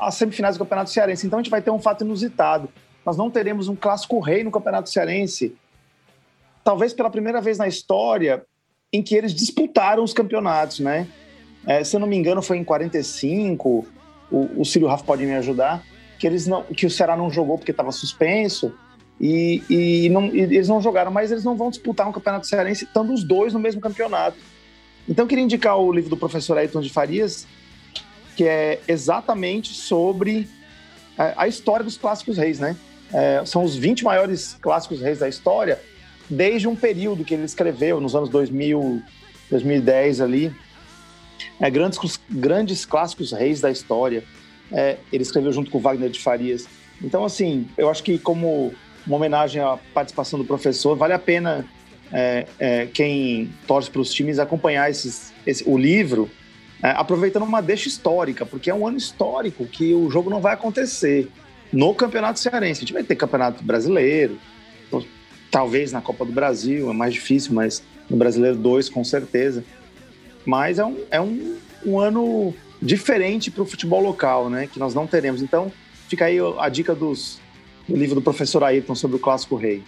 as 0.00 0.14
semifinais 0.16 0.56
do 0.56 0.58
Campeonato 0.58 0.90
Cearense. 0.90 1.26
Então, 1.26 1.38
a 1.38 1.42
gente 1.42 1.50
vai 1.50 1.62
ter 1.62 1.70
um 1.70 1.78
fato 1.78 2.04
inusitado 2.04 2.68
nós 3.06 3.16
não 3.16 3.30
teremos 3.30 3.68
um 3.68 3.76
clássico 3.76 4.18
rei 4.18 4.42
no 4.42 4.50
Campeonato 4.50 4.90
Cearense. 4.90 5.54
Talvez 6.64 6.92
pela 6.92 7.08
primeira 7.08 7.40
vez 7.40 7.56
na 7.56 7.68
história, 7.68 8.44
em 8.92 9.00
que 9.00 9.14
eles 9.14 9.32
disputaram 9.32 10.02
os 10.02 10.12
campeonatos, 10.12 10.80
né? 10.80 11.06
É, 11.64 11.84
se 11.84 11.94
eu 11.94 12.00
não 12.00 12.08
me 12.08 12.16
engano, 12.16 12.42
foi 12.42 12.58
em 12.58 12.64
45, 12.64 13.86
o, 14.30 14.60
o 14.60 14.64
Círio 14.64 14.88
Rafa 14.88 15.04
pode 15.04 15.24
me 15.24 15.34
ajudar, 15.34 15.84
que, 16.18 16.26
eles 16.26 16.48
não, 16.48 16.64
que 16.64 16.84
o 16.84 16.90
Ceará 16.90 17.16
não 17.16 17.30
jogou 17.30 17.56
porque 17.56 17.70
estava 17.70 17.92
suspenso, 17.92 18.74
e, 19.20 19.62
e, 19.70 20.08
não, 20.08 20.26
e, 20.26 20.40
eles 20.40 20.68
não 20.68 20.82
jogaram, 20.82 21.12
mas 21.12 21.30
eles 21.30 21.44
não 21.44 21.56
vão 21.56 21.70
disputar 21.70 22.08
um 22.08 22.12
campeonato 22.12 22.46
cearense, 22.48 22.84
estando 22.84 23.12
os 23.12 23.22
dois 23.22 23.52
no 23.52 23.60
mesmo 23.60 23.80
campeonato. 23.80 24.36
Então, 25.08 25.24
eu 25.24 25.28
queria 25.28 25.44
indicar 25.44 25.78
o 25.78 25.92
livro 25.92 26.10
do 26.10 26.16
professor 26.16 26.58
Ayrton 26.58 26.80
de 26.80 26.90
Farias, 26.90 27.46
que 28.36 28.44
é 28.44 28.80
exatamente 28.88 29.72
sobre 29.74 30.48
a, 31.16 31.44
a 31.44 31.48
história 31.48 31.84
dos 31.84 31.96
clássicos 31.96 32.36
reis, 32.36 32.58
né? 32.58 32.76
É, 33.12 33.42
são 33.44 33.62
os 33.64 33.76
20 33.76 34.04
maiores 34.04 34.56
clássicos 34.60 35.00
reis 35.00 35.18
da 35.18 35.28
história, 35.28 35.80
desde 36.28 36.66
um 36.66 36.74
período 36.74 37.24
que 37.24 37.34
ele 37.34 37.44
escreveu, 37.44 38.00
nos 38.00 38.14
anos 38.14 38.28
2000, 38.28 39.02
2010 39.50 40.20
ali. 40.20 40.54
É, 41.60 41.70
grandes, 41.70 42.20
grandes 42.30 42.84
clássicos 42.84 43.32
reis 43.32 43.60
da 43.60 43.70
história. 43.70 44.24
É, 44.72 44.96
ele 45.12 45.22
escreveu 45.22 45.52
junto 45.52 45.70
com 45.70 45.78
Wagner 45.78 46.10
de 46.10 46.20
Farias. 46.20 46.66
Então, 47.02 47.24
assim, 47.24 47.68
eu 47.76 47.88
acho 47.88 48.02
que 48.02 48.18
como 48.18 48.74
uma 49.06 49.16
homenagem 49.16 49.62
à 49.62 49.78
participação 49.94 50.38
do 50.38 50.44
professor, 50.44 50.96
vale 50.96 51.12
a 51.12 51.18
pena 51.18 51.64
é, 52.12 52.46
é, 52.58 52.86
quem 52.86 53.52
torce 53.66 53.90
para 53.90 54.00
os 54.00 54.12
times 54.12 54.38
acompanhar 54.38 54.90
esses, 54.90 55.32
esse, 55.46 55.68
o 55.68 55.78
livro, 55.78 56.30
é, 56.82 56.90
aproveitando 56.90 57.44
uma 57.44 57.60
deixa 57.60 57.88
histórica, 57.88 58.44
porque 58.44 58.70
é 58.70 58.74
um 58.74 58.86
ano 58.86 58.96
histórico 58.96 59.66
que 59.66 59.94
o 59.94 60.10
jogo 60.10 60.28
não 60.28 60.40
vai 60.40 60.54
acontecer 60.54 61.28
no 61.72 61.94
Campeonato 61.94 62.38
Cearense. 62.38 62.80
A 62.80 62.82
gente 62.82 62.92
vai 62.92 63.02
ter 63.02 63.16
Campeonato 63.16 63.62
Brasileiro, 63.62 64.38
talvez 65.50 65.92
na 65.92 66.00
Copa 66.00 66.24
do 66.24 66.32
Brasil, 66.32 66.90
é 66.90 66.92
mais 66.92 67.14
difícil, 67.14 67.54
mas 67.54 67.82
no 68.10 68.16
Brasileiro 68.16 68.56
2, 68.56 68.88
com 68.88 69.02
certeza. 69.04 69.64
Mas 70.44 70.78
é 70.78 70.84
um, 70.84 70.98
é 71.10 71.20
um, 71.20 71.56
um 71.84 71.98
ano 71.98 72.54
diferente 72.80 73.50
para 73.50 73.62
o 73.62 73.66
futebol 73.66 74.02
local, 74.02 74.50
né? 74.50 74.68
Que 74.70 74.78
nós 74.78 74.94
não 74.94 75.06
teremos. 75.06 75.42
Então, 75.42 75.72
fica 76.08 76.26
aí 76.26 76.38
a 76.58 76.68
dica 76.68 76.94
dos, 76.94 77.40
do 77.88 77.96
livro 77.96 78.16
do 78.16 78.22
professor 78.22 78.62
Ayrton 78.62 78.94
sobre 78.94 79.16
o 79.16 79.20
Clássico 79.20 79.56
Rei. 79.56 79.82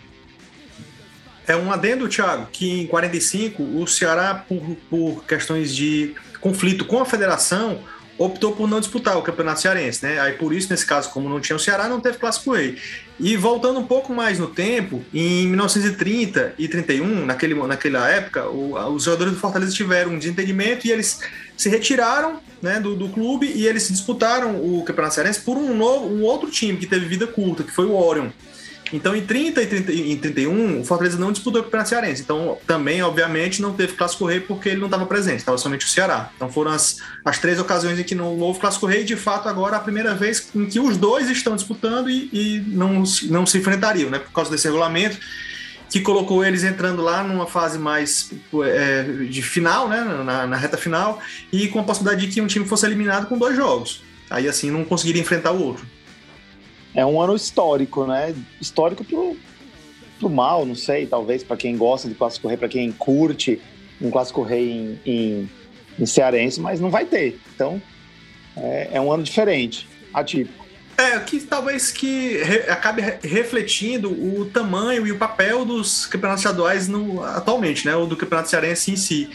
É 1.46 1.56
um 1.56 1.72
adendo, 1.72 2.08
Thiago, 2.08 2.48
que 2.52 2.82
em 2.82 2.86
45 2.86 3.62
o 3.62 3.86
Ceará, 3.86 4.34
por, 4.34 4.76
por 4.90 5.24
questões 5.24 5.74
de 5.74 6.14
conflito 6.40 6.84
com 6.84 7.00
a 7.00 7.04
federação, 7.04 7.80
optou 8.18 8.52
por 8.52 8.68
não 8.68 8.80
disputar 8.80 9.16
o 9.16 9.22
Campeonato 9.22 9.60
Cearense, 9.60 10.04
né? 10.04 10.20
Aí 10.20 10.32
por 10.32 10.52
isso, 10.52 10.68
nesse 10.70 10.84
caso, 10.84 11.10
como 11.10 11.28
não 11.28 11.40
tinha 11.40 11.56
o 11.56 11.60
Ceará, 11.60 11.88
não 11.88 12.00
teve 12.00 12.18
Clássico 12.18 12.52
Rei. 12.52 12.76
E 13.20 13.36
voltando 13.36 13.78
um 13.78 13.86
pouco 13.86 14.12
mais 14.12 14.38
no 14.38 14.48
tempo, 14.48 15.02
em 15.14 15.46
1930 15.46 16.54
e 16.58 16.68
31, 16.68 17.24
naquele, 17.24 17.54
naquela 17.54 18.08
época, 18.08 18.48
o, 18.48 18.74
os 18.92 19.04
jogadores 19.04 19.34
do 19.34 19.38
Fortaleza 19.38 19.72
tiveram 19.72 20.12
um 20.12 20.18
desentendimento 20.18 20.86
e 20.86 20.90
eles 20.90 21.20
se 21.56 21.68
retiraram 21.68 22.40
né, 22.60 22.80
do, 22.80 22.94
do 22.94 23.08
clube 23.08 23.50
e 23.54 23.66
eles 23.66 23.88
disputaram 23.88 24.56
o 24.56 24.82
Campeonato 24.84 25.14
Cearense 25.14 25.40
por 25.40 25.56
um, 25.56 25.74
novo, 25.74 26.06
um 26.06 26.22
outro 26.22 26.50
time 26.50 26.76
que 26.76 26.86
teve 26.86 27.06
vida 27.06 27.26
curta, 27.26 27.62
que 27.62 27.70
foi 27.70 27.86
o 27.86 27.94
Orion. 27.94 28.30
Então, 28.92 29.14
em 29.14 29.22
30 29.22 29.62
e 29.62 29.66
30, 29.66 29.92
em 29.92 30.16
31, 30.16 30.80
o 30.80 30.84
Fortaleza 30.84 31.18
não 31.18 31.32
disputou 31.32 31.60
o 31.60 31.64
Campeonato 31.64 31.90
Cearense. 31.90 32.22
Então, 32.22 32.58
também, 32.66 33.02
obviamente, 33.02 33.60
não 33.60 33.72
teve 33.72 33.94
Clássico 33.94 34.26
Rei 34.26 34.40
porque 34.40 34.70
ele 34.70 34.78
não 34.78 34.86
estava 34.86 35.06
presente, 35.06 35.38
estava 35.38 35.58
somente 35.58 35.84
o 35.84 35.88
Ceará. 35.88 36.30
Então, 36.36 36.50
foram 36.50 36.70
as, 36.70 36.98
as 37.24 37.38
três 37.38 37.58
ocasiões 37.58 37.98
em 37.98 38.04
que 38.04 38.14
não 38.14 38.38
houve 38.38 38.60
Clássico 38.60 38.86
Rei. 38.86 39.04
De 39.04 39.16
fato, 39.16 39.48
agora 39.48 39.76
a 39.76 39.80
primeira 39.80 40.14
vez 40.14 40.48
em 40.54 40.66
que 40.66 40.80
os 40.80 40.96
dois 40.96 41.28
estão 41.30 41.54
disputando 41.54 42.08
e, 42.08 42.28
e 42.32 42.64
não, 42.66 43.02
não 43.24 43.46
se 43.46 43.58
enfrentariam, 43.58 44.10
né? 44.10 44.18
Por 44.18 44.32
causa 44.32 44.50
desse 44.50 44.66
regulamento 44.66 45.18
que 45.90 46.00
colocou 46.00 46.44
eles 46.44 46.64
entrando 46.64 47.00
lá 47.00 47.22
numa 47.24 47.46
fase 47.46 47.78
mais 47.78 48.30
é, 48.62 49.04
de 49.28 49.40
final, 49.42 49.88
né? 49.88 50.00
Na, 50.24 50.46
na 50.46 50.56
reta 50.56 50.76
final, 50.76 51.20
e 51.52 51.68
com 51.68 51.80
a 51.80 51.82
possibilidade 51.82 52.26
de 52.26 52.32
que 52.32 52.40
um 52.40 52.46
time 52.46 52.66
fosse 52.66 52.86
eliminado 52.86 53.26
com 53.26 53.38
dois 53.38 53.56
jogos. 53.56 54.02
Aí, 54.30 54.46
assim, 54.46 54.70
não 54.70 54.84
conseguiria 54.84 55.22
enfrentar 55.22 55.52
o 55.52 55.62
outro 55.62 55.86
é 56.94 57.04
um 57.04 57.20
ano 57.20 57.34
histórico, 57.34 58.06
né? 58.06 58.34
Histórico 58.60 59.04
pro, 59.04 59.36
pro 60.18 60.28
mal, 60.28 60.64
não 60.64 60.74
sei, 60.74 61.06
talvez 61.06 61.42
para 61.42 61.56
quem 61.56 61.76
gosta 61.76 62.08
de 62.08 62.14
clássico 62.14 62.48
rei, 62.48 62.56
para 62.56 62.68
quem 62.68 62.90
curte 62.92 63.60
um 64.00 64.10
clássico 64.10 64.42
rei 64.42 64.70
em, 64.70 65.00
em, 65.04 65.50
em, 65.98 66.06
cearense, 66.06 66.60
mas 66.60 66.80
não 66.80 66.90
vai 66.90 67.04
ter. 67.04 67.38
Então 67.54 67.80
é, 68.56 68.90
é 68.92 69.00
um 69.00 69.12
ano 69.12 69.22
diferente, 69.22 69.88
atípico. 70.12 70.66
É, 70.96 71.16
que 71.20 71.38
talvez 71.40 71.92
que 71.92 72.38
re, 72.38 72.68
acabe 72.68 73.02
refletindo 73.22 74.10
o 74.10 74.46
tamanho 74.46 75.06
e 75.06 75.12
o 75.12 75.18
papel 75.18 75.64
dos 75.64 76.06
campeonatos 76.06 76.44
estaduais 76.44 76.88
no, 76.88 77.22
atualmente, 77.22 77.86
né? 77.86 77.94
Ou 77.94 78.06
do 78.06 78.16
campeonato 78.16 78.50
cearense 78.50 78.90
em 78.90 78.96
si. 78.96 79.30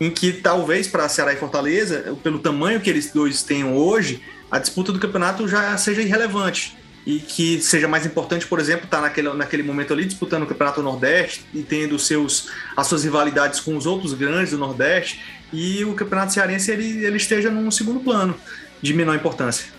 Em 0.00 0.12
que 0.12 0.32
talvez 0.32 0.86
para 0.86 1.08
Ceará 1.08 1.32
e 1.32 1.36
Fortaleza, 1.36 2.16
pelo 2.22 2.38
tamanho 2.38 2.80
que 2.80 2.88
eles 2.88 3.10
dois 3.10 3.42
têm 3.42 3.64
hoje, 3.64 4.22
a 4.48 4.60
disputa 4.60 4.92
do 4.92 5.00
campeonato 5.00 5.48
já 5.48 5.76
seja 5.76 6.02
irrelevante 6.02 6.77
e 7.08 7.20
que 7.20 7.58
seja 7.62 7.88
mais 7.88 8.04
importante, 8.04 8.46
por 8.46 8.60
exemplo, 8.60 8.84
estar 8.84 8.98
tá 8.98 9.04
naquele, 9.04 9.32
naquele 9.32 9.62
momento 9.62 9.94
ali 9.94 10.04
disputando 10.04 10.42
o 10.42 10.46
Campeonato 10.46 10.82
Nordeste 10.82 11.42
e 11.54 11.62
tendo 11.62 11.98
seus, 11.98 12.50
as 12.76 12.86
suas 12.86 13.02
rivalidades 13.02 13.60
com 13.60 13.74
os 13.78 13.86
outros 13.86 14.12
grandes 14.12 14.50
do 14.50 14.58
Nordeste 14.58 15.18
e 15.50 15.82
o 15.86 15.94
Campeonato 15.94 16.34
Cearense 16.34 16.70
ele, 16.70 17.06
ele 17.06 17.16
esteja 17.16 17.50
num 17.50 17.70
segundo 17.70 18.00
plano 18.00 18.38
de 18.82 18.92
menor 18.92 19.16
importância. 19.16 19.72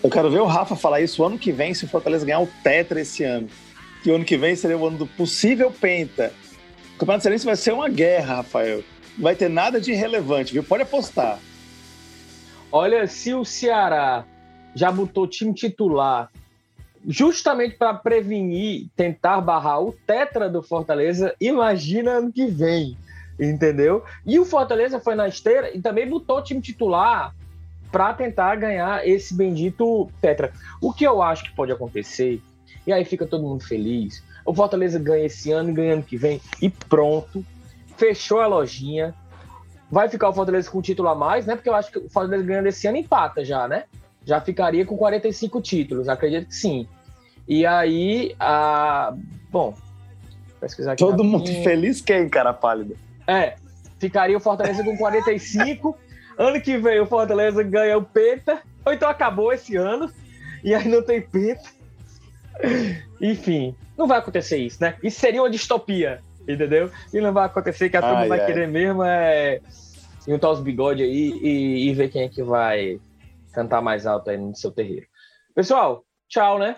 Eu 0.00 0.08
quero 0.08 0.30
ver 0.30 0.38
o 0.38 0.46
Rafa 0.46 0.76
falar 0.76 1.00
isso 1.00 1.24
ano 1.24 1.36
que 1.36 1.50
vem, 1.50 1.74
se 1.74 1.84
o 1.84 1.88
Fortaleza 1.88 2.24
ganhar 2.24 2.38
o 2.38 2.48
Tetra 2.62 3.00
esse 3.00 3.24
ano. 3.24 3.48
Que 4.04 4.12
o 4.12 4.14
ano 4.14 4.24
que 4.24 4.38
vem 4.38 4.54
seria 4.54 4.78
o 4.78 4.86
ano 4.86 4.96
do 4.96 5.06
possível 5.08 5.72
Penta. 5.72 6.32
O 6.94 6.98
Campeonato 7.00 7.24
Cearense 7.24 7.44
vai 7.44 7.56
ser 7.56 7.72
uma 7.72 7.88
guerra, 7.88 8.36
Rafael. 8.36 8.84
Não 9.16 9.24
vai 9.24 9.34
ter 9.34 9.50
nada 9.50 9.80
de 9.80 9.90
irrelevante, 9.90 10.52
viu? 10.52 10.62
Pode 10.62 10.84
apostar. 10.84 11.40
Olha, 12.70 13.08
se 13.08 13.34
o 13.34 13.44
Ceará 13.44 14.24
já 14.78 14.92
botou 14.92 15.26
time 15.26 15.52
titular 15.52 16.30
justamente 17.06 17.76
para 17.76 17.94
prevenir, 17.94 18.88
tentar 18.94 19.40
barrar 19.40 19.82
o 19.82 19.92
tetra 19.92 20.48
do 20.48 20.62
Fortaleza. 20.62 21.34
Imagina 21.40 22.12
ano 22.12 22.32
que 22.32 22.46
vem, 22.46 22.96
entendeu? 23.40 24.04
E 24.24 24.38
o 24.38 24.44
Fortaleza 24.44 25.00
foi 25.00 25.14
na 25.14 25.26
esteira 25.26 25.76
e 25.76 25.80
também 25.80 26.08
botou 26.08 26.42
time 26.42 26.60
titular 26.60 27.34
para 27.90 28.12
tentar 28.12 28.54
ganhar 28.56 29.06
esse 29.06 29.34
bendito 29.34 30.08
tetra. 30.20 30.52
O 30.80 30.92
que 30.92 31.04
eu 31.04 31.22
acho 31.22 31.44
que 31.44 31.56
pode 31.56 31.72
acontecer, 31.72 32.40
e 32.86 32.92
aí 32.92 33.04
fica 33.04 33.26
todo 33.26 33.42
mundo 33.42 33.64
feliz. 33.64 34.22
O 34.44 34.54
Fortaleza 34.54 34.98
ganha 34.98 35.26
esse 35.26 35.50
ano 35.50 35.70
e 35.70 35.72
ganha 35.72 35.94
ano 35.94 36.02
que 36.02 36.16
vem 36.16 36.40
e 36.60 36.70
pronto. 36.70 37.44
Fechou 37.96 38.40
a 38.40 38.46
lojinha. 38.46 39.14
Vai 39.90 40.08
ficar 40.08 40.28
o 40.28 40.32
Fortaleza 40.34 40.70
com 40.70 40.78
um 40.78 40.82
título 40.82 41.08
a 41.08 41.14
mais, 41.14 41.46
né? 41.46 41.56
Porque 41.56 41.68
eu 41.68 41.74
acho 41.74 41.90
que 41.90 41.98
o 41.98 42.08
Fortaleza 42.10 42.44
ganhando 42.44 42.66
esse 42.66 42.86
ano 42.86 42.98
empata 42.98 43.42
já, 43.44 43.66
né? 43.66 43.84
Já 44.28 44.42
ficaria 44.42 44.84
com 44.84 44.94
45 44.94 45.58
títulos, 45.62 46.06
acredito 46.06 46.48
que 46.48 46.54
sim. 46.54 46.86
E 47.48 47.64
aí, 47.64 48.36
a... 48.38 49.14
bom, 49.50 49.74
pesquisar 50.60 50.92
aqui. 50.92 51.02
Todo 51.02 51.24
mundo 51.24 51.46
feliz 51.62 52.02
quem, 52.02 52.28
cara 52.28 52.52
pálido? 52.52 52.94
É, 53.26 53.54
ficaria 53.98 54.36
o 54.36 54.40
Fortaleza 54.40 54.84
com 54.84 54.94
45. 54.98 55.96
ano 56.36 56.60
que 56.60 56.76
vem 56.76 57.00
o 57.00 57.06
Fortaleza 57.06 57.62
ganha 57.62 57.96
o 57.96 58.02
Penta, 58.02 58.60
ou 58.84 58.92
então 58.92 59.08
acabou 59.08 59.50
esse 59.50 59.76
ano, 59.76 60.12
e 60.62 60.74
aí 60.74 60.86
não 60.86 61.02
tem 61.02 61.22
Penta. 61.22 61.70
Enfim, 63.22 63.74
não 63.96 64.06
vai 64.06 64.18
acontecer 64.18 64.58
isso, 64.58 64.76
né? 64.82 64.96
Isso 65.02 65.18
seria 65.18 65.40
uma 65.40 65.48
distopia, 65.48 66.20
entendeu? 66.46 66.90
E 67.14 67.18
não 67.18 67.32
vai 67.32 67.46
acontecer 67.46 67.88
que 67.88 67.96
a 67.96 68.02
turma 68.02 68.26
vai 68.26 68.40
ai. 68.40 68.46
querer 68.46 68.68
mesmo 68.68 69.02
é 69.02 69.62
juntar 70.26 70.50
os 70.50 70.60
bigodes 70.60 71.02
aí 71.02 71.30
e, 71.42 71.88
e 71.88 71.94
ver 71.94 72.10
quem 72.10 72.24
é 72.24 72.28
que 72.28 72.42
vai 72.42 73.00
cantar 73.52 73.80
mais 73.80 74.06
alto 74.06 74.30
aí 74.30 74.36
no 74.36 74.54
seu 74.54 74.70
terreiro. 74.70 75.06
Pessoal, 75.54 76.04
tchau, 76.28 76.58
né? 76.58 76.76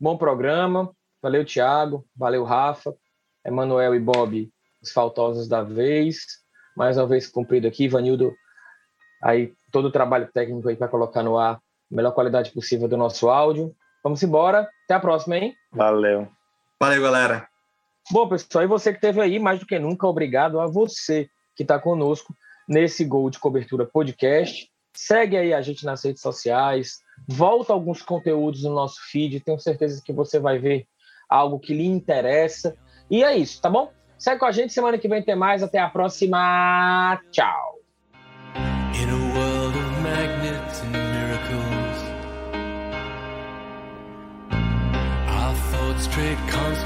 Bom 0.00 0.16
programa. 0.16 0.90
Valeu, 1.22 1.44
Thiago. 1.44 2.06
Valeu, 2.14 2.44
Rafa. 2.44 2.94
Emanuel 3.44 3.94
e 3.94 4.00
Bob, 4.00 4.50
os 4.82 4.92
faltosos 4.92 5.48
da 5.48 5.62
vez. 5.62 6.18
Mais 6.76 6.98
uma 6.98 7.06
vez 7.06 7.28
cumprido 7.28 7.66
aqui. 7.66 7.88
Vanildo, 7.88 8.34
aí 9.22 9.54
todo 9.70 9.86
o 9.86 9.92
trabalho 9.92 10.28
técnico 10.32 10.68
aí 10.68 10.76
para 10.76 10.88
colocar 10.88 11.22
no 11.22 11.38
ar 11.38 11.54
a 11.54 11.60
melhor 11.90 12.12
qualidade 12.12 12.50
possível 12.50 12.88
do 12.88 12.96
nosso 12.96 13.28
áudio. 13.28 13.74
Vamos 14.02 14.22
embora. 14.22 14.68
Até 14.84 14.94
a 14.94 15.00
próxima, 15.00 15.36
hein? 15.36 15.54
Valeu. 15.72 16.28
Valeu, 16.80 17.02
galera. 17.02 17.48
Bom, 18.10 18.28
pessoal, 18.28 18.64
e 18.64 18.68
você 18.68 18.92
que 18.92 18.98
esteve 18.98 19.20
aí, 19.20 19.38
mais 19.38 19.58
do 19.58 19.66
que 19.66 19.78
nunca, 19.78 20.06
obrigado 20.06 20.60
a 20.60 20.66
você 20.66 21.28
que 21.56 21.62
está 21.62 21.78
conosco 21.78 22.34
nesse 22.68 23.04
Gol 23.04 23.30
de 23.30 23.38
Cobertura 23.38 23.84
Podcast. 23.84 24.70
Segue 24.96 25.36
aí 25.36 25.52
a 25.52 25.60
gente 25.60 25.84
nas 25.84 26.02
redes 26.04 26.22
sociais, 26.22 27.00
volta 27.28 27.72
alguns 27.72 28.02
conteúdos 28.02 28.62
no 28.62 28.74
nosso 28.74 28.96
feed, 29.10 29.40
tenho 29.40 29.58
certeza 29.58 30.02
que 30.04 30.12
você 30.12 30.38
vai 30.38 30.58
ver 30.58 30.86
algo 31.28 31.58
que 31.58 31.74
lhe 31.74 31.86
interessa. 31.86 32.76
E 33.10 33.22
é 33.22 33.36
isso, 33.36 33.60
tá 33.60 33.68
bom? 33.68 33.92
Segue 34.18 34.40
com 34.40 34.46
a 34.46 34.52
gente, 34.52 34.72
semana 34.72 34.98
que 34.98 35.08
vem 35.08 35.22
tem 35.22 35.36
mais, 35.36 35.62
até 35.62 35.78
a 35.78 35.88
próxima. 35.88 37.20
Tchau. 37.30 37.76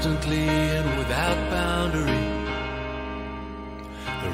constantly 0.01 0.47
and 0.47 0.97
without 0.97 1.37
boundary. 1.49 2.25
The 4.21 4.31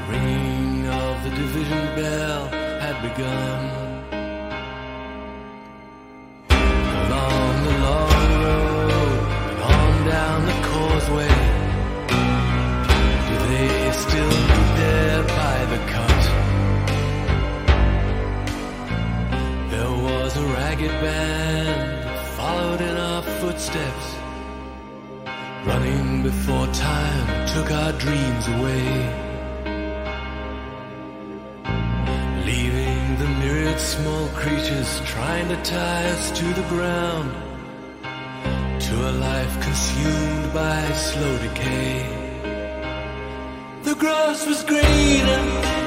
of 0.90 1.24
the 1.24 1.30
division 1.36 1.96
bell 1.96 2.48
had 2.80 3.02
begun. 3.02 3.67
Band 21.02 22.20
followed 22.38 22.82
in 22.82 22.98
our 22.98 23.22
footsteps. 23.40 24.08
Running 25.66 26.24
before 26.24 26.68
time 26.68 27.48
took 27.48 27.70
our 27.72 27.94
dreams 27.94 28.48
away. 28.56 28.88
Leaving 32.46 33.18
the 33.22 33.30
myriad 33.42 33.80
small 33.80 34.28
creatures 34.30 35.02
trying 35.06 35.48
to 35.50 35.58
tie 35.64 36.06
us 36.16 36.32
to 36.32 36.46
the 36.60 36.68
ground. 36.70 37.32
To 38.88 38.96
a 39.10 39.14
life 39.28 39.54
consumed 39.62 40.54
by 40.54 40.92
slow 40.94 41.38
decay. 41.40 42.06
The 43.84 43.96
grass 43.96 44.46
was 44.48 44.64
greener. 44.64 45.87